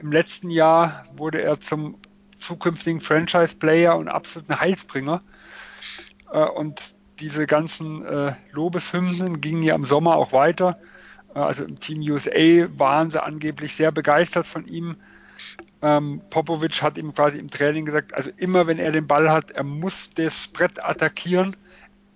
[0.00, 1.96] Im letzten Jahr wurde er zum
[2.38, 5.20] zukünftigen Franchise-Player und absoluten Heilsbringer.
[6.32, 10.78] Äh, und diese ganzen äh, Lobeshymnen gingen ja im Sommer auch weiter.
[11.34, 14.96] Äh, also im Team USA waren sie angeblich sehr begeistert von ihm.
[15.82, 19.50] Ähm, Popovic hat ihm quasi im Training gesagt, also immer wenn er den Ball hat,
[19.50, 21.56] er muss das Brett attackieren,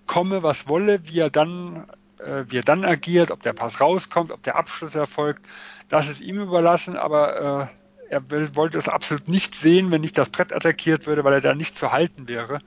[0.05, 1.85] komme was wolle, wie er dann,
[2.19, 5.45] äh, wie er dann agiert, ob der Pass rauskommt, ob der Abschluss erfolgt,
[5.89, 10.17] das ist ihm überlassen, aber äh, er will, wollte es absolut nicht sehen, wenn nicht
[10.17, 12.59] das Brett attackiert würde, weil er da nicht zu halten wäre.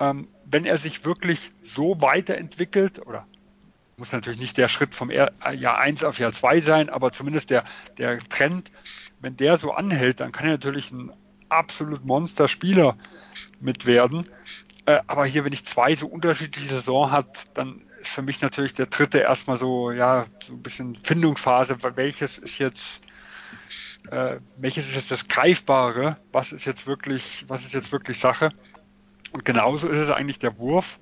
[0.00, 3.26] Ähm, wenn er sich wirklich so weiterentwickelt, oder
[3.96, 7.64] muss natürlich nicht der Schritt vom Jahr 1 auf Jahr 2 sein, aber zumindest der,
[7.96, 8.70] der Trend,
[9.20, 11.12] wenn der so anhält, dann kann er natürlich ein
[11.48, 12.96] absolut Monster-Spieler
[13.60, 14.28] mit werden.
[14.86, 18.74] Äh, aber hier, wenn ich zwei so unterschiedliche Saison hat, dann ist für mich natürlich
[18.74, 23.00] der dritte erstmal so, ja, so ein bisschen Findungsphase, welches ist jetzt
[24.10, 28.50] äh, welches ist jetzt das Greifbare, was ist jetzt wirklich, was ist jetzt wirklich Sache.
[29.32, 30.98] Und genauso ist es eigentlich der Wurf,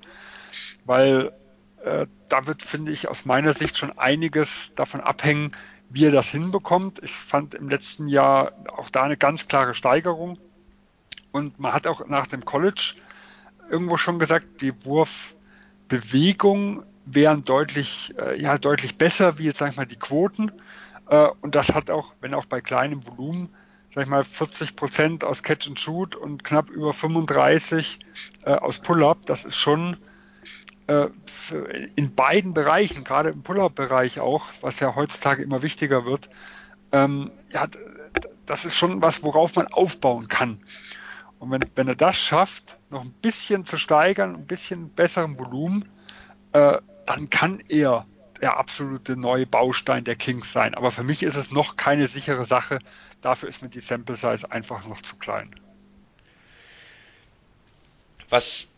[0.85, 1.31] weil
[1.83, 5.55] äh, da wird, finde ich, aus meiner Sicht schon einiges davon abhängen,
[5.89, 7.01] wie er das hinbekommt.
[7.03, 10.37] Ich fand im letzten Jahr auch da eine ganz klare Steigerung.
[11.31, 12.95] Und man hat auch nach dem College
[13.69, 19.77] irgendwo schon gesagt, die Wurfbewegung wären deutlich, äh, ja, deutlich besser wie jetzt, sag ich
[19.77, 20.51] mal, die Quoten.
[21.09, 23.49] Äh, und das hat auch, wenn auch bei kleinem Volumen,
[23.93, 27.99] sag ich mal, 40 Prozent aus Catch and Shoot und knapp über 35
[28.43, 29.25] äh, aus Pull-Up.
[29.25, 29.97] Das ist schon
[30.87, 36.29] in beiden Bereichen, gerade im Pull-Up-Bereich auch, was ja heutzutage immer wichtiger wird,
[36.93, 37.67] ähm, ja,
[38.45, 40.63] das ist schon was, worauf man aufbauen kann.
[41.39, 45.89] Und wenn, wenn er das schafft, noch ein bisschen zu steigern, ein bisschen besseren Volumen,
[46.53, 48.05] äh, dann kann er
[48.41, 50.73] der absolute neue Baustein der Kings sein.
[50.73, 52.79] Aber für mich ist es noch keine sichere Sache.
[53.21, 55.55] Dafür ist mir die Sample Size einfach noch zu klein.
[58.29, 58.69] Was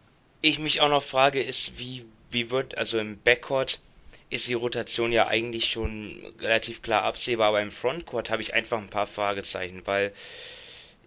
[0.42, 3.80] ich mich auch noch frage, ist, wie, wie wird, also im Backcourt
[4.30, 8.78] ist die Rotation ja eigentlich schon relativ klar absehbar, aber im Frontcourt habe ich einfach
[8.78, 10.14] ein paar Fragezeichen, weil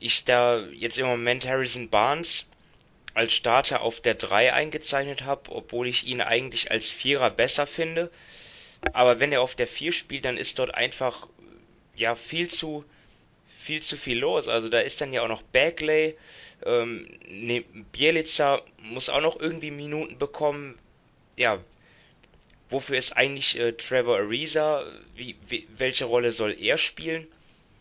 [0.01, 2.47] ich da jetzt im Moment Harrison Barnes
[3.15, 8.11] als Starter auf der 3 eingezeichnet habe, obwohl ich ihn eigentlich als Vierer besser finde.
[8.93, 11.29] Aber wenn er auf der 4 spielt, dann ist dort einfach
[11.95, 12.85] ja viel zu
[13.63, 14.49] viel zu viel los.
[14.49, 16.17] Also da ist dann ja auch noch Bagley,
[16.65, 20.79] ähm, ne, Bielica muss auch noch irgendwie Minuten bekommen.
[21.37, 21.59] Ja,
[22.71, 24.85] wofür ist eigentlich äh, Trevor Ariza?
[25.15, 27.27] Wie, wie, welche Rolle soll er spielen?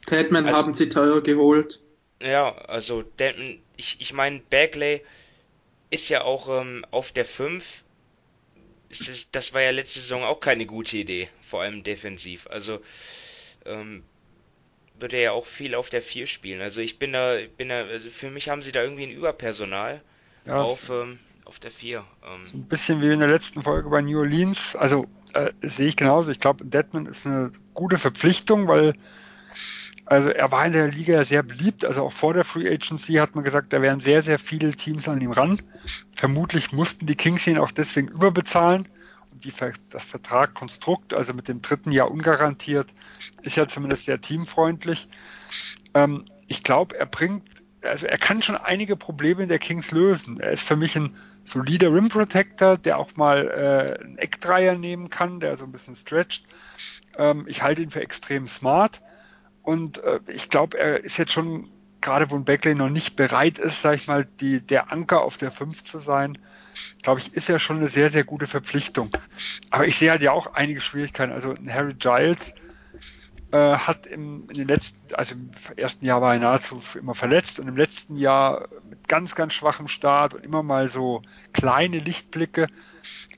[0.05, 1.79] Tedman also, haben sie teuer geholt.
[2.21, 5.01] Ja, also Deadman, ich, ich meine, Bagley
[5.89, 7.83] ist ja auch ähm, auf der 5.
[8.89, 12.47] Ist, das war ja letzte Saison auch keine gute Idee, vor allem defensiv.
[12.47, 12.81] Also
[13.65, 14.03] ähm,
[15.01, 16.61] wird er ja auch viel auf der 4 spielen.
[16.61, 20.01] Also ich bin da, bin da, also für mich haben sie da irgendwie ein Überpersonal
[20.45, 22.03] ja, auf, ähm, auf der 4.
[22.23, 22.45] Ähm.
[22.45, 24.75] So ein bisschen wie in der letzten Folge bei New Orleans.
[24.75, 26.31] Also äh, sehe ich genauso.
[26.31, 28.93] Ich glaube, Deadman ist eine gute Verpflichtung, weil
[30.05, 31.85] also er war in der Liga sehr beliebt.
[31.85, 35.07] Also auch vor der Free Agency hat man gesagt, da wären sehr, sehr viele Teams
[35.07, 35.61] an ihm ran.
[36.15, 38.87] Vermutlich mussten die Kings ihn auch deswegen überbezahlen.
[39.43, 39.53] Die,
[39.89, 42.93] das Vertragkonstrukt, also mit dem dritten Jahr ungarantiert,
[43.41, 45.07] ist ja zumindest sehr teamfreundlich.
[45.93, 47.43] Ähm, ich glaube, er bringt,
[47.81, 50.39] also er kann schon einige Probleme in der Kings lösen.
[50.39, 55.09] Er ist für mich ein solider Rim Protector, der auch mal äh, einen Eckdreier nehmen
[55.09, 56.45] kann, der so ein bisschen stretcht.
[57.17, 59.01] Ähm, ich halte ihn für extrem smart
[59.63, 61.69] und äh, ich glaube, er ist jetzt schon,
[62.01, 65.37] gerade wo ein Beckley noch nicht bereit ist, sag ich mal, die, der Anker auf
[65.37, 66.37] der 5 zu sein,
[67.01, 69.09] glaube ich, ist ja schon eine sehr, sehr gute Verpflichtung.
[69.69, 71.31] Aber ich sehe halt ja auch einige Schwierigkeiten.
[71.31, 72.53] Also Harry Giles
[73.51, 77.59] äh, hat im, in den letzten, also im ersten Jahr war er nahezu immer verletzt
[77.59, 81.21] und im letzten Jahr mit ganz, ganz schwachem Start und immer mal so
[81.53, 82.67] kleine Lichtblicke.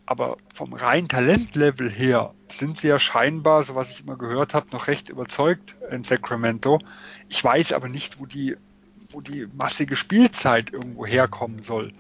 [0.06, 4.68] Aber vom reinen Talentlevel her sind sie ja scheinbar, so was ich immer gehört habe,
[4.72, 6.80] noch recht überzeugt in Sacramento.
[7.30, 8.58] Ich weiß aber nicht, wo die,
[9.10, 11.94] wo die massige Spielzeit irgendwo herkommen soll.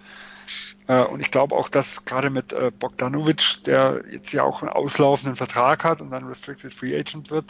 [0.87, 4.71] Äh, und ich glaube auch, dass gerade mit äh, Bogdanovic, der jetzt ja auch einen
[4.71, 7.45] auslaufenden Vertrag hat und dann Restricted Free Agent wird,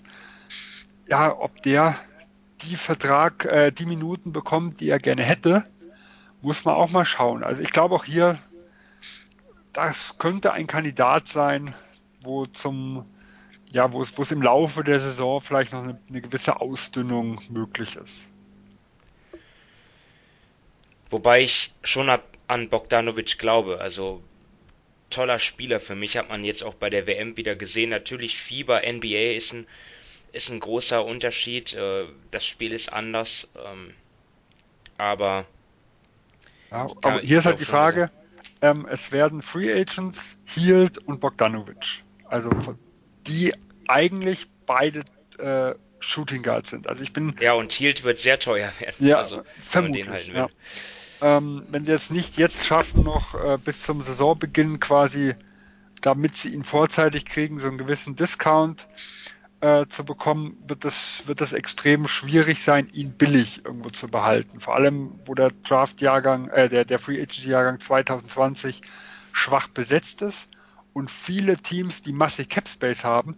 [1.07, 1.95] ja, ob der
[2.61, 5.65] die Vertrag, äh, die Minuten bekommt, die er gerne hätte,
[6.41, 7.43] muss man auch mal schauen.
[7.43, 8.39] Also ich glaube auch hier
[9.73, 11.73] das könnte ein Kandidat sein,
[12.21, 13.05] wo zum
[13.71, 17.41] ja, wo es, wo es im Laufe der Saison vielleicht noch eine, eine gewisse Ausdünnung
[17.49, 18.29] möglich ist.
[21.09, 22.07] Wobei ich schon
[22.53, 23.81] an Bogdanovic glaube.
[23.81, 24.21] Also
[25.09, 27.89] toller Spieler für mich hat man jetzt auch bei der WM wieder gesehen.
[27.89, 29.67] Natürlich Fieber NBA ist ein,
[30.31, 31.73] ist ein großer Unterschied.
[31.73, 33.51] Äh, das Spiel ist anders.
[33.65, 33.93] Ähm,
[34.97, 35.45] aber,
[36.71, 38.11] ja, aber hier ist halt die Frage,
[38.61, 42.03] ähm, es werden Free Agents, Hield und Bogdanovic.
[42.25, 42.51] Also
[43.27, 43.53] die
[43.87, 45.03] eigentlich beide
[45.39, 46.87] äh, Shooting Guards sind.
[46.87, 47.35] Also ich bin.
[47.39, 48.95] Ja, und Hield wird sehr teuer werden.
[48.99, 50.27] Ja, also, vermutlich.
[50.27, 50.49] Ja.
[51.23, 55.35] Ähm, wenn sie es nicht jetzt schaffen, noch äh, bis zum Saisonbeginn quasi,
[56.01, 58.89] damit sie ihn vorzeitig kriegen, so einen gewissen Discount
[59.61, 64.59] äh, zu bekommen, wird das, wird das extrem schwierig sein, ihn billig irgendwo zu behalten.
[64.59, 68.81] Vor allem, wo der Draft-Jahrgang, äh, der, der Free Agent-Jahrgang 2020
[69.31, 70.49] schwach besetzt ist
[70.91, 73.37] und viele Teams, die massig Cap Space haben,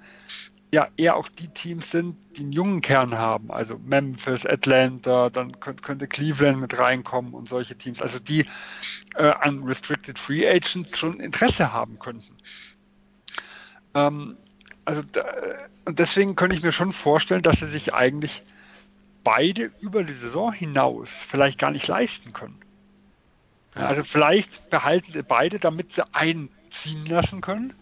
[0.74, 3.52] ja eher auch die Teams sind, die einen jungen Kern haben.
[3.52, 8.02] Also Memphis, Atlanta, dann könnte, Cleveland mit reinkommen und solche Teams.
[8.02, 8.46] Also die
[9.16, 12.36] äh, an Restricted Free Agents schon Interesse haben könnten.
[13.94, 14.38] Ähm,
[14.84, 15.24] also da,
[15.86, 18.44] und deswegen könnte ich mir schon vorstellen, dass sie sich eigentlich
[19.24, 22.60] beide über die Saison hinaus vielleicht gar nicht leisten können.
[23.76, 27.74] Ja, also vielleicht behalten sie beide, damit sie einen ziehen lassen können.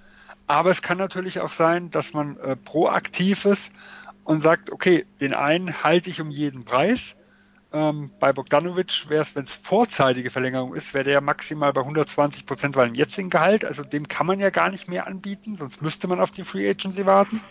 [0.53, 3.71] Aber es kann natürlich auch sein, dass man äh, proaktiv ist
[4.23, 7.15] und sagt, okay, den einen halte ich um jeden Preis
[7.73, 12.45] ähm, bei Bogdanovic wäre es, wenn es vorzeitige Verlängerung ist, wäre der maximal bei 120
[12.45, 13.65] Prozent bei dem jetzigen Gehalt.
[13.65, 16.69] Also dem kann man ja gar nicht mehr anbieten, sonst müsste man auf die Free
[16.69, 17.41] Agency warten.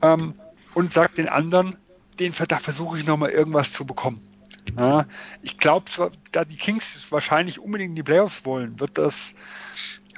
[0.00, 0.32] Ähm,
[0.72, 1.76] und sagt den anderen,
[2.18, 4.26] den da versuche ich nochmal irgendwas zu bekommen.
[4.78, 5.04] Ja,
[5.42, 5.84] ich glaube,
[6.32, 9.34] da die Kings wahrscheinlich unbedingt in die Playoffs wollen, wird das,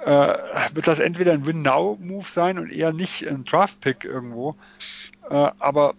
[0.05, 4.57] wird das entweder ein Win-Now-Move sein und eher nicht ein Draft-Pick irgendwo.
[5.29, 5.95] Äh, aber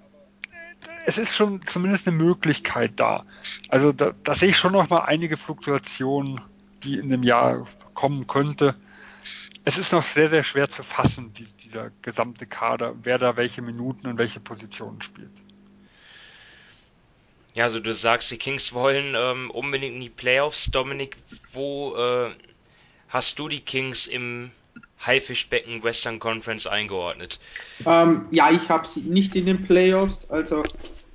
[1.05, 3.25] es ist schon zumindest eine Möglichkeit da.
[3.69, 6.41] Also da, da sehe ich schon noch mal einige Fluktuationen,
[6.83, 8.75] die in dem Jahr kommen könnte.
[9.63, 13.61] Es ist noch sehr, sehr schwer zu fassen, die, dieser gesamte Kader, wer da welche
[13.61, 15.31] Minuten und welche Positionen spielt.
[17.53, 20.69] Ja, also du sagst, die Kings wollen ähm, unbedingt in die Playoffs.
[20.71, 21.17] Dominik,
[21.53, 22.31] wo äh,
[23.07, 24.51] hast du die Kings im
[25.05, 27.39] Haifischbecken Western Conference eingeordnet?
[27.85, 30.29] Ähm, ja, ich habe sie nicht in den Playoffs.
[30.29, 30.63] Also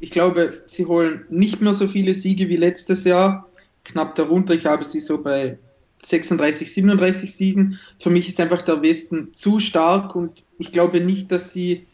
[0.00, 3.48] ich glaube, sie holen nicht mehr so viele Siege wie letztes Jahr.
[3.84, 4.54] Knapp darunter.
[4.54, 5.58] Ich habe sie so bei
[6.02, 7.78] 36, 37 Siegen.
[8.00, 11.86] Für mich ist einfach der Westen zu stark und ich glaube nicht, dass sie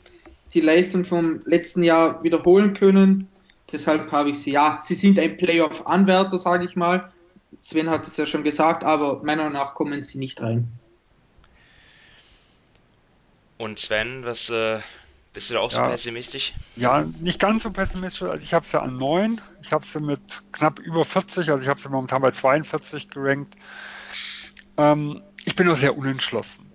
[0.55, 3.29] die Leistung vom letzten Jahr wiederholen können.
[3.71, 7.13] Deshalb habe ich sie, ja, sie sind ein Playoff-Anwärter, sage ich mal.
[7.61, 10.69] Sven hat es ja schon gesagt, aber meiner Meinung nach kommen sie nicht rein.
[13.57, 14.81] Und Sven, was äh,
[15.39, 16.55] Bist du da auch ja, so pessimistisch?
[16.75, 18.29] Ja, nicht ganz so pessimistisch.
[18.29, 19.41] Also ich habe sie an 9.
[19.63, 23.55] Ich habe sie mit knapp über 40, also ich habe sie momentan bei 42 gerankt.
[24.77, 26.73] Ähm, ich bin auch sehr unentschlossen,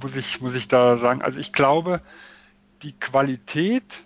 [0.00, 1.22] muss ich, muss ich da sagen.
[1.22, 2.00] Also ich glaube,
[2.82, 4.04] die Qualität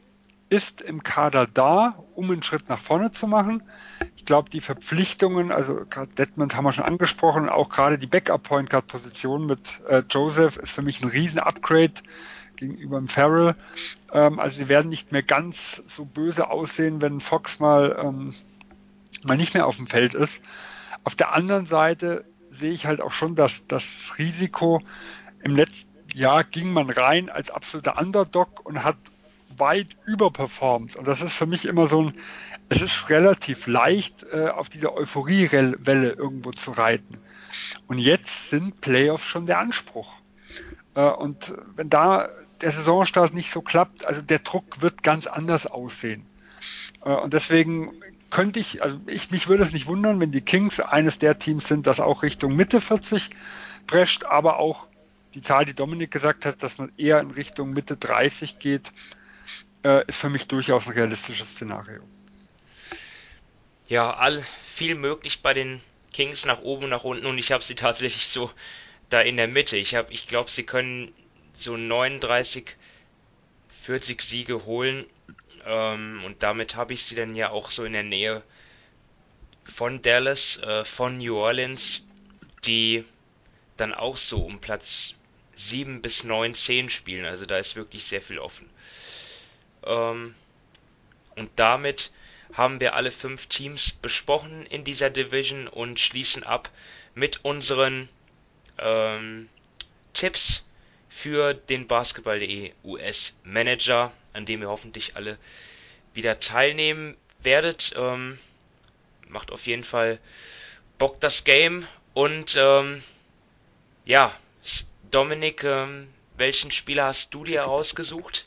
[0.48, 3.62] ist im Kader da, um einen Schritt nach vorne zu machen.
[4.22, 8.70] Ich glaube, die Verpflichtungen, also gerade Detmond haben wir schon angesprochen, auch gerade die Backup-Point
[8.70, 11.94] Guard-Position mit äh, Joseph ist für mich ein riesen Upgrade
[12.54, 13.56] gegenüber dem Farrell.
[14.12, 18.32] Ähm, also sie werden nicht mehr ganz so böse aussehen, wenn Fox mal, ähm,
[19.24, 20.40] mal nicht mehr auf dem Feld ist.
[21.02, 23.84] Auf der anderen Seite sehe ich halt auch schon, dass das
[24.18, 24.82] Risiko
[25.42, 28.98] im letzten Jahr ging man rein als absoluter Underdog und hat
[29.58, 30.96] weit überperformt.
[30.96, 32.12] Und das ist für mich immer so ein,
[32.72, 37.18] es ist relativ leicht, äh, auf dieser Euphoriewelle irgendwo zu reiten.
[37.86, 40.10] Und jetzt sind Playoffs schon der Anspruch.
[40.94, 42.30] Äh, und wenn da
[42.62, 46.24] der Saisonstart nicht so klappt, also der Druck wird ganz anders aussehen.
[47.04, 47.92] Äh, und deswegen
[48.30, 51.68] könnte ich, also ich, mich würde es nicht wundern, wenn die Kings eines der Teams
[51.68, 53.28] sind, das auch Richtung Mitte 40
[53.86, 54.86] prescht, aber auch
[55.34, 58.92] die Zahl, die Dominik gesagt hat, dass man eher in Richtung Mitte 30 geht,
[59.84, 62.02] äh, ist für mich durchaus ein realistisches Szenario.
[63.92, 65.82] Ja, all, viel möglich bei den
[66.14, 68.50] Kings nach oben und nach unten und ich habe sie tatsächlich so
[69.10, 69.76] da in der Mitte.
[69.76, 71.12] Ich habe, ich glaube, sie können
[71.52, 72.74] so 39,
[73.82, 75.04] 40 Siege holen.
[75.66, 78.42] Ähm, und damit habe ich sie dann ja auch so in der Nähe
[79.64, 82.08] von Dallas, äh, von New Orleans,
[82.64, 83.04] die
[83.76, 85.16] dann auch so um Platz
[85.52, 87.26] 7 bis 9, 10 spielen.
[87.26, 88.70] Also da ist wirklich sehr viel offen.
[89.84, 90.34] Ähm,
[91.36, 92.10] und damit
[92.52, 96.70] haben wir alle fünf Teams besprochen in dieser Division und schließen ab
[97.14, 98.08] mit unseren
[98.78, 99.48] ähm,
[100.12, 100.64] Tipps
[101.08, 105.38] für den Basketball.de US Manager, an dem ihr hoffentlich alle
[106.14, 107.94] wieder teilnehmen werdet.
[107.96, 108.38] Ähm,
[109.28, 110.18] macht auf jeden Fall
[110.98, 113.02] Bock das Game und ähm,
[114.04, 114.36] ja,
[115.10, 118.46] Dominik, ähm, welchen Spieler hast du dir ausgesucht?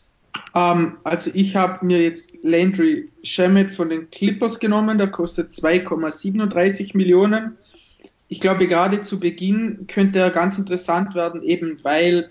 [0.53, 6.95] Ähm, also ich habe mir jetzt Landry Shamet von den Clippers genommen, der kostet 2,37
[6.95, 7.57] Millionen.
[8.27, 12.29] Ich glaube, gerade zu Beginn könnte er ganz interessant werden, eben weil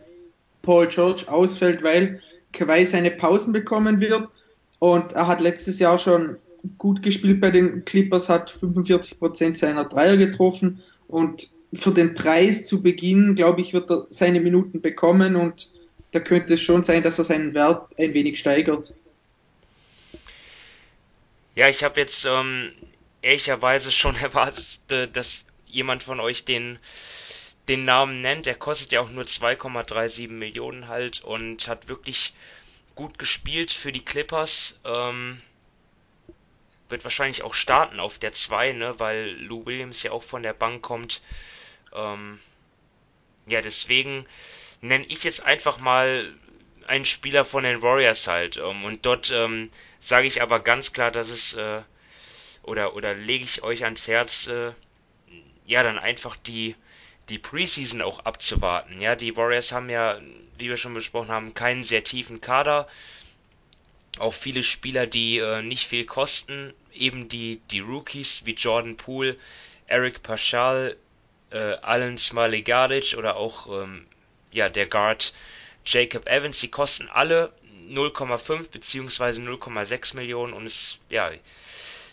[0.63, 2.21] Paul George ausfällt, weil
[2.53, 4.29] Kawhi seine Pausen bekommen wird.
[4.79, 6.37] Und er hat letztes Jahr schon
[6.79, 12.67] gut gespielt bei den Clippers, hat 45 Prozent seiner Dreier getroffen und für den Preis
[12.67, 15.74] zu Beginn, glaube ich, wird er seine Minuten bekommen und
[16.15, 18.95] da könnte es schon sein, dass er seinen Wert ein wenig steigert.
[21.55, 22.73] Ja, ich habe jetzt ähm,
[23.23, 26.79] ehrlicherweise schon erwartet, äh, dass jemand von euch den
[27.69, 28.47] den Namen nennt.
[28.47, 32.35] Er kostet ja auch nur 2,37 Millionen halt und hat wirklich
[32.95, 34.79] gut gespielt für die Clippers.
[34.85, 35.41] Ähm,
[36.89, 40.53] wird wahrscheinlich auch starten auf der 2, ne, weil Lou Williams ja auch von der
[40.53, 41.23] Bank kommt.
[41.95, 42.39] Ähm,
[43.47, 44.27] ja, deswegen
[44.85, 46.33] nenne ich jetzt einfach mal
[46.87, 48.59] einen Spieler von den Warriors halt.
[48.59, 51.81] Ähm, und dort ähm, sage ich aber ganz klar, dass es, äh,
[52.63, 54.73] oder, oder lege ich euch ans Herz, äh,
[55.67, 56.77] ja, dann einfach die
[57.31, 59.01] die Preseason auch abzuwarten.
[59.01, 60.21] Ja, die Warriors haben ja,
[60.59, 62.87] wie wir schon besprochen haben, keinen sehr tiefen Kader.
[64.19, 66.75] Auch viele Spieler, die äh, nicht viel kosten.
[66.93, 69.37] Eben die, die Rookies wie Jordan Poole,
[69.87, 70.99] Eric Paschal,
[71.51, 74.07] äh, Alan Smiley-Gardic oder auch ähm,
[74.55, 75.35] ja, der Guard
[75.85, 77.53] Jacob Evans, die kosten alle
[77.91, 79.41] 0,5 bzw.
[79.43, 81.31] 0,6 Millionen und es, ja,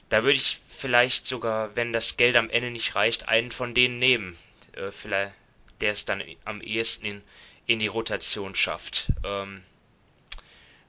[0.10, 4.00] da würde ich vielleicht sogar, wenn das Geld am Ende nicht reicht, einen von denen
[4.00, 4.38] nehmen
[4.74, 5.34] äh, vielleicht,
[5.80, 7.22] der es dann am ehesten in,
[7.68, 9.12] in die Rotation schafft.
[9.24, 9.62] Ähm,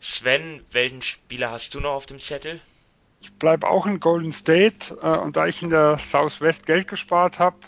[0.00, 2.60] Sven, welchen Spieler hast du noch auf dem Zettel?
[3.20, 7.38] Ich bleibe auch in Golden State äh, und da ich in der Southwest Geld gespart
[7.38, 7.58] habe,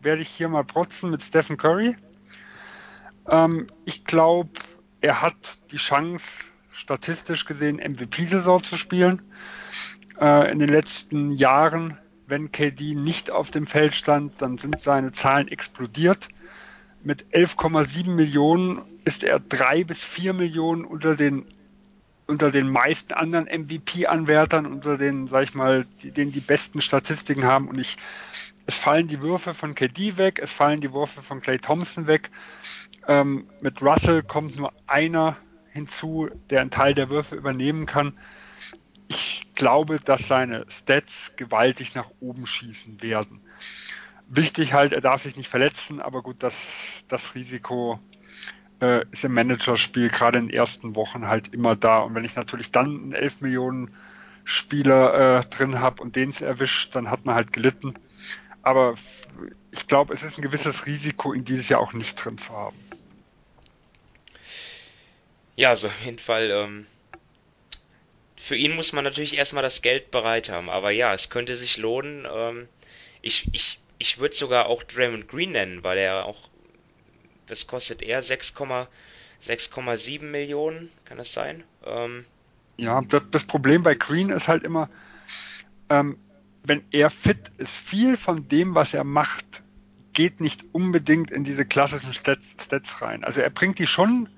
[0.00, 1.96] werde ich hier mal protzen mit Stephen Curry.
[3.28, 4.50] Ähm, ich glaube,
[5.00, 5.36] er hat
[5.70, 6.24] die Chance,
[6.70, 9.22] statistisch gesehen MVP-Saison zu spielen.
[10.20, 15.12] Äh, in den letzten Jahren wenn KD nicht auf dem Feld stand, dann sind seine
[15.12, 16.28] Zahlen explodiert.
[17.02, 21.46] Mit 11,7 Millionen ist er drei bis vier Millionen unter den
[22.26, 27.44] unter den meisten anderen MVP-Anwärtern, unter den, sag ich mal, die, denen die besten Statistiken
[27.44, 27.68] haben.
[27.68, 27.98] Und ich,
[28.64, 32.30] es fallen die Würfe von KD weg, es fallen die Würfe von Clay Thompson weg.
[33.06, 35.36] Ähm, mit Russell kommt nur einer
[35.72, 38.14] hinzu, der einen Teil der Würfe übernehmen kann
[39.08, 43.40] ich glaube, dass seine Stats gewaltig nach oben schießen werden.
[44.28, 48.00] Wichtig halt, er darf sich nicht verletzen, aber gut, das, das Risiko
[48.80, 51.98] äh, ist im Managerspiel gerade in den ersten Wochen halt immer da.
[51.98, 53.90] Und wenn ich natürlich dann einen 11 Millionen
[54.44, 57.94] Spieler äh, drin habe und den erwischt, dann hat man halt gelitten.
[58.62, 58.94] Aber
[59.70, 62.76] ich glaube, es ist ein gewisses Risiko, ihn dieses Jahr auch nicht drin zu haben.
[65.56, 66.50] Ja, also auf jeden Fall.
[66.50, 66.86] Ähm,
[68.36, 70.68] für ihn muss man natürlich erstmal das Geld bereit haben.
[70.68, 72.26] Aber ja, es könnte sich lohnen.
[72.30, 72.68] Ähm,
[73.22, 76.50] ich ich, ich würde sogar auch Draymond Green nennen, weil er auch.
[77.46, 81.62] Das kostet er 6,7 Millionen, kann das sein?
[81.84, 82.24] Ähm,
[82.78, 84.88] ja, das, das, Problem bei Green ist halt immer,
[85.90, 86.16] ähm,
[86.62, 89.62] wenn er fit ist, viel von dem, was er macht,
[90.14, 93.24] geht nicht unbedingt in diese klassischen Stats, Stats rein.
[93.24, 94.30] Also er bringt die schon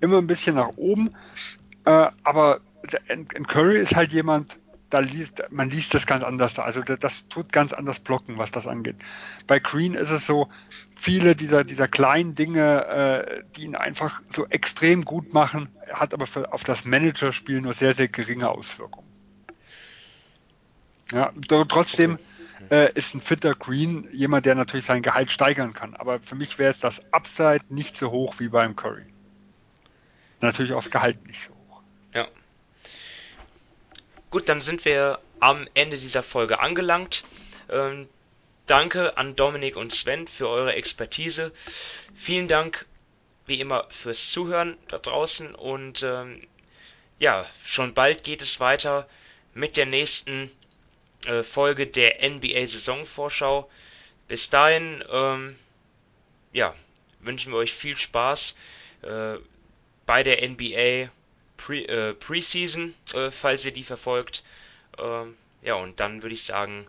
[0.00, 1.10] immer ein bisschen nach oben,
[1.84, 2.60] äh, aber
[3.08, 4.58] in, Curry ist halt jemand,
[4.90, 6.62] da liest, man liest das ganz anders da.
[6.62, 8.96] Also das tut ganz anders blocken, was das angeht.
[9.46, 10.48] Bei Green ist es so,
[10.96, 16.26] viele dieser, dieser kleinen Dinge, äh, die ihn einfach so extrem gut machen, hat aber
[16.26, 19.06] für, auf das Managerspiel nur sehr, sehr geringe Auswirkungen.
[21.12, 22.18] Ja, trotzdem
[22.70, 25.94] äh, ist ein fitter Green jemand, der natürlich sein Gehalt steigern kann.
[25.96, 29.06] Aber für mich wäre es das Upside nicht so hoch wie beim Curry.
[30.40, 31.82] Natürlich auch das Gehalt nicht so hoch.
[32.14, 32.28] Ja.
[34.30, 37.24] Gut, dann sind wir am Ende dieser Folge angelangt.
[37.68, 38.08] Ähm,
[38.66, 41.52] danke an Dominik und Sven für eure Expertise.
[42.14, 42.86] Vielen Dank
[43.46, 46.46] wie immer fürs Zuhören da draußen und ähm,
[47.18, 49.08] ja, schon bald geht es weiter
[49.54, 50.50] mit der nächsten
[51.24, 53.68] äh, Folge der NBA Saisonvorschau.
[54.28, 55.58] Bis dahin, ähm,
[56.52, 56.74] ja,
[57.20, 58.54] wünschen wir euch viel Spaß
[59.02, 59.36] äh,
[60.08, 61.10] bei der NBA
[61.58, 64.42] Pre, äh, Preseason, äh, falls ihr die verfolgt.
[64.98, 66.86] Ähm, ja, und dann würde ich sagen,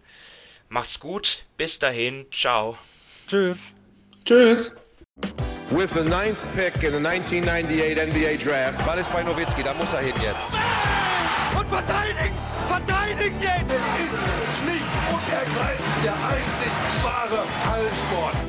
[0.70, 1.44] macht's gut.
[1.58, 2.26] Bis dahin.
[2.32, 2.78] Ciao.
[3.28, 3.74] Tschüss.
[4.26, 4.76] Tschüss.
[5.70, 8.84] With the ninth pick in the 1998 NBA Draft.
[8.86, 10.50] Ball ist bei Nowitzki, da muss er hin jetzt.
[11.58, 12.36] Und verteidigen!
[12.68, 13.66] Verteidigen jetzt!
[13.70, 14.24] Es ist
[14.62, 16.72] schlicht und ergreifend der einzig
[17.04, 18.49] wahre Hallensport.